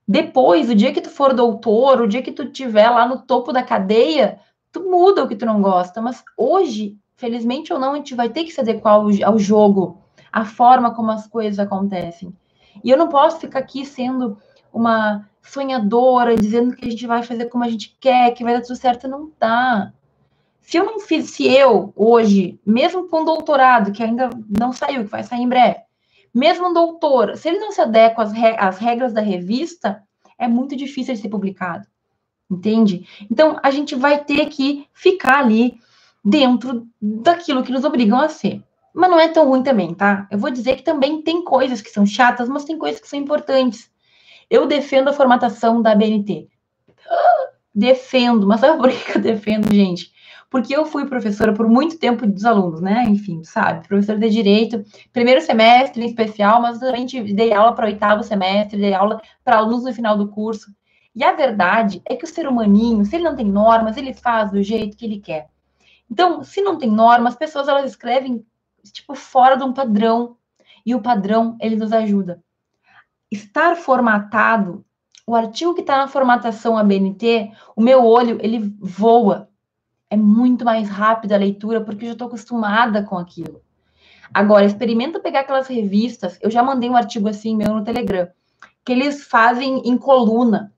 Depois, 0.05 0.69
o 0.69 0.75
dia 0.75 0.91
que 0.91 0.99
tu 0.99 1.09
for 1.09 1.33
doutor, 1.33 2.01
o 2.01 2.07
dia 2.07 2.21
que 2.21 2.33
tu 2.33 2.51
tiver 2.51 2.89
lá 2.89 3.07
no 3.07 3.21
topo 3.21 3.53
da 3.53 3.63
cadeia, 3.63 4.37
tu 4.73 4.83
muda 4.91 5.23
o 5.23 5.27
que 5.27 5.37
tu 5.37 5.45
não 5.45 5.61
gosta. 5.61 6.01
Mas 6.01 6.21
hoje, 6.37 6.97
felizmente 7.15 7.71
ou 7.71 7.79
não, 7.79 7.93
a 7.93 7.95
gente 7.95 8.13
vai 8.13 8.27
ter 8.27 8.43
que 8.43 8.51
se 8.51 8.59
adequar 8.59 8.95
ao, 8.95 9.07
ao 9.23 9.39
jogo 9.39 10.01
a 10.33 10.43
forma 10.43 10.93
como 10.93 11.11
as 11.11 11.25
coisas 11.27 11.57
acontecem. 11.57 12.35
E 12.83 12.89
eu 12.89 12.97
não 12.97 13.07
posso 13.07 13.39
ficar 13.39 13.59
aqui 13.59 13.85
sendo 13.85 14.37
uma 14.73 15.29
sonhadora, 15.41 16.35
dizendo 16.35 16.75
que 16.75 16.85
a 16.85 16.91
gente 16.91 17.07
vai 17.07 17.23
fazer 17.23 17.45
como 17.45 17.63
a 17.63 17.69
gente 17.69 17.95
quer, 18.01 18.31
que 18.31 18.43
vai 18.43 18.53
dar 18.53 18.61
tudo 18.61 18.75
certo, 18.75 19.07
não 19.07 19.31
dá. 19.39 19.93
Se 20.65 20.77
eu 20.77 20.83
não 20.83 20.99
fiz, 20.99 21.29
se 21.29 21.47
eu 21.47 21.93
hoje, 21.95 22.59
mesmo 22.65 23.07
com 23.07 23.23
doutorado, 23.23 23.91
que 23.91 24.01
ainda 24.01 24.31
não 24.49 24.73
saiu, 24.73 25.03
que 25.03 25.11
vai 25.11 25.23
sair 25.23 25.41
em 25.41 25.47
breve, 25.47 25.77
mesmo 26.33 26.69
um 26.69 26.73
doutor, 26.73 27.37
se 27.37 27.47
ele 27.47 27.59
não 27.59 27.71
se 27.71 27.79
adequa 27.81 28.23
às, 28.23 28.33
re 28.33 28.55
às 28.57 28.79
regras 28.79 29.13
da 29.13 29.21
revista, 29.21 30.03
é 30.39 30.47
muito 30.47 30.75
difícil 30.75 31.13
de 31.13 31.21
ser 31.21 31.29
publicado. 31.29 31.85
Entende? 32.49 33.07
Então, 33.29 33.59
a 33.61 33.69
gente 33.69 33.93
vai 33.93 34.23
ter 34.23 34.47
que 34.47 34.87
ficar 34.91 35.39
ali 35.39 35.79
dentro 36.23 36.87
daquilo 36.99 37.63
que 37.63 37.71
nos 37.71 37.85
obrigam 37.85 38.19
a 38.19 38.27
ser. 38.27 38.63
Mas 38.91 39.09
não 39.09 39.19
é 39.19 39.27
tão 39.27 39.47
ruim 39.47 39.61
também, 39.61 39.93
tá? 39.93 40.27
Eu 40.31 40.39
vou 40.39 40.49
dizer 40.49 40.77
que 40.77 40.83
também 40.83 41.21
tem 41.21 41.43
coisas 41.43 41.79
que 41.79 41.91
são 41.91 42.05
chatas, 42.05 42.49
mas 42.49 42.65
tem 42.65 42.77
coisas 42.77 42.99
que 42.99 43.07
são 43.07 43.19
importantes. 43.19 43.91
Eu 44.49 44.65
defendo 44.65 45.09
a 45.09 45.13
formatação 45.13 45.81
da 45.81 45.93
BNT. 45.93 46.47
Defendo, 47.73 48.47
mas 48.47 48.61
sabe 48.61 48.79
por 48.79 48.89
que 48.89 49.17
eu 49.17 49.21
defendo, 49.21 49.71
gente? 49.73 50.14
Porque 50.55 50.73
eu 50.73 50.85
fui 50.85 51.05
professora 51.05 51.51
por 51.51 51.67
muito 51.67 51.99
tempo 51.99 52.25
dos 52.25 52.45
alunos, 52.45 52.79
né? 52.79 53.03
Enfim, 53.09 53.43
sabe? 53.43 53.85
Professora 53.85 54.17
de 54.17 54.29
direito, 54.29 54.85
primeiro 55.11 55.41
semestre 55.41 56.01
em 56.01 56.05
especial, 56.05 56.61
mas 56.61 56.79
também 56.79 57.05
dei 57.05 57.51
aula 57.51 57.75
para 57.75 57.87
oitavo 57.87 58.23
semestre, 58.23 58.79
dei 58.79 58.93
aula 58.93 59.21
para 59.43 59.57
alunos 59.57 59.83
no 59.83 59.93
final 59.93 60.17
do 60.17 60.29
curso. 60.29 60.73
E 61.13 61.25
a 61.25 61.33
verdade 61.33 62.01
é 62.05 62.15
que 62.15 62.23
o 62.23 62.27
ser 62.27 62.47
humaninho, 62.47 63.03
se 63.03 63.17
ele 63.17 63.25
não 63.25 63.35
tem 63.35 63.45
normas, 63.45 63.97
ele 63.97 64.13
faz 64.13 64.49
do 64.49 64.63
jeito 64.63 64.95
que 64.95 65.03
ele 65.03 65.19
quer. 65.19 65.49
Então, 66.09 66.41
se 66.41 66.61
não 66.61 66.77
tem 66.77 66.89
normas, 66.89 67.33
as 67.33 67.37
pessoas 67.37 67.67
elas 67.67 67.91
escrevem 67.91 68.41
tipo, 68.93 69.13
fora 69.13 69.57
de 69.57 69.63
um 69.65 69.73
padrão. 69.73 70.37
E 70.85 70.95
o 70.95 71.01
padrão, 71.01 71.57
ele 71.59 71.75
nos 71.75 71.91
ajuda. 71.91 72.41
Estar 73.29 73.75
formatado, 73.75 74.85
o 75.27 75.35
artigo 75.35 75.73
que 75.73 75.81
está 75.81 75.97
na 75.97 76.07
formatação 76.07 76.77
ABNT, 76.77 77.51
o 77.75 77.81
meu 77.81 78.05
olho, 78.05 78.37
ele 78.41 78.73
voa. 78.79 79.49
É 80.15 80.17
muito 80.17 80.63
mais 80.63 80.87
rápida 80.87 81.35
a 81.35 81.37
leitura, 81.37 81.81
porque 81.81 82.05
eu 82.05 82.07
já 82.07 82.13
estou 82.13 82.27
acostumada 82.27 83.03
com 83.03 83.17
aquilo. 83.17 83.61
Agora, 84.33 84.63
experimenta 84.63 85.19
pegar 85.19 85.41
aquelas 85.41 85.67
revistas. 85.67 86.39
Eu 86.41 86.49
já 86.49 86.63
mandei 86.63 86.89
um 86.89 86.95
artigo 86.95 87.27
assim 87.27 87.53
meu 87.53 87.73
no 87.73 87.83
Telegram, 87.83 88.29
que 88.85 88.93
eles 88.93 89.25
fazem 89.25 89.81
em 89.83 89.97
coluna. 89.97 90.73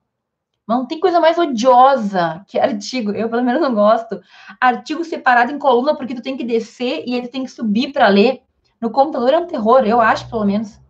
Não 0.66 0.86
tem 0.86 0.98
coisa 0.98 1.20
mais 1.20 1.38
odiosa 1.38 2.44
que 2.48 2.58
artigo. 2.58 3.12
Eu, 3.12 3.28
pelo 3.28 3.44
menos, 3.44 3.62
não 3.62 3.72
gosto. 3.72 4.20
Artigo 4.60 5.04
separado 5.04 5.52
em 5.52 5.58
coluna, 5.58 5.94
porque 5.94 6.16
tu 6.16 6.20
tem 6.20 6.36
que 6.36 6.42
descer 6.42 7.04
e 7.06 7.14
ele 7.14 7.28
tem 7.28 7.44
que 7.44 7.50
subir 7.52 7.92
para 7.92 8.08
ler. 8.08 8.42
No 8.80 8.90
computador 8.90 9.32
é 9.32 9.38
um 9.38 9.46
terror, 9.46 9.86
eu 9.86 10.00
acho, 10.00 10.28
pelo 10.28 10.44
menos. 10.44 10.80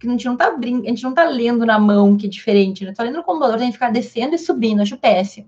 Que 0.00 0.08
a 0.08 0.10
gente 0.10 0.26
não 0.26 0.36
tá 0.36 0.50
brin... 0.50 0.82
a 0.86 0.88
gente 0.88 1.04
não 1.04 1.14
tá 1.14 1.22
lendo 1.22 1.64
na 1.64 1.78
mão, 1.78 2.16
que 2.16 2.26
é 2.26 2.28
diferente, 2.28 2.84
né? 2.84 2.92
Tá 2.92 3.04
lendo 3.04 3.18
no 3.18 3.22
computador, 3.22 3.58
tem 3.58 3.68
que 3.68 3.74
ficar 3.74 3.92
descendo 3.92 4.34
e 4.34 4.38
subindo, 4.38 4.82
acho 4.82 4.96
péssimo. 4.96 5.46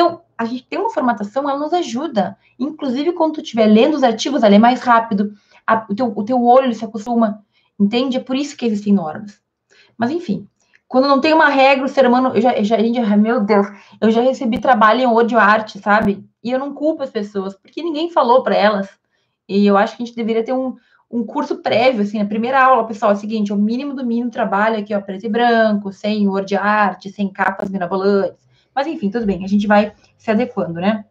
Então, 0.00 0.22
a 0.38 0.46
gente 0.46 0.64
tem 0.64 0.78
uma 0.78 0.88
formatação, 0.88 1.46
ela 1.46 1.58
nos 1.58 1.74
ajuda. 1.74 2.34
Inclusive, 2.58 3.12
quando 3.12 3.34
tu 3.34 3.42
estiver 3.42 3.66
lendo 3.66 3.94
os 3.94 4.02
artigos, 4.02 4.42
a 4.42 4.48
ler 4.48 4.58
mais 4.58 4.80
rápido, 4.80 5.34
a, 5.66 5.86
o, 5.90 5.94
teu, 5.94 6.10
o 6.16 6.24
teu 6.24 6.42
olho 6.42 6.72
se 6.72 6.82
acostuma, 6.82 7.44
entende? 7.78 8.16
É 8.16 8.20
por 8.20 8.34
isso 8.34 8.56
que 8.56 8.64
existem 8.64 8.94
normas. 8.94 9.38
Mas, 9.98 10.10
enfim, 10.10 10.48
quando 10.88 11.06
não 11.06 11.20
tem 11.20 11.34
uma 11.34 11.50
regra, 11.50 11.84
o 11.84 11.88
ser 11.88 12.06
humano, 12.06 12.32
eu 12.34 12.40
já, 12.40 12.54
eu 12.54 12.64
já, 12.64 13.16
meu 13.18 13.44
Deus, 13.44 13.66
eu 14.00 14.10
já 14.10 14.22
recebi 14.22 14.58
trabalho 14.58 15.02
em 15.02 15.06
Word 15.06 15.36
Art, 15.36 15.76
sabe? 15.76 16.26
E 16.42 16.50
eu 16.50 16.58
não 16.58 16.72
culpo 16.72 17.02
as 17.02 17.10
pessoas, 17.10 17.54
porque 17.54 17.82
ninguém 17.82 18.10
falou 18.10 18.42
para 18.42 18.56
elas. 18.56 18.88
E 19.46 19.66
eu 19.66 19.76
acho 19.76 19.98
que 19.98 20.02
a 20.02 20.06
gente 20.06 20.16
deveria 20.16 20.42
ter 20.42 20.54
um, 20.54 20.76
um 21.10 21.26
curso 21.26 21.58
prévio, 21.58 22.00
assim, 22.00 22.22
a 22.22 22.24
primeira 22.24 22.64
aula, 22.64 22.86
pessoal, 22.86 23.12
é 23.12 23.14
o 23.16 23.18
seguinte, 23.18 23.52
o 23.52 23.56
mínimo 23.56 23.92
do 23.92 24.06
mínimo 24.06 24.30
trabalho 24.30 24.78
aqui, 24.78 24.94
ó, 24.94 25.00
preto 25.02 25.26
e 25.26 25.28
branco, 25.28 25.92
sem 25.92 26.26
Word 26.26 26.56
Art, 26.56 27.06
sem 27.08 27.30
capas 27.30 27.68
mirabolantes. 27.68 28.48
Mas 28.80 28.86
enfim, 28.86 29.10
tudo 29.10 29.26
bem, 29.26 29.44
a 29.44 29.46
gente 29.46 29.66
vai 29.66 29.92
se 30.16 30.30
adequando, 30.30 30.80
né? 30.80 31.04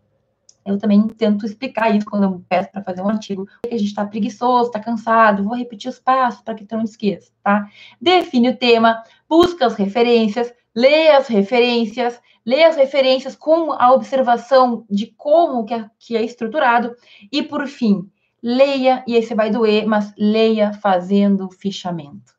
Eu 0.66 0.80
também 0.80 1.08
tento 1.08 1.46
explicar 1.46 1.96
isso 1.96 2.04
quando 2.04 2.24
eu 2.24 2.44
peço 2.50 2.72
para 2.72 2.84
fazer 2.84 3.04
um 3.04 3.08
artigo. 3.08 3.46
Que 3.62 3.76
a 3.76 3.78
gente 3.78 3.90
está 3.90 4.04
preguiçoso, 4.04 4.70
está 4.70 4.80
cansado, 4.80 5.44
vou 5.44 5.56
repetir 5.56 5.88
os 5.88 6.00
passos 6.00 6.42
para 6.42 6.56
que 6.56 6.66
tu 6.66 6.76
não 6.76 6.84
esqueça, 6.84 7.32
tá? 7.44 7.70
Define 8.02 8.50
o 8.50 8.58
tema, 8.58 9.04
busca 9.30 9.68
as 9.68 9.76
referências, 9.76 10.52
lê 10.76 11.10
as 11.10 11.28
referências, 11.28 12.20
lê 12.44 12.64
as 12.64 12.76
referências 12.76 13.36
com 13.36 13.72
a 13.72 13.94
observação 13.94 14.84
de 14.90 15.06
como 15.16 15.64
que 15.64 15.76
é, 15.76 15.88
que 16.00 16.18
é 16.18 16.24
estruturado 16.24 16.96
e, 17.32 17.44
por 17.44 17.68
fim, 17.68 18.10
leia, 18.42 19.04
e 19.06 19.16
aí 19.16 19.22
você 19.22 19.36
vai 19.36 19.52
doer, 19.52 19.86
mas 19.86 20.12
leia 20.18 20.74
fazendo 20.74 21.52
fichamento. 21.52 22.34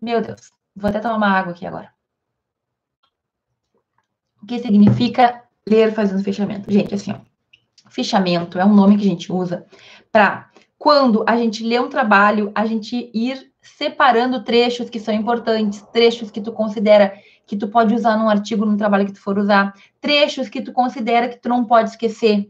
Meu 0.00 0.22
Deus, 0.22 0.52
vou 0.76 0.90
até 0.90 1.00
tomar 1.00 1.16
uma 1.16 1.28
água 1.28 1.50
aqui 1.50 1.66
agora. 1.66 1.92
O 4.42 4.46
que 4.46 4.58
significa 4.58 5.42
ler 5.68 5.92
fazendo 5.92 6.22
fechamento. 6.24 6.70
Gente, 6.70 6.94
assim, 6.94 7.12
ó, 7.12 7.18
fechamento 7.88 8.58
é 8.58 8.64
um 8.64 8.74
nome 8.74 8.96
que 8.96 9.04
a 9.04 9.08
gente 9.08 9.32
usa 9.32 9.66
para 10.10 10.50
quando 10.78 11.22
a 11.26 11.36
gente 11.36 11.62
lê 11.62 11.78
um 11.78 11.88
trabalho, 11.88 12.50
a 12.54 12.64
gente 12.64 13.10
ir 13.12 13.50
separando 13.60 14.42
trechos 14.42 14.88
que 14.88 14.98
são 14.98 15.14
importantes, 15.14 15.82
trechos 15.92 16.30
que 16.30 16.40
tu 16.40 16.52
considera 16.52 17.12
que 17.46 17.56
tu 17.56 17.68
pode 17.68 17.94
usar 17.94 18.16
num 18.16 18.30
artigo, 18.30 18.64
num 18.64 18.76
trabalho 18.76 19.06
que 19.06 19.12
tu 19.12 19.20
for 19.20 19.38
usar, 19.38 19.74
trechos 20.00 20.48
que 20.48 20.62
tu 20.62 20.72
considera 20.72 21.28
que 21.28 21.36
tu 21.36 21.48
não 21.48 21.64
pode 21.64 21.90
esquecer. 21.90 22.48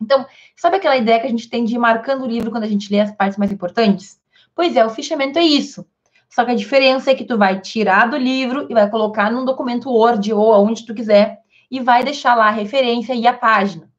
Então, 0.00 0.26
sabe 0.56 0.76
aquela 0.76 0.96
ideia 0.96 1.20
que 1.20 1.26
a 1.26 1.30
gente 1.30 1.48
tem 1.48 1.64
de 1.64 1.74
ir 1.74 1.78
marcando 1.78 2.24
o 2.24 2.26
livro 2.26 2.50
quando 2.50 2.64
a 2.64 2.68
gente 2.68 2.90
lê 2.90 3.00
as 3.00 3.12
partes 3.12 3.38
mais 3.38 3.52
importantes? 3.52 4.18
Pois 4.54 4.74
é, 4.74 4.84
o 4.84 4.90
fichamento 4.90 5.38
é 5.38 5.42
isso. 5.42 5.86
Só 6.30 6.44
que 6.44 6.52
a 6.52 6.56
diferença 6.56 7.10
é 7.10 7.14
que 7.14 7.24
tu 7.24 7.36
vai 7.36 7.60
tirar 7.60 8.08
do 8.08 8.16
livro 8.16 8.66
e 8.70 8.74
vai 8.74 8.88
colocar 8.88 9.30
num 9.30 9.44
documento 9.44 9.90
Word 9.90 10.32
ou 10.32 10.54
aonde 10.54 10.86
tu 10.86 10.94
quiser 10.94 11.40
e 11.70 11.80
vai 11.80 12.04
deixar 12.04 12.34
lá 12.34 12.46
a 12.46 12.52
referência 12.52 13.14
e 13.14 13.26
a 13.26 13.34
página. 13.34 13.90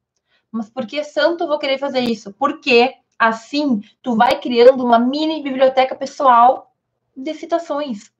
Mas 0.50 0.68
por 0.68 0.86
que 0.86 1.04
santo 1.04 1.44
eu 1.44 1.48
vou 1.48 1.58
querer 1.58 1.78
fazer 1.78 2.00
isso? 2.00 2.32
Porque 2.38 2.94
assim 3.18 3.80
tu 4.02 4.16
vai 4.16 4.40
criando 4.40 4.84
uma 4.84 4.98
mini 4.98 5.42
biblioteca 5.42 5.94
pessoal 5.94 6.74
de 7.16 7.34
citações, 7.34 8.10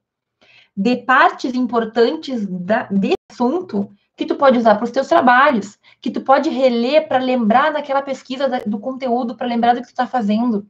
de 0.75 0.97
partes 0.97 1.53
importantes 1.53 2.45
da, 2.47 2.83
desse 2.83 3.15
assunto 3.31 3.89
que 4.15 4.25
tu 4.25 4.35
pode 4.35 4.57
usar 4.57 4.75
para 4.75 4.85
os 4.85 4.91
teus 4.91 5.07
trabalhos, 5.07 5.77
que 5.99 6.11
tu 6.11 6.21
pode 6.21 6.49
reler 6.49 7.07
para 7.07 7.17
lembrar 7.17 7.73
daquela 7.73 8.01
pesquisa 8.01 8.47
da, 8.47 8.59
do 8.59 8.79
conteúdo, 8.79 9.35
para 9.35 9.47
lembrar 9.47 9.73
do 9.73 9.81
que 9.81 9.87
tu 9.87 9.89
está 9.89 10.05
fazendo. 10.05 10.67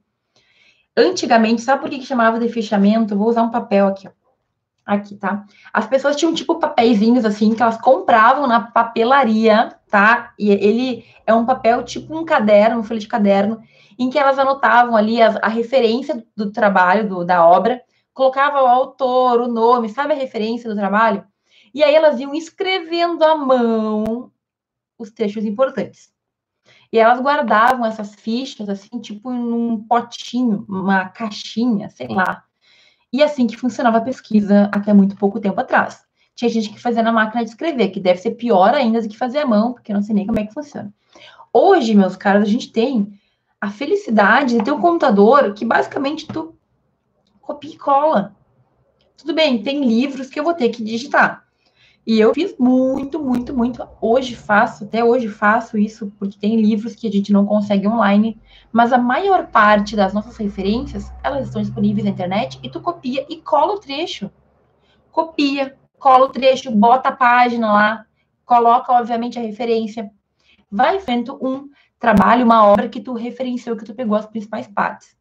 Antigamente, 0.96 1.62
sabe 1.62 1.82
por 1.82 1.90
que, 1.90 2.00
que 2.00 2.06
chamava 2.06 2.40
de 2.40 2.50
fechamento? 2.50 3.18
vou 3.18 3.28
usar 3.28 3.44
um 3.44 3.52
papel 3.52 3.88
aqui, 3.88 4.08
ó. 4.08 4.12
Aqui, 4.86 5.16
tá? 5.16 5.46
As 5.72 5.88
pessoas 5.88 6.18
tinham 6.18 6.34
tipo 6.34 6.60
papeizinhos 6.60 7.24
assim 7.24 7.56
que 7.56 7.64
elas 7.64 7.80
compravam 7.80 8.46
na 8.46 8.60
papelaria, 8.60 9.74
tá? 9.90 10.34
E 10.38 10.52
ele 10.52 11.06
é 11.26 11.34
um 11.34 11.46
papel 11.46 11.84
tipo 11.84 12.18
um 12.18 12.26
caderno, 12.26 12.80
um 12.80 12.84
folha 12.84 13.00
de 13.00 13.08
caderno, 13.08 13.62
em 13.98 14.10
que 14.10 14.20
elas 14.20 14.38
anotavam 14.38 14.96
ali 14.96 15.22
a, 15.22 15.40
a 15.42 15.48
referência 15.48 16.22
do 16.36 16.52
trabalho, 16.52 17.08
do, 17.08 17.24
da 17.24 17.48
obra, 17.48 17.82
colocavam 18.14 18.64
o 18.64 18.68
autor, 18.68 19.42
o 19.42 19.48
nome, 19.48 19.88
sabe 19.88 20.14
a 20.14 20.18
referência 20.18 20.70
do 20.70 20.76
trabalho? 20.76 21.26
E 21.74 21.82
aí 21.82 21.96
elas 21.96 22.20
iam 22.20 22.36
escrevendo 22.36 23.24
à 23.24 23.36
mão 23.36 24.32
os 24.98 25.12
textos 25.12 25.46
importantes. 25.46 26.13
E 26.94 27.00
elas 27.00 27.20
guardavam 27.20 27.88
essas 27.88 28.14
fichas, 28.14 28.70
assim, 28.70 29.00
tipo 29.00 29.32
num 29.32 29.84
potinho, 29.84 30.64
uma 30.70 31.10
caixinha, 31.10 31.90
sei 31.90 32.08
lá. 32.08 32.44
E 33.12 33.24
assim 33.24 33.48
que 33.48 33.58
funcionava 33.58 33.98
a 33.98 34.02
pesquisa 34.02 34.70
até 34.72 34.94
muito 34.94 35.16
pouco 35.16 35.40
tempo 35.40 35.60
atrás. 35.60 36.06
Tinha 36.36 36.50
gente 36.50 36.70
que 36.70 36.80
fazia 36.80 37.02
na 37.02 37.12
máquina 37.12 37.44
de 37.44 37.50
escrever, 37.50 37.90
que 37.90 38.00
deve 38.00 38.20
ser 38.20 38.32
pior 38.32 38.76
ainda 38.76 39.02
do 39.02 39.10
que 39.10 39.18
fazer 39.18 39.40
à 39.40 39.46
mão, 39.46 39.74
porque 39.74 39.92
eu 39.92 39.96
não 39.96 40.04
sei 40.04 40.14
nem 40.14 40.28
como 40.28 40.38
é 40.38 40.46
que 40.46 40.54
funciona. 40.54 40.94
Hoje, 41.52 41.96
meus 41.96 42.16
caros, 42.16 42.44
a 42.44 42.52
gente 42.52 42.72
tem 42.72 43.20
a 43.60 43.72
felicidade 43.72 44.56
de 44.56 44.64
ter 44.64 44.72
um 44.72 44.80
computador 44.80 45.52
que 45.56 45.66
basicamente 45.66 46.28
tu 46.28 46.54
copia 47.42 47.74
e 47.74 47.78
cola. 47.78 48.36
Tudo 49.18 49.34
bem, 49.34 49.64
tem 49.64 49.84
livros 49.84 50.30
que 50.30 50.40
eu 50.40 50.44
vou 50.44 50.54
ter 50.54 50.70
que 50.70 50.84
digitar. 50.84 51.43
E 52.06 52.20
eu 52.20 52.34
fiz 52.34 52.56
muito, 52.60 53.18
muito, 53.18 53.56
muito. 53.56 53.88
Hoje 54.02 54.36
faço, 54.36 54.84
até 54.84 55.04
hoje 55.04 55.30
faço 55.30 55.78
isso, 55.78 56.12
porque 56.20 56.38
tem 56.38 56.60
livros 56.60 56.96
que 56.96 57.08
a 57.08 57.12
gente 57.12 57.32
não 57.32 57.46
consegue 57.46 57.88
online, 57.88 58.38
mas 58.74 58.92
a 58.92 58.98
maior 58.98 59.48
parte 59.48 59.96
das 59.96 60.14
nossas 60.14 60.36
referências, 60.36 61.10
elas 61.24 61.48
estão 61.48 61.62
disponíveis 61.62 62.04
na 62.04 62.12
internet 62.12 62.60
e 62.62 62.70
tu 62.70 62.82
copia 62.82 63.26
e 63.30 63.38
cola 63.38 63.74
o 63.74 63.80
trecho. 63.80 64.30
Copia, 65.12 65.78
cola 65.98 66.26
o 66.26 66.30
trecho, 66.30 66.72
bota 66.72 67.08
a 67.08 67.16
página 67.16 67.72
lá, 67.72 68.06
coloca, 68.46 68.92
obviamente, 68.92 69.40
a 69.40 69.42
referência. 69.42 70.12
Vai 70.70 71.00
feito 71.00 71.38
um 71.42 71.70
trabalho, 71.98 72.44
uma 72.44 72.66
obra 72.66 72.90
que 72.90 73.00
tu 73.00 73.14
referenciou, 73.14 73.78
que 73.78 73.86
tu 73.86 73.96
pegou 73.96 74.18
as 74.18 74.26
principais 74.26 74.68
partes. 74.68 75.16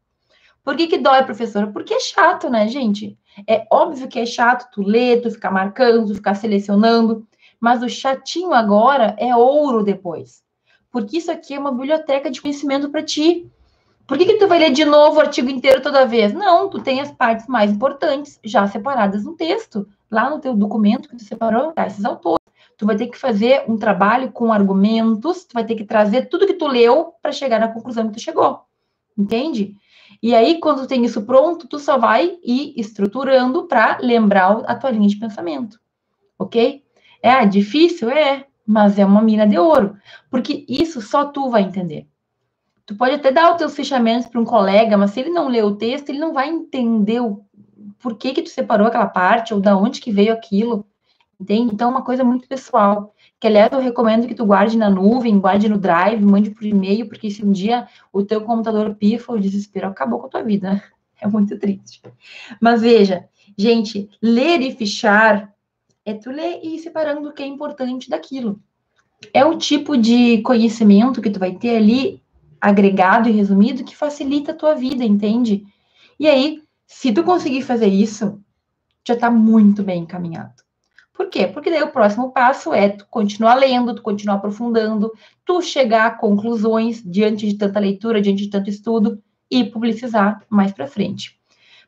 Por 0.65 0.77
que, 0.77 0.87
que 0.87 0.99
dói, 0.99 1.25
professora? 1.25 1.67
Porque 1.67 1.95
é 1.95 2.01
chato, 2.01 2.49
né, 2.49 2.69
gente? 2.69 3.19
É 3.49 3.67
óbvio 3.71 4.07
que 4.07 4.19
é 4.19 4.27
chato 4.27 4.71
tu 4.71 4.83
ler, 4.83 5.21
tu 5.21 5.31
ficar 5.31 5.51
marcando, 5.51 6.07
tu 6.07 6.15
ficar 6.15 6.35
selecionando, 6.35 7.27
mas 7.61 7.83
o 7.83 7.89
chatinho 7.89 8.53
agora 8.53 9.17
é 9.19 9.35
ouro 9.35 9.83
depois. 9.83 10.43
Porque 10.91 11.19
isso 11.19 11.33
aqui 11.33 11.55
é 11.55 11.59
uma 11.59 11.73
biblioteca 11.73 12.31
de 12.31 12.41
conhecimento 12.41 12.91
para 12.91 13.03
ti. 13.03 13.51
Por 14.07 14.19
que, 14.19 14.27
que 14.27 14.39
tu 14.39 14.47
vai 14.47 14.59
ler 14.59 14.71
de 14.71 14.85
novo 14.85 15.17
o 15.17 15.21
artigo 15.21 15.49
inteiro 15.49 15.81
toda 15.81 16.07
vez? 16.07 16.33
Não, 16.33 16.69
tu 16.69 16.81
tem 16.81 17.01
as 17.01 17.11
partes 17.11 17.47
mais 17.47 17.73
importantes 17.73 18.39
já 18.45 18.67
separadas 18.69 19.25
no 19.25 19.35
texto, 19.35 19.89
lá 20.11 20.29
no 20.29 20.39
teu 20.39 20.55
documento 20.55 21.09
que 21.09 21.17
tu 21.17 21.25
separou, 21.25 21.73
tá, 21.73 21.87
esses 21.87 22.05
autores. 22.05 22.43
Tu 22.77 22.85
vai 22.85 22.97
ter 22.97 23.07
que 23.07 23.17
fazer 23.17 23.65
um 23.69 23.79
trabalho 23.79 24.31
com 24.33 24.53
argumentos, 24.53 25.45
tu 25.45 25.55
vai 25.55 25.65
ter 25.65 25.77
que 25.77 25.85
trazer 25.85 26.29
tudo 26.29 26.47
que 26.47 26.55
tu 26.55 26.67
leu 26.67 27.15
para 27.23 27.33
chegar 27.33 27.59
na 27.59 27.69
conclusão 27.69 28.09
que 28.09 28.15
tu 28.15 28.21
chegou. 28.21 28.61
Entende? 29.17 29.77
E 30.23 30.35
aí, 30.35 30.59
quando 30.61 30.87
tem 30.87 31.05
isso 31.05 31.23
pronto, 31.23 31.69
tu 31.69 31.79
só 31.79 31.99
vai 31.99 32.39
ir 32.43 32.75
estruturando 32.77 33.67
para 33.67 33.99
lembrar 34.01 34.63
a 34.67 34.75
tua 34.75 34.91
linha 34.91 35.09
de 35.09 35.19
pensamento. 35.19 35.81
Ok? 36.39 36.83
É 37.23 37.47
difícil? 37.47 38.11
É, 38.11 38.47
mas 38.67 38.99
é 38.99 39.05
uma 39.05 39.23
mina 39.23 39.47
de 39.47 39.59
ouro. 39.59 39.97
Porque 40.31 40.65
isso 40.69 41.01
só 41.01 41.27
tu 41.27 41.51
vai 41.51 41.63
entender. 41.63 42.07
Tu 42.85 42.97
pode 42.97 43.15
até 43.15 43.31
dar 43.31 43.53
os 43.53 43.59
teus 43.59 43.75
fechamentos 43.75 44.27
para 44.27 44.41
um 44.41 44.45
colega, 44.45 44.97
mas 44.97 45.13
se 45.13 45.21
ele 45.21 45.31
não 45.31 45.49
ler 45.49 45.65
o 45.65 45.77
texto, 45.77 46.09
ele 46.09 46.19
não 46.19 46.33
vai 46.33 46.49
entender 46.49 47.21
o 47.21 47.45
por 48.01 48.17
que 48.17 48.33
que 48.33 48.43
tu 48.43 48.49
separou 48.49 48.89
aquela 48.89 49.07
parte 49.07 49.55
ou 49.55 49.61
da 49.61 49.77
onde 49.77 50.01
que 50.01 50.11
veio 50.11 50.33
aquilo. 50.33 50.85
Entende? 51.41 51.73
Então, 51.73 51.89
é 51.89 51.91
uma 51.93 52.05
coisa 52.05 52.25
muito 52.25 52.49
pessoal 52.49 53.12
que 53.43 53.49
aliás 53.49 53.73
eu 53.73 53.81
recomendo 53.81 54.29
que 54.29 54.37
tu 54.37 54.47
guarde 54.47 54.79
na 54.79 54.89
nuvem, 54.89 55.41
guarde 55.41 55.69
no 55.69 55.77
drive, 55.77 56.25
mande 56.25 56.51
por 56.51 56.65
e-mail, 56.65 57.09
porque 57.09 57.29
se 57.29 57.45
um 57.45 57.51
dia 57.51 57.89
o 58.13 58.23
teu 58.23 58.43
computador 58.43 58.95
pifa, 58.95 59.33
o 59.33 59.41
desespero 59.41 59.89
acabou 59.89 60.21
com 60.21 60.27
a 60.27 60.31
tua 60.31 60.43
vida. 60.45 60.81
É 61.21 61.27
muito 61.29 61.57
triste. 61.57 62.03
Mas 62.61 62.83
veja, 62.83 63.29
gente, 63.57 64.09
ler 64.21 64.61
e 64.61 64.73
fichar 64.75 65.55
é 66.05 66.15
tu 66.15 66.31
ler 66.31 66.59
e 66.65 66.75
ir 66.75 66.79
separando 66.81 67.29
o 67.29 67.33
que 67.33 67.45
é 67.45 67.47
importante 67.47 68.11
daquilo. 68.11 68.61
É 69.33 69.45
o 69.45 69.57
tipo 69.57 69.97
de 69.97 70.43
conhecimento 70.43 71.23
que 71.23 71.31
tu 71.31 71.39
vai 71.39 71.55
ter 71.55 71.77
ali 71.77 72.21
agregado 72.61 73.29
e 73.29 73.33
resumido 73.33 73.85
que 73.85 73.95
facilita 73.95 74.51
a 74.51 74.57
tua 74.57 74.75
vida, 74.75 75.05
entende? 75.05 75.65
E 76.19 76.29
aí, 76.29 76.61
se 76.89 77.13
tu 77.13 77.23
conseguir 77.23 77.63
fazer 77.63 77.87
isso, 77.87 78.41
já 79.07 79.15
está 79.15 79.31
muito 79.31 79.85
bem 79.85 80.03
encaminhado. 80.03 80.62
Por 81.13 81.29
quê? 81.29 81.47
Porque 81.47 81.71
daí 81.71 81.83
o 81.83 81.93
próximo 81.93 82.33
passo 82.33 82.73
é 82.73 82.89
tu 82.89 83.07
continuar 83.11 83.55
lendo, 83.55 83.95
tu 83.95 84.03
continuar 84.03 84.37
aprofundando, 84.37 85.13
tu 85.45 85.61
chegar 85.61 86.07
a 86.07 86.11
conclusões 86.11 87.03
diante 87.05 87.47
de 87.47 87.59
tanta 87.59 87.79
leitura, 87.79 88.21
diante 88.21 88.45
de 88.45 88.51
tanto 88.51 88.71
estudo 88.71 89.23
e 89.51 89.65
publicizar 89.65 90.43
mais 90.49 90.73
para 90.73 90.87
frente. 90.87 91.39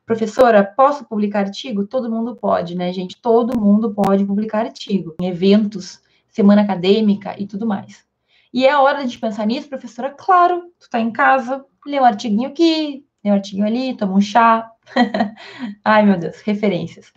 Professora, 0.05 0.63
posso 0.63 1.03
publicar 1.05 1.39
artigo? 1.39 1.87
Todo 1.87 2.11
mundo 2.11 2.35
pode, 2.35 2.75
né, 2.75 2.93
gente? 2.93 3.19
Todo 3.19 3.59
mundo 3.59 3.91
pode 3.91 4.23
publicar 4.23 4.59
artigo 4.59 5.15
em 5.19 5.27
eventos, 5.27 5.99
semana 6.29 6.61
acadêmica 6.61 7.35
e 7.41 7.47
tudo 7.47 7.65
mais. 7.65 8.05
E 8.53 8.67
é 8.67 8.71
a 8.71 8.81
hora 8.81 9.05
de 9.05 9.17
pensar 9.17 9.47
nisso, 9.47 9.67
professora? 9.67 10.11
Claro, 10.11 10.71
tu 10.79 10.87
tá 10.89 10.99
em 10.99 11.11
casa, 11.11 11.65
lê 11.85 11.99
um 11.99 12.05
artiguinho 12.05 12.49
aqui, 12.49 13.03
lê 13.23 13.31
um 13.31 13.33
artiguinho 13.33 13.65
ali, 13.65 13.97
toma 13.97 14.13
um 14.13 14.21
chá. 14.21 14.69
Ai, 15.83 16.05
meu 16.05 16.19
Deus, 16.19 16.39
referências. 16.41 17.11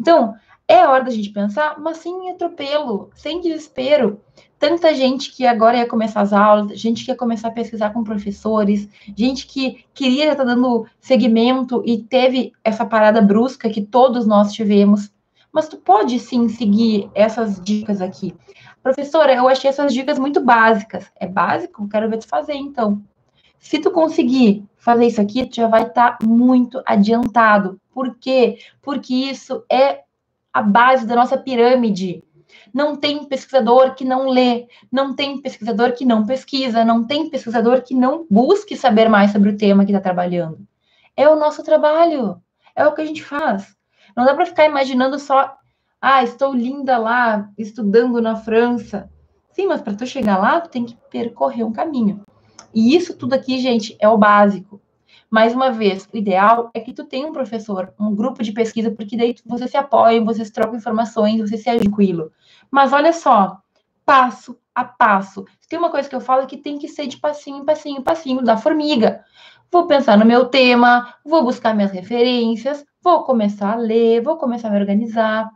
Então, 0.00 0.34
é 0.70 0.86
hora 0.86 1.02
da 1.02 1.10
gente 1.10 1.30
pensar, 1.30 1.80
mas 1.80 1.96
sem 1.96 2.30
atropelo, 2.30 3.10
sem 3.12 3.40
desespero. 3.40 4.20
Tanta 4.56 4.94
gente 4.94 5.32
que 5.32 5.44
agora 5.44 5.78
ia 5.78 5.88
começar 5.88 6.20
as 6.20 6.32
aulas, 6.32 6.78
gente 6.78 7.04
que 7.04 7.10
ia 7.10 7.16
começar 7.16 7.48
a 7.48 7.50
pesquisar 7.50 7.90
com 7.90 8.04
professores, 8.04 8.88
gente 9.16 9.48
que 9.48 9.84
queria 9.92 10.30
estar 10.30 10.44
dando 10.44 10.86
segmento 11.00 11.82
e 11.84 11.98
teve 11.98 12.52
essa 12.62 12.86
parada 12.86 13.20
brusca 13.20 13.68
que 13.68 13.82
todos 13.82 14.28
nós 14.28 14.52
tivemos. 14.52 15.12
Mas 15.52 15.66
tu 15.66 15.76
pode 15.76 16.20
sim 16.20 16.48
seguir 16.48 17.10
essas 17.16 17.60
dicas 17.60 18.00
aqui. 18.00 18.32
Professora, 18.80 19.34
eu 19.34 19.48
achei 19.48 19.68
essas 19.68 19.92
dicas 19.92 20.20
muito 20.20 20.40
básicas. 20.40 21.10
É 21.16 21.26
básico? 21.26 21.88
Quero 21.88 22.08
ver 22.08 22.18
tu 22.18 22.28
fazer 22.28 22.54
então. 22.54 23.02
Se 23.58 23.80
tu 23.80 23.90
conseguir 23.90 24.64
fazer 24.76 25.06
isso 25.06 25.20
aqui, 25.20 25.46
tu 25.46 25.56
já 25.56 25.66
vai 25.66 25.82
estar 25.82 26.18
muito 26.22 26.80
adiantado. 26.86 27.80
Por 27.92 28.14
quê? 28.20 28.58
Porque 28.80 29.12
isso 29.12 29.64
é 29.68 30.02
a 30.52 30.62
base 30.62 31.06
da 31.06 31.14
nossa 31.14 31.38
pirâmide. 31.38 32.22
Não 32.72 32.96
tem 32.96 33.24
pesquisador 33.24 33.94
que 33.94 34.04
não 34.04 34.28
lê, 34.28 34.66
não 34.90 35.14
tem 35.14 35.40
pesquisador 35.40 35.92
que 35.92 36.04
não 36.04 36.26
pesquisa, 36.26 36.84
não 36.84 37.04
tem 37.04 37.28
pesquisador 37.28 37.82
que 37.82 37.94
não 37.94 38.26
busque 38.30 38.76
saber 38.76 39.08
mais 39.08 39.32
sobre 39.32 39.50
o 39.50 39.56
tema 39.56 39.84
que 39.84 39.90
está 39.92 40.00
trabalhando. 40.00 40.66
É 41.16 41.28
o 41.28 41.36
nosso 41.36 41.62
trabalho, 41.62 42.40
é 42.74 42.86
o 42.86 42.92
que 42.92 43.00
a 43.00 43.04
gente 43.06 43.24
faz. 43.24 43.76
Não 44.16 44.24
dá 44.24 44.34
para 44.34 44.46
ficar 44.46 44.66
imaginando 44.66 45.18
só, 45.18 45.56
ah, 46.00 46.22
estou 46.22 46.54
linda 46.54 46.98
lá, 46.98 47.48
estudando 47.58 48.20
na 48.20 48.36
França. 48.36 49.10
Sim, 49.52 49.66
mas 49.66 49.82
para 49.82 49.94
tu 49.94 50.06
chegar 50.06 50.38
lá, 50.38 50.60
tu 50.60 50.70
tem 50.70 50.84
que 50.84 50.96
percorrer 51.10 51.64
um 51.64 51.72
caminho. 51.72 52.24
E 52.72 52.94
isso 52.94 53.16
tudo 53.16 53.34
aqui, 53.34 53.58
gente, 53.58 53.96
é 54.00 54.08
o 54.08 54.16
básico. 54.16 54.80
Mais 55.30 55.54
uma 55.54 55.70
vez, 55.70 56.08
o 56.12 56.16
ideal 56.16 56.70
é 56.74 56.80
que 56.80 56.92
tu 56.92 57.04
tenha 57.04 57.26
um 57.26 57.32
professor, 57.32 57.94
um 57.98 58.14
grupo 58.14 58.42
de 58.42 58.52
pesquisa, 58.52 58.90
porque 58.90 59.16
daí 59.16 59.34
você 59.46 59.68
se 59.68 59.76
apoia, 59.76 60.20
vocês 60.24 60.50
trocam 60.50 60.76
informações, 60.76 61.40
você 61.40 61.56
se 61.56 61.78
tranquilo. 61.78 62.32
Mas 62.68 62.92
olha 62.92 63.12
só, 63.12 63.62
passo 64.04 64.58
a 64.74 64.84
passo. 64.84 65.44
Tem 65.68 65.78
uma 65.78 65.90
coisa 65.90 66.08
que 66.08 66.16
eu 66.16 66.20
falo 66.20 66.48
que 66.48 66.56
tem 66.56 66.78
que 66.78 66.88
ser 66.88 67.06
de 67.06 67.16
passinho, 67.18 67.64
passinho, 67.64 68.02
passinho, 68.02 68.42
da 68.42 68.56
formiga. 68.56 69.24
Vou 69.70 69.86
pensar 69.86 70.18
no 70.18 70.26
meu 70.26 70.46
tema, 70.46 71.14
vou 71.24 71.44
buscar 71.44 71.76
minhas 71.76 71.92
referências, 71.92 72.84
vou 73.00 73.22
começar 73.22 73.74
a 73.74 73.76
ler, 73.76 74.20
vou 74.20 74.36
começar 74.36 74.66
a 74.66 74.70
me 74.72 74.80
organizar. 74.80 75.48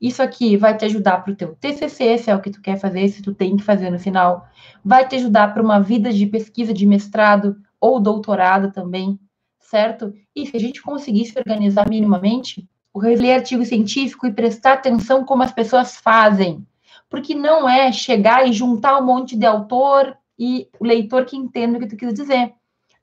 Isso 0.00 0.22
aqui 0.22 0.56
vai 0.56 0.76
te 0.76 0.84
ajudar 0.86 1.22
para 1.22 1.32
o 1.32 1.36
teu 1.36 1.54
TCC, 1.56 2.18
se 2.18 2.30
é 2.30 2.34
o 2.34 2.40
que 2.40 2.50
tu 2.50 2.62
quer 2.62 2.78
fazer, 2.78 3.06
se 3.08 3.20
tu 3.20 3.34
tem 3.34 3.56
que 3.56 3.62
fazer 3.62 3.90
no 3.90 3.98
final. 3.98 4.48
Vai 4.84 5.06
te 5.06 5.16
ajudar 5.16 5.52
para 5.52 5.62
uma 5.62 5.78
vida 5.78 6.12
de 6.12 6.26
pesquisa 6.26 6.72
de 6.72 6.86
mestrado, 6.86 7.56
ou 7.80 8.00
doutorado 8.00 8.72
também, 8.72 9.18
certo? 9.60 10.12
E 10.34 10.46
se 10.46 10.56
a 10.56 10.60
gente 10.60 10.82
conseguisse 10.82 11.38
organizar 11.38 11.88
minimamente, 11.88 12.68
o 12.92 13.00
ler 13.00 13.34
artigo 13.34 13.64
científico 13.64 14.26
e 14.26 14.32
prestar 14.32 14.74
atenção 14.74 15.24
como 15.24 15.42
as 15.42 15.52
pessoas 15.52 15.96
fazem, 15.96 16.66
porque 17.08 17.34
não 17.34 17.68
é 17.68 17.92
chegar 17.92 18.46
e 18.46 18.52
juntar 18.52 18.98
um 18.98 19.06
monte 19.06 19.36
de 19.36 19.46
autor 19.46 20.16
e 20.38 20.68
o 20.78 20.84
leitor 20.84 21.24
que 21.24 21.36
entenda 21.36 21.76
o 21.76 21.80
que 21.80 21.86
tu 21.86 21.96
quis 21.96 22.12
dizer. 22.14 22.52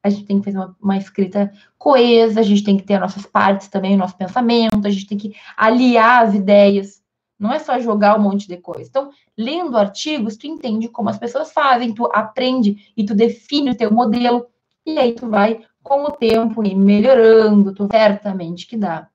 A 0.04 0.10
gente 0.10 0.26
tem 0.26 0.40
que 0.40 0.46
fazer 0.46 0.58
uma, 0.58 0.76
uma, 0.82 0.98
escrita 0.98 1.52
coesa, 1.78 2.40
a 2.40 2.44
gente 2.44 2.64
tem 2.64 2.78
que 2.78 2.84
ter 2.84 2.96
as 2.96 3.02
nossas 3.02 3.26
partes 3.26 3.68
também, 3.68 3.96
o 3.96 3.98
nosso 3.98 4.16
pensamento, 4.16 4.86
a 4.86 4.90
gente 4.90 5.08
tem 5.08 5.18
que 5.18 5.36
aliar 5.58 6.26
as 6.26 6.36
ideias. 6.36 7.02
Não 7.40 7.52
é 7.52 7.60
só 7.60 7.80
jogar 7.80 8.18
um 8.18 8.22
monte 8.22 8.48
de 8.48 8.58
coisa. 8.58 8.88
Então, 8.88 9.10
lendo 9.38 9.78
artigos, 9.78 10.38
tu 10.38 10.46
entende 10.46 10.88
como 10.88 11.10
as 11.10 11.18
pessoas 11.18 11.52
fazem, 11.52 11.94
tu 11.94 12.06
aprende 12.14 12.94
e 12.96 13.04
tu 13.04 13.16
define 13.16 13.72
o 13.72 13.76
teu 13.76 13.92
modelo 13.92 14.46
e 14.86 14.98
aí 14.98 15.14
tu 15.14 15.28
vai, 15.28 15.62
com 15.82 16.04
o 16.04 16.12
tempo, 16.12 16.64
ir 16.64 16.76
melhorando, 16.76 17.74
tu 17.74 17.88
certamente 17.92 18.68
que 18.68 18.78
dá, 18.78 19.08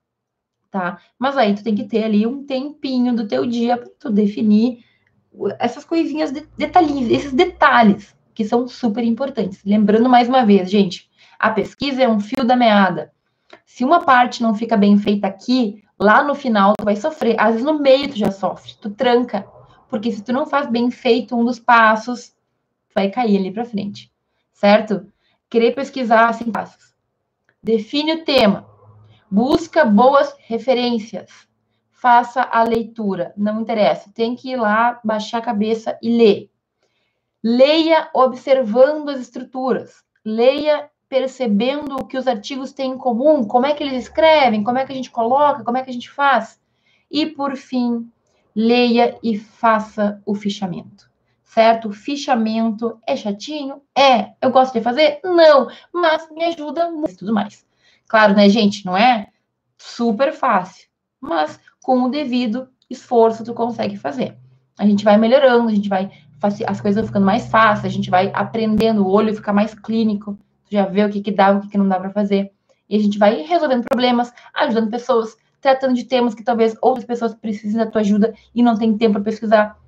tá? 0.69 0.99
Mas 1.17 1.37
aí 1.37 1.55
tu 1.55 1.63
tem 1.63 1.75
que 1.75 1.85
ter 1.85 2.03
ali 2.03 2.27
um 2.27 2.45
tempinho 2.45 3.15
do 3.15 3.27
teu 3.27 3.45
dia 3.45 3.77
para 3.77 3.89
tu 3.99 4.09
definir 4.09 4.83
essas 5.59 5.85
coisinhas, 5.85 6.31
de, 6.31 6.45
detalhes, 6.57 7.09
esses 7.09 7.33
detalhes 7.33 8.15
que 8.33 8.43
são 8.43 8.67
super 8.67 9.03
importantes. 9.03 9.63
Lembrando 9.65 10.09
mais 10.09 10.27
uma 10.27 10.45
vez, 10.45 10.69
gente, 10.69 11.09
a 11.39 11.49
pesquisa 11.49 12.03
é 12.03 12.09
um 12.09 12.19
fio 12.19 12.43
da 12.43 12.55
meada. 12.55 13.11
Se 13.65 13.83
uma 13.83 14.01
parte 14.01 14.41
não 14.41 14.53
fica 14.53 14.75
bem 14.75 14.97
feita 14.97 15.27
aqui, 15.27 15.83
lá 15.99 16.23
no 16.23 16.35
final 16.35 16.73
tu 16.77 16.83
vai 16.83 16.95
sofrer. 16.95 17.35
Às 17.39 17.51
vezes 17.51 17.65
no 17.65 17.79
meio 17.79 18.09
tu 18.09 18.17
já 18.17 18.31
sofre, 18.31 18.73
tu 18.81 18.89
tranca. 18.89 19.45
Porque 19.89 20.11
se 20.11 20.23
tu 20.23 20.31
não 20.31 20.45
faz 20.45 20.69
bem 20.69 20.89
feito 20.89 21.35
um 21.35 21.43
dos 21.43 21.59
passos, 21.59 22.33
vai 22.95 23.09
cair 23.09 23.37
ali 23.37 23.51
para 23.51 23.65
frente, 23.65 24.11
certo? 24.53 25.10
Querer 25.51 25.75
pesquisar 25.75 26.29
assim 26.29 26.49
passos. 26.49 26.95
Define 27.61 28.13
o 28.13 28.23
tema. 28.23 28.65
Busca 29.29 29.83
boas 29.83 30.33
referências. 30.39 31.29
Faça 31.91 32.41
a 32.41 32.63
leitura. 32.63 33.33
Não 33.35 33.59
interessa. 33.59 34.09
Tem 34.15 34.33
que 34.33 34.51
ir 34.51 34.55
lá, 34.55 35.01
baixar 35.03 35.39
a 35.39 35.41
cabeça 35.41 35.99
e 36.01 36.09
ler. 36.09 36.49
Leia 37.43 38.09
observando 38.13 39.09
as 39.09 39.19
estruturas. 39.19 40.05
Leia 40.23 40.89
percebendo 41.09 41.97
o 41.97 42.05
que 42.05 42.17
os 42.17 42.27
artigos 42.27 42.71
têm 42.71 42.93
em 42.93 42.97
comum, 42.97 43.43
como 43.43 43.65
é 43.65 43.73
que 43.73 43.83
eles 43.83 44.03
escrevem, 44.03 44.63
como 44.63 44.77
é 44.77 44.85
que 44.85 44.93
a 44.93 44.95
gente 44.95 45.11
coloca, 45.11 45.65
como 45.65 45.75
é 45.75 45.83
que 45.83 45.89
a 45.89 45.93
gente 45.93 46.09
faz. 46.09 46.61
E, 47.11 47.25
por 47.25 47.57
fim, 47.57 48.09
leia 48.55 49.19
e 49.21 49.37
faça 49.37 50.21
o 50.25 50.33
fichamento. 50.33 51.10
Certo? 51.51 51.89
O 51.89 51.91
fichamento 51.91 52.97
é 53.05 53.13
chatinho? 53.13 53.81
É. 53.93 54.31
Eu 54.41 54.51
gosto 54.51 54.71
de 54.71 54.79
fazer? 54.79 55.19
Não. 55.21 55.67
Mas 55.91 56.31
me 56.31 56.45
ajuda 56.45 56.89
muito 56.89 57.11
e 57.11 57.17
tudo 57.17 57.33
mais. 57.33 57.65
Claro, 58.07 58.33
né, 58.33 58.47
gente? 58.47 58.85
Não 58.85 58.95
é 58.95 59.27
super 59.77 60.31
fácil. 60.31 60.87
Mas 61.19 61.59
com 61.83 62.03
o 62.03 62.09
devido 62.09 62.69
esforço, 62.89 63.43
tu 63.43 63.53
consegue 63.53 63.97
fazer. 63.97 64.37
A 64.79 64.85
gente 64.85 65.03
vai 65.03 65.17
melhorando, 65.17 65.67
a 65.67 65.75
gente 65.75 65.89
vai. 65.89 66.09
As 66.65 66.79
coisas 66.79 67.01
vão 67.01 67.07
ficando 67.07 67.25
mais 67.25 67.47
fáceis, 67.47 67.91
a 67.91 67.95
gente 67.95 68.09
vai 68.09 68.31
aprendendo, 68.33 69.05
o 69.05 69.11
olho 69.11 69.35
fica 69.35 69.51
mais 69.51 69.73
clínico, 69.73 70.39
tu 70.63 70.71
já 70.71 70.85
vê 70.85 71.03
o 71.03 71.09
que, 71.09 71.19
que 71.19 71.33
dá, 71.33 71.51
o 71.51 71.59
que, 71.59 71.67
que 71.67 71.77
não 71.77 71.89
dá 71.89 71.99
para 71.99 72.11
fazer. 72.11 72.49
E 72.89 72.95
a 72.95 72.99
gente 72.99 73.19
vai 73.19 73.41
resolvendo 73.41 73.83
problemas, 73.83 74.33
ajudando 74.53 74.89
pessoas, 74.89 75.35
tratando 75.59 75.95
de 75.95 76.05
temas 76.05 76.33
que 76.33 76.45
talvez 76.45 76.77
outras 76.81 77.03
pessoas 77.03 77.35
precisem 77.35 77.77
da 77.77 77.91
tua 77.91 77.99
ajuda 77.99 78.33
e 78.55 78.63
não 78.63 78.77
tem 78.77 78.97
tempo 78.97 79.15
para 79.15 79.23
pesquisar. 79.23 79.80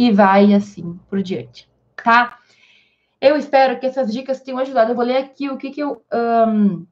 E 0.00 0.10
vai 0.10 0.54
assim 0.54 0.98
por 1.10 1.22
diante, 1.22 1.68
tá? 2.02 2.38
Eu 3.20 3.36
espero 3.36 3.78
que 3.78 3.84
essas 3.84 4.10
dicas 4.10 4.40
tenham 4.40 4.58
ajudado. 4.58 4.92
Eu 4.92 4.96
vou 4.96 5.04
ler 5.04 5.18
aqui 5.18 5.50
o 5.50 5.58
que, 5.58 5.70
que 5.70 5.82
eu. 5.82 6.02
Um... 6.10 6.86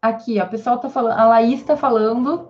Aqui, 0.00 0.40
ó, 0.40 0.44
o 0.44 0.48
pessoal 0.48 0.78
tá 0.78 0.88
falando, 0.88 1.18
a 1.18 1.26
Laís 1.26 1.58
está 1.58 1.76
falando. 1.76 2.48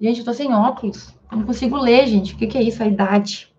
Gente, 0.00 0.18
eu 0.18 0.24
tô 0.24 0.34
sem 0.34 0.52
óculos. 0.52 1.16
Não 1.30 1.44
consigo 1.44 1.76
ler, 1.76 2.04
gente. 2.08 2.34
O 2.34 2.36
que, 2.36 2.48
que 2.48 2.58
é 2.58 2.62
isso? 2.64 2.82
A 2.82 2.86
idade. 2.86 3.54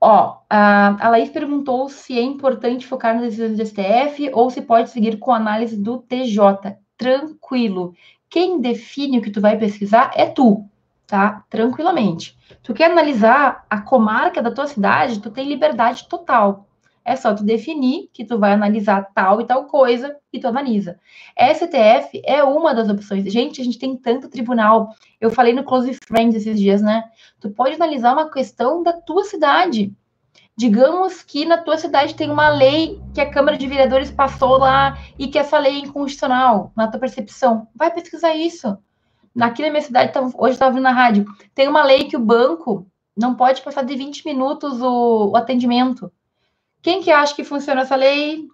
Ó, 0.00 0.38
a, 0.48 1.04
a 1.04 1.08
Laís 1.08 1.30
perguntou 1.30 1.88
se 1.88 2.16
é 2.16 2.22
importante 2.22 2.86
focar 2.86 3.12
nas 3.12 3.24
decisões 3.24 3.56
do 3.56 3.66
STF 3.66 4.30
ou 4.32 4.50
se 4.50 4.62
pode 4.62 4.90
seguir 4.90 5.18
com 5.18 5.32
análise 5.32 5.76
do 5.76 5.98
TJ. 5.98 6.78
Tranquilo. 6.96 7.96
Quem 8.30 8.60
define 8.60 9.18
o 9.18 9.22
que 9.22 9.30
tu 9.30 9.40
vai 9.40 9.56
pesquisar 9.58 10.10
é 10.14 10.26
tu, 10.26 10.64
tá? 11.06 11.44
Tranquilamente. 11.48 12.36
Tu 12.62 12.74
quer 12.74 12.90
analisar 12.90 13.64
a 13.68 13.80
comarca 13.80 14.42
da 14.42 14.50
tua 14.50 14.66
cidade, 14.66 15.20
tu 15.20 15.30
tem 15.30 15.48
liberdade 15.48 16.08
total. 16.08 16.66
É 17.08 17.16
só 17.16 17.34
tu 17.34 17.42
definir 17.42 18.10
que 18.12 18.22
tu 18.22 18.38
vai 18.38 18.52
analisar 18.52 19.08
tal 19.14 19.40
e 19.40 19.46
tal 19.46 19.64
coisa 19.64 20.14
e 20.30 20.38
tu 20.38 20.46
analisa. 20.46 21.00
STF 21.38 22.20
é 22.22 22.44
uma 22.44 22.74
das 22.74 22.90
opções. 22.90 23.24
Gente, 23.32 23.62
a 23.62 23.64
gente 23.64 23.78
tem 23.78 23.96
tanto 23.96 24.28
tribunal. 24.28 24.90
Eu 25.18 25.30
falei 25.30 25.54
no 25.54 25.64
Close 25.64 25.98
Friends 26.06 26.36
esses 26.36 26.60
dias, 26.60 26.82
né? 26.82 27.02
Tu 27.40 27.48
pode 27.48 27.76
analisar 27.76 28.12
uma 28.12 28.30
questão 28.30 28.82
da 28.82 28.92
tua 28.92 29.24
cidade. 29.24 29.90
Digamos 30.58 31.22
que 31.22 31.44
na 31.44 31.58
tua 31.58 31.78
cidade 31.78 32.16
tem 32.16 32.28
uma 32.32 32.48
lei 32.48 33.00
que 33.14 33.20
a 33.20 33.30
Câmara 33.30 33.56
de 33.56 33.64
Vereadores 33.64 34.10
passou 34.10 34.58
lá 34.58 34.98
e 35.16 35.28
que 35.28 35.38
essa 35.38 35.56
lei 35.56 35.76
é 35.76 35.78
inconstitucional, 35.78 36.72
na 36.74 36.88
tua 36.88 36.98
percepção. 36.98 37.68
Vai 37.76 37.94
pesquisar 37.94 38.34
isso. 38.34 38.76
Aqui 39.40 39.62
na 39.62 39.70
minha 39.70 39.82
cidade, 39.82 40.10
hoje 40.18 40.32
eu 40.34 40.48
estava 40.48 40.72
ouvindo 40.72 40.82
na 40.82 40.90
rádio, 40.90 41.24
tem 41.54 41.68
uma 41.68 41.84
lei 41.84 42.06
que 42.08 42.16
o 42.16 42.20
banco 42.20 42.90
não 43.16 43.36
pode 43.36 43.62
passar 43.62 43.84
de 43.84 43.94
20 43.94 44.24
minutos 44.24 44.82
o, 44.82 45.30
o 45.30 45.36
atendimento. 45.36 46.10
Quem 46.82 47.00
que 47.00 47.12
acha 47.12 47.36
que 47.36 47.44
funciona 47.44 47.82
essa 47.82 47.94
lei? 47.94 48.48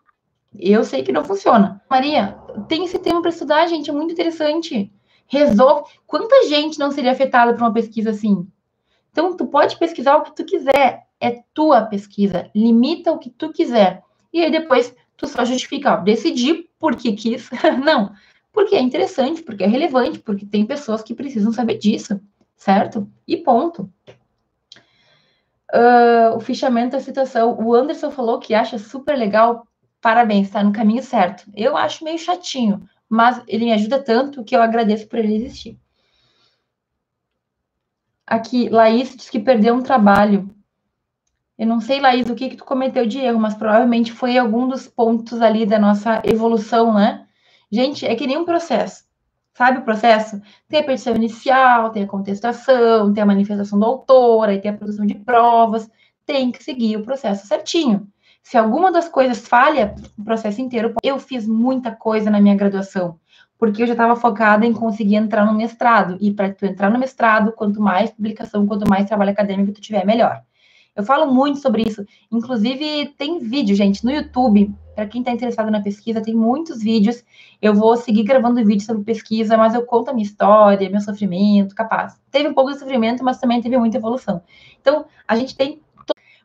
Eu 0.58 0.84
sei 0.84 1.02
que 1.02 1.10
não 1.10 1.24
funciona. 1.24 1.82
Maria, 1.88 2.36
tem 2.68 2.84
esse 2.84 2.98
tema 2.98 3.22
para 3.22 3.30
estudar, 3.30 3.66
gente, 3.66 3.88
é 3.88 3.94
muito 3.94 4.12
interessante. 4.12 4.92
Resolve. 5.26 5.90
Quanta 6.06 6.48
gente 6.48 6.78
não 6.78 6.90
seria 6.90 7.12
afetada 7.12 7.54
por 7.54 7.62
uma 7.62 7.72
pesquisa 7.72 8.10
assim? 8.10 8.46
Então, 9.10 9.34
tu 9.34 9.46
pode 9.46 9.78
pesquisar 9.78 10.16
o 10.16 10.22
que 10.22 10.36
tu 10.36 10.44
quiser. 10.44 11.03
É 11.20 11.42
tua 11.52 11.82
pesquisa. 11.82 12.50
Limita 12.54 13.12
o 13.12 13.18
que 13.18 13.30
tu 13.30 13.52
quiser. 13.52 14.02
E 14.32 14.42
aí 14.42 14.50
depois 14.50 14.94
tu 15.16 15.26
só 15.26 15.44
justifica, 15.44 15.94
ó, 15.94 15.96
decidi 15.96 16.68
porque 16.78 17.12
quis. 17.12 17.48
não, 17.84 18.12
porque 18.52 18.76
é 18.76 18.80
interessante, 18.80 19.42
porque 19.42 19.64
é 19.64 19.66
relevante, 19.66 20.18
porque 20.18 20.44
tem 20.44 20.66
pessoas 20.66 21.02
que 21.02 21.14
precisam 21.14 21.52
saber 21.52 21.78
disso, 21.78 22.20
certo? 22.56 23.08
E 23.26 23.36
ponto 23.36 23.90
uh, 25.74 26.36
o 26.36 26.40
fichamento 26.40 26.92
da 26.92 27.00
citação. 27.00 27.58
O 27.60 27.74
Anderson 27.74 28.10
falou 28.10 28.38
que 28.38 28.54
acha 28.54 28.78
super 28.78 29.16
legal. 29.16 29.66
Parabéns, 30.00 30.46
está 30.46 30.62
no 30.62 30.72
caminho 30.72 31.02
certo. 31.02 31.44
Eu 31.54 31.76
acho 31.76 32.04
meio 32.04 32.18
chatinho, 32.18 32.88
mas 33.08 33.42
ele 33.48 33.64
me 33.64 33.72
ajuda 33.72 34.02
tanto 34.02 34.44
que 34.44 34.54
eu 34.54 34.62
agradeço 34.62 35.08
por 35.08 35.18
ele 35.18 35.34
existir. 35.34 35.78
Aqui, 38.26 38.68
Laís 38.68 39.14
diz 39.16 39.28
que 39.28 39.38
perdeu 39.38 39.74
um 39.74 39.82
trabalho. 39.82 40.53
Eu 41.58 41.66
não 41.66 41.80
sei, 41.80 42.00
Laís, 42.00 42.28
o 42.28 42.34
que, 42.34 42.48
que 42.50 42.56
tu 42.56 42.64
cometeu 42.64 43.06
de 43.06 43.18
erro, 43.18 43.38
mas 43.38 43.54
provavelmente 43.54 44.12
foi 44.12 44.36
algum 44.36 44.66
dos 44.68 44.88
pontos 44.88 45.40
ali 45.40 45.64
da 45.64 45.78
nossa 45.78 46.20
evolução, 46.24 46.92
né? 46.94 47.26
Gente, 47.70 48.04
é 48.04 48.14
que 48.14 48.26
nem 48.26 48.36
um 48.36 48.44
processo. 48.44 49.04
Sabe 49.54 49.78
o 49.78 49.82
processo? 49.82 50.40
Tem 50.68 50.80
a 50.80 50.82
petição 50.82 51.14
inicial, 51.14 51.90
tem 51.90 52.02
a 52.02 52.08
contestação, 52.08 53.12
tem 53.12 53.22
a 53.22 53.26
manifestação 53.26 53.78
do 53.78 53.84
autor, 53.84 54.48
aí 54.48 54.60
tem 54.60 54.72
a 54.72 54.76
produção 54.76 55.06
de 55.06 55.14
provas, 55.14 55.88
tem 56.26 56.50
que 56.50 56.62
seguir 56.62 56.96
o 56.96 57.04
processo 57.04 57.46
certinho. 57.46 58.08
Se 58.42 58.58
alguma 58.58 58.90
das 58.90 59.08
coisas 59.08 59.46
falha, 59.46 59.94
o 60.18 60.24
processo 60.24 60.60
inteiro. 60.60 60.94
Eu 61.02 61.18
fiz 61.18 61.46
muita 61.46 61.92
coisa 61.92 62.30
na 62.30 62.40
minha 62.40 62.56
graduação, 62.56 63.18
porque 63.56 63.82
eu 63.82 63.86
já 63.86 63.94
estava 63.94 64.16
focada 64.16 64.66
em 64.66 64.72
conseguir 64.72 65.16
entrar 65.16 65.46
no 65.46 65.54
mestrado. 65.54 66.18
E 66.20 66.32
para 66.32 66.52
tu 66.52 66.66
entrar 66.66 66.90
no 66.90 66.98
mestrado, 66.98 67.52
quanto 67.52 67.80
mais 67.80 68.10
publicação, 68.10 68.66
quanto 68.66 68.88
mais 68.88 69.06
trabalho 69.06 69.30
acadêmico 69.30 69.72
tu 69.72 69.80
tiver, 69.80 70.04
melhor. 70.04 70.42
Eu 70.94 71.02
falo 71.02 71.32
muito 71.32 71.58
sobre 71.58 71.82
isso. 71.82 72.04
Inclusive, 72.30 73.14
tem 73.18 73.40
vídeo, 73.40 73.74
gente, 73.74 74.04
no 74.04 74.12
YouTube. 74.12 74.72
Para 74.94 75.06
quem 75.06 75.22
está 75.22 75.32
interessado 75.32 75.70
na 75.70 75.82
pesquisa, 75.82 76.22
tem 76.22 76.34
muitos 76.34 76.80
vídeos. 76.80 77.24
Eu 77.60 77.74
vou 77.74 77.96
seguir 77.96 78.22
gravando 78.22 78.64
vídeos 78.64 78.84
sobre 78.84 79.02
pesquisa, 79.02 79.56
mas 79.56 79.74
eu 79.74 79.84
conto 79.84 80.10
a 80.10 80.12
minha 80.12 80.24
história, 80.24 80.88
meu 80.88 81.00
sofrimento, 81.00 81.74
capaz. 81.74 82.20
Teve 82.30 82.48
um 82.48 82.54
pouco 82.54 82.70
de 82.72 82.78
sofrimento, 82.78 83.24
mas 83.24 83.38
também 83.38 83.60
teve 83.60 83.76
muita 83.76 83.96
evolução. 83.96 84.42
Então, 84.80 85.06
a 85.26 85.34
gente 85.34 85.56
tem 85.56 85.82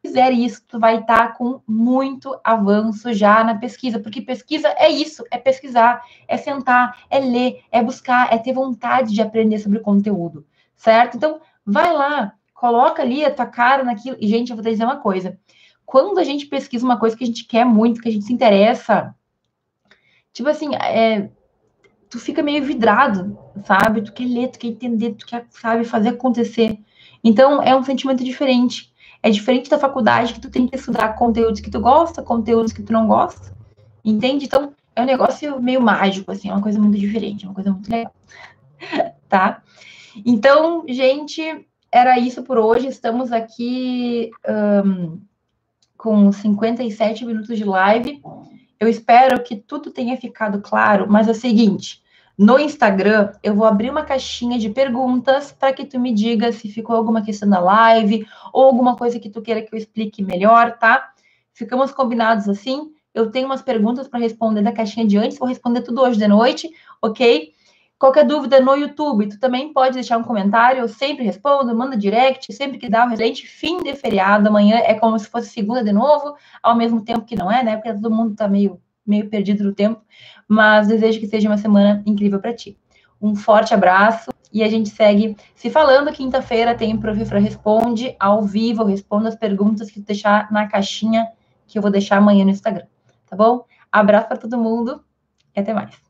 fizer 0.02 0.32
isso, 0.32 0.64
tu 0.68 0.80
vai 0.80 1.00
estar 1.00 1.28
tá 1.28 1.32
com 1.34 1.62
muito 1.68 2.39
avanço 2.43 3.14
já 3.14 3.43
na 3.43 3.56
pesquisa, 3.56 4.00
porque 4.00 4.22
pesquisa 4.22 4.70
é 4.78 4.89
isso, 4.89 5.24
é 5.30 5.38
pesquisar, 5.38 6.04
é 6.28 6.38
sentar, 6.38 7.04
é 7.10 7.20
ler, 7.20 7.62
é 7.72 7.84
buscar, 7.84 8.34
é 8.34 8.38
ter 8.38 8.54
vontade 8.54 9.14
de 9.14 9.22
aprender 9.22 9.60
sobre 9.60 9.80
o 9.80 9.82
conteúdo, 9.82 10.45
certo? 10.76 11.18
Então, 11.18 11.41
vai 11.66 11.93
lá, 11.93 12.34
Coloca 12.60 13.01
ali 13.01 13.24
a 13.24 13.34
tua 13.34 13.45
cara 13.45 13.86
naquilo. 13.86 14.18
E, 14.20 14.28
gente, 14.28 14.49
eu 14.49 14.55
vou 14.57 14.66
dizer 14.66 14.84
uma 14.84 14.97
coisa. 14.97 15.39
Quando 15.86 16.20
a 16.20 16.26
gente 16.26 16.45
pesquisa 16.45 16.84
uma 16.84 16.99
coisa 16.99 17.16
que 17.16 17.24
a 17.24 17.28
gente 17.28 17.45
quer 17.45 17.64
muito, 17.64 18.01
que 18.01 18.10
a 18.10 18.12
gente 18.12 18.26
se 18.26 18.34
interessa, 18.34 19.16
tipo 20.34 20.49
assim, 20.49 20.76
é, 20.76 21.30
tu 22.10 22.20
fica 22.20 22.43
meio 22.43 22.62
vidrado, 22.62 23.39
sabe? 23.64 24.01
Tu 24.01 24.12
quer 24.12 24.26
ler, 24.26 24.49
tu 24.49 24.60
quer 24.60 24.68
entender, 24.68 25.14
tu 25.14 25.26
quer, 25.26 25.45
sabe, 25.51 25.86
fazer 25.86 26.10
acontecer. 26.10 26.78
Então, 27.24 27.64
é 27.64 27.74
um 27.74 27.82
sentimento 27.82 28.26
diferente. 28.26 28.93
É 29.24 29.30
diferente 29.30 29.70
da 29.70 29.80
faculdade 29.80 30.34
que 30.34 30.41
tu 30.41 30.49
tem 30.49 30.68
que 30.68 30.76
estudar 30.76 31.16
conteúdos 31.16 31.62
que 31.62 31.72
tu 31.72 31.80
gosta, 31.80 32.22
conteúdos 32.22 32.74
que 32.74 32.84
tu 32.84 32.91
não 32.91 33.07
gosta. 33.07 33.55
Entende? 34.03 34.47
Então, 34.47 34.74
é 34.93 35.01
um 35.01 35.05
negócio 35.05 35.62
meio 35.62 35.80
mágico, 35.80 36.30
assim, 36.30 36.49
é 36.49 36.51
uma 36.51 36.62
coisa 36.62 36.78
muito 36.78 36.99
diferente, 36.99 37.45
é 37.45 37.47
uma 37.47 37.55
coisa 37.55 37.72
muito 37.72 37.89
legal. 37.89 38.14
tá? 39.30 39.64
Então, 40.26 40.84
gente, 40.89 41.68
era 41.92 42.20
isso 42.20 42.44
por 42.44 42.58
hoje. 42.58 42.88
Estamos 42.88 43.32
aqui 43.32 44.32
um, 44.86 45.20
com 45.98 46.32
57 46.32 47.26
minutos 47.26 47.58
de 47.58 47.64
live. 47.64 48.22
Eu 48.80 48.88
espero 48.88 49.44
que 49.44 49.56
tudo 49.56 49.92
tenha 49.92 50.16
ficado 50.18 50.62
claro, 50.62 51.06
mas 51.10 51.28
é 51.28 51.32
o 51.32 51.36
seguinte: 51.36 52.02
no 52.38 52.58
Instagram 52.58 53.34
eu 53.44 53.54
vou 53.54 53.66
abrir 53.66 53.90
uma 53.90 54.04
caixinha 54.04 54.58
de 54.58 54.70
perguntas 54.70 55.52
para 55.52 55.74
que 55.74 55.86
tu 55.86 56.00
me 56.00 56.14
diga 56.14 56.52
se 56.52 56.70
ficou 56.70 56.96
alguma 56.96 57.22
questão 57.22 57.50
na 57.50 57.60
live 57.60 58.26
ou 58.54 58.64
alguma 58.64 58.96
coisa 58.96 59.20
que 59.20 59.30
tu 59.30 59.42
queira 59.42 59.62
que 59.62 59.74
eu 59.74 59.78
explique 59.78 60.24
melhor, 60.24 60.78
tá? 60.78 61.12
Ficamos 61.54 61.92
combinados 61.92 62.48
assim. 62.48 62.94
Eu 63.14 63.32
tenho 63.32 63.48
umas 63.48 63.62
perguntas 63.62 64.08
para 64.08 64.20
responder 64.20 64.62
da 64.62 64.72
caixinha 64.72 65.06
de 65.06 65.18
antes, 65.18 65.38
vou 65.38 65.50
responder 65.50 65.82
tudo 65.82 66.02
hoje 66.02 66.18
de 66.18 66.28
noite, 66.28 66.70
ok? 67.02 67.54
Qualquer 68.00 68.26
dúvida 68.26 68.62
no 68.62 68.76
YouTube, 68.76 69.28
tu 69.28 69.38
também 69.38 69.74
pode 69.74 69.95
deixar 69.95 70.18
um 70.18 70.24
comentário, 70.24 70.80
eu 70.80 70.88
sempre 70.88 71.26
respondo, 71.26 71.76
manda 71.76 71.97
direct, 71.97 72.54
sempre 72.54 72.78
que 72.78 72.89
dá 72.89 73.06
o 73.06 73.12
excelente 73.12 73.45
fim 73.45 73.84
de 73.84 73.93
feriado, 73.93 74.47
amanhã 74.47 74.78
é 74.78 74.93
como 74.93 75.20
se 75.20 75.28
fosse 75.28 75.50
segunda 75.50 75.84
de 75.84 75.91
novo, 75.91 76.36
ao 76.64 76.78
mesmo 76.78 77.04
tempo 77.04 77.26
que 77.26 77.36
não 77.36 77.52
é, 77.52 77.62
né? 77.62 77.76
Porque 77.76 77.93
todo 77.93 78.10
mundo 78.10 78.36
tá 78.36 78.47
meio, 78.47 78.82
meio 79.06 79.30
perdido 79.30 79.66
no 79.66 79.74
tempo, 79.74 80.02
mas 80.47 80.88
desejo 80.88 81.20
que 81.20 81.28
seja 81.28 81.50
uma 81.50 81.58
semana 81.58 82.02
incrível 82.06 82.39
para 82.39 82.54
ti. 82.54 82.78
Um 83.22 83.36
forte 83.36 83.74
abraço 83.74 84.32
E 84.52 84.64
a 84.64 84.70
gente 84.70 84.89
segue 84.89 85.36
se 85.54 85.70
falando. 85.70 86.12
Quinta-feira 86.12 86.74
tem 86.74 86.97
Profifra 86.97 87.39
Responde 87.39 88.16
ao 88.20 88.41
vivo. 88.43 88.84
Respondo 88.84 89.28
as 89.28 89.36
perguntas 89.36 89.91
que 89.91 90.00
tu 90.00 90.08
deixar 90.08 90.52
na 90.52 90.68
caixinha 90.68 91.28
que 91.68 91.78
eu 91.78 91.82
vou 91.82 91.91
deixar 91.91 92.18
amanhã 92.18 92.43
no 92.43 92.50
Instagram. 92.50 92.88
Tá 93.30 93.36
bom? 93.36 93.64
Abraço 93.91 94.28
para 94.28 94.38
todo 94.38 94.58
mundo 94.58 95.04
e 95.56 95.60
até 95.60 95.74
mais. 95.74 96.09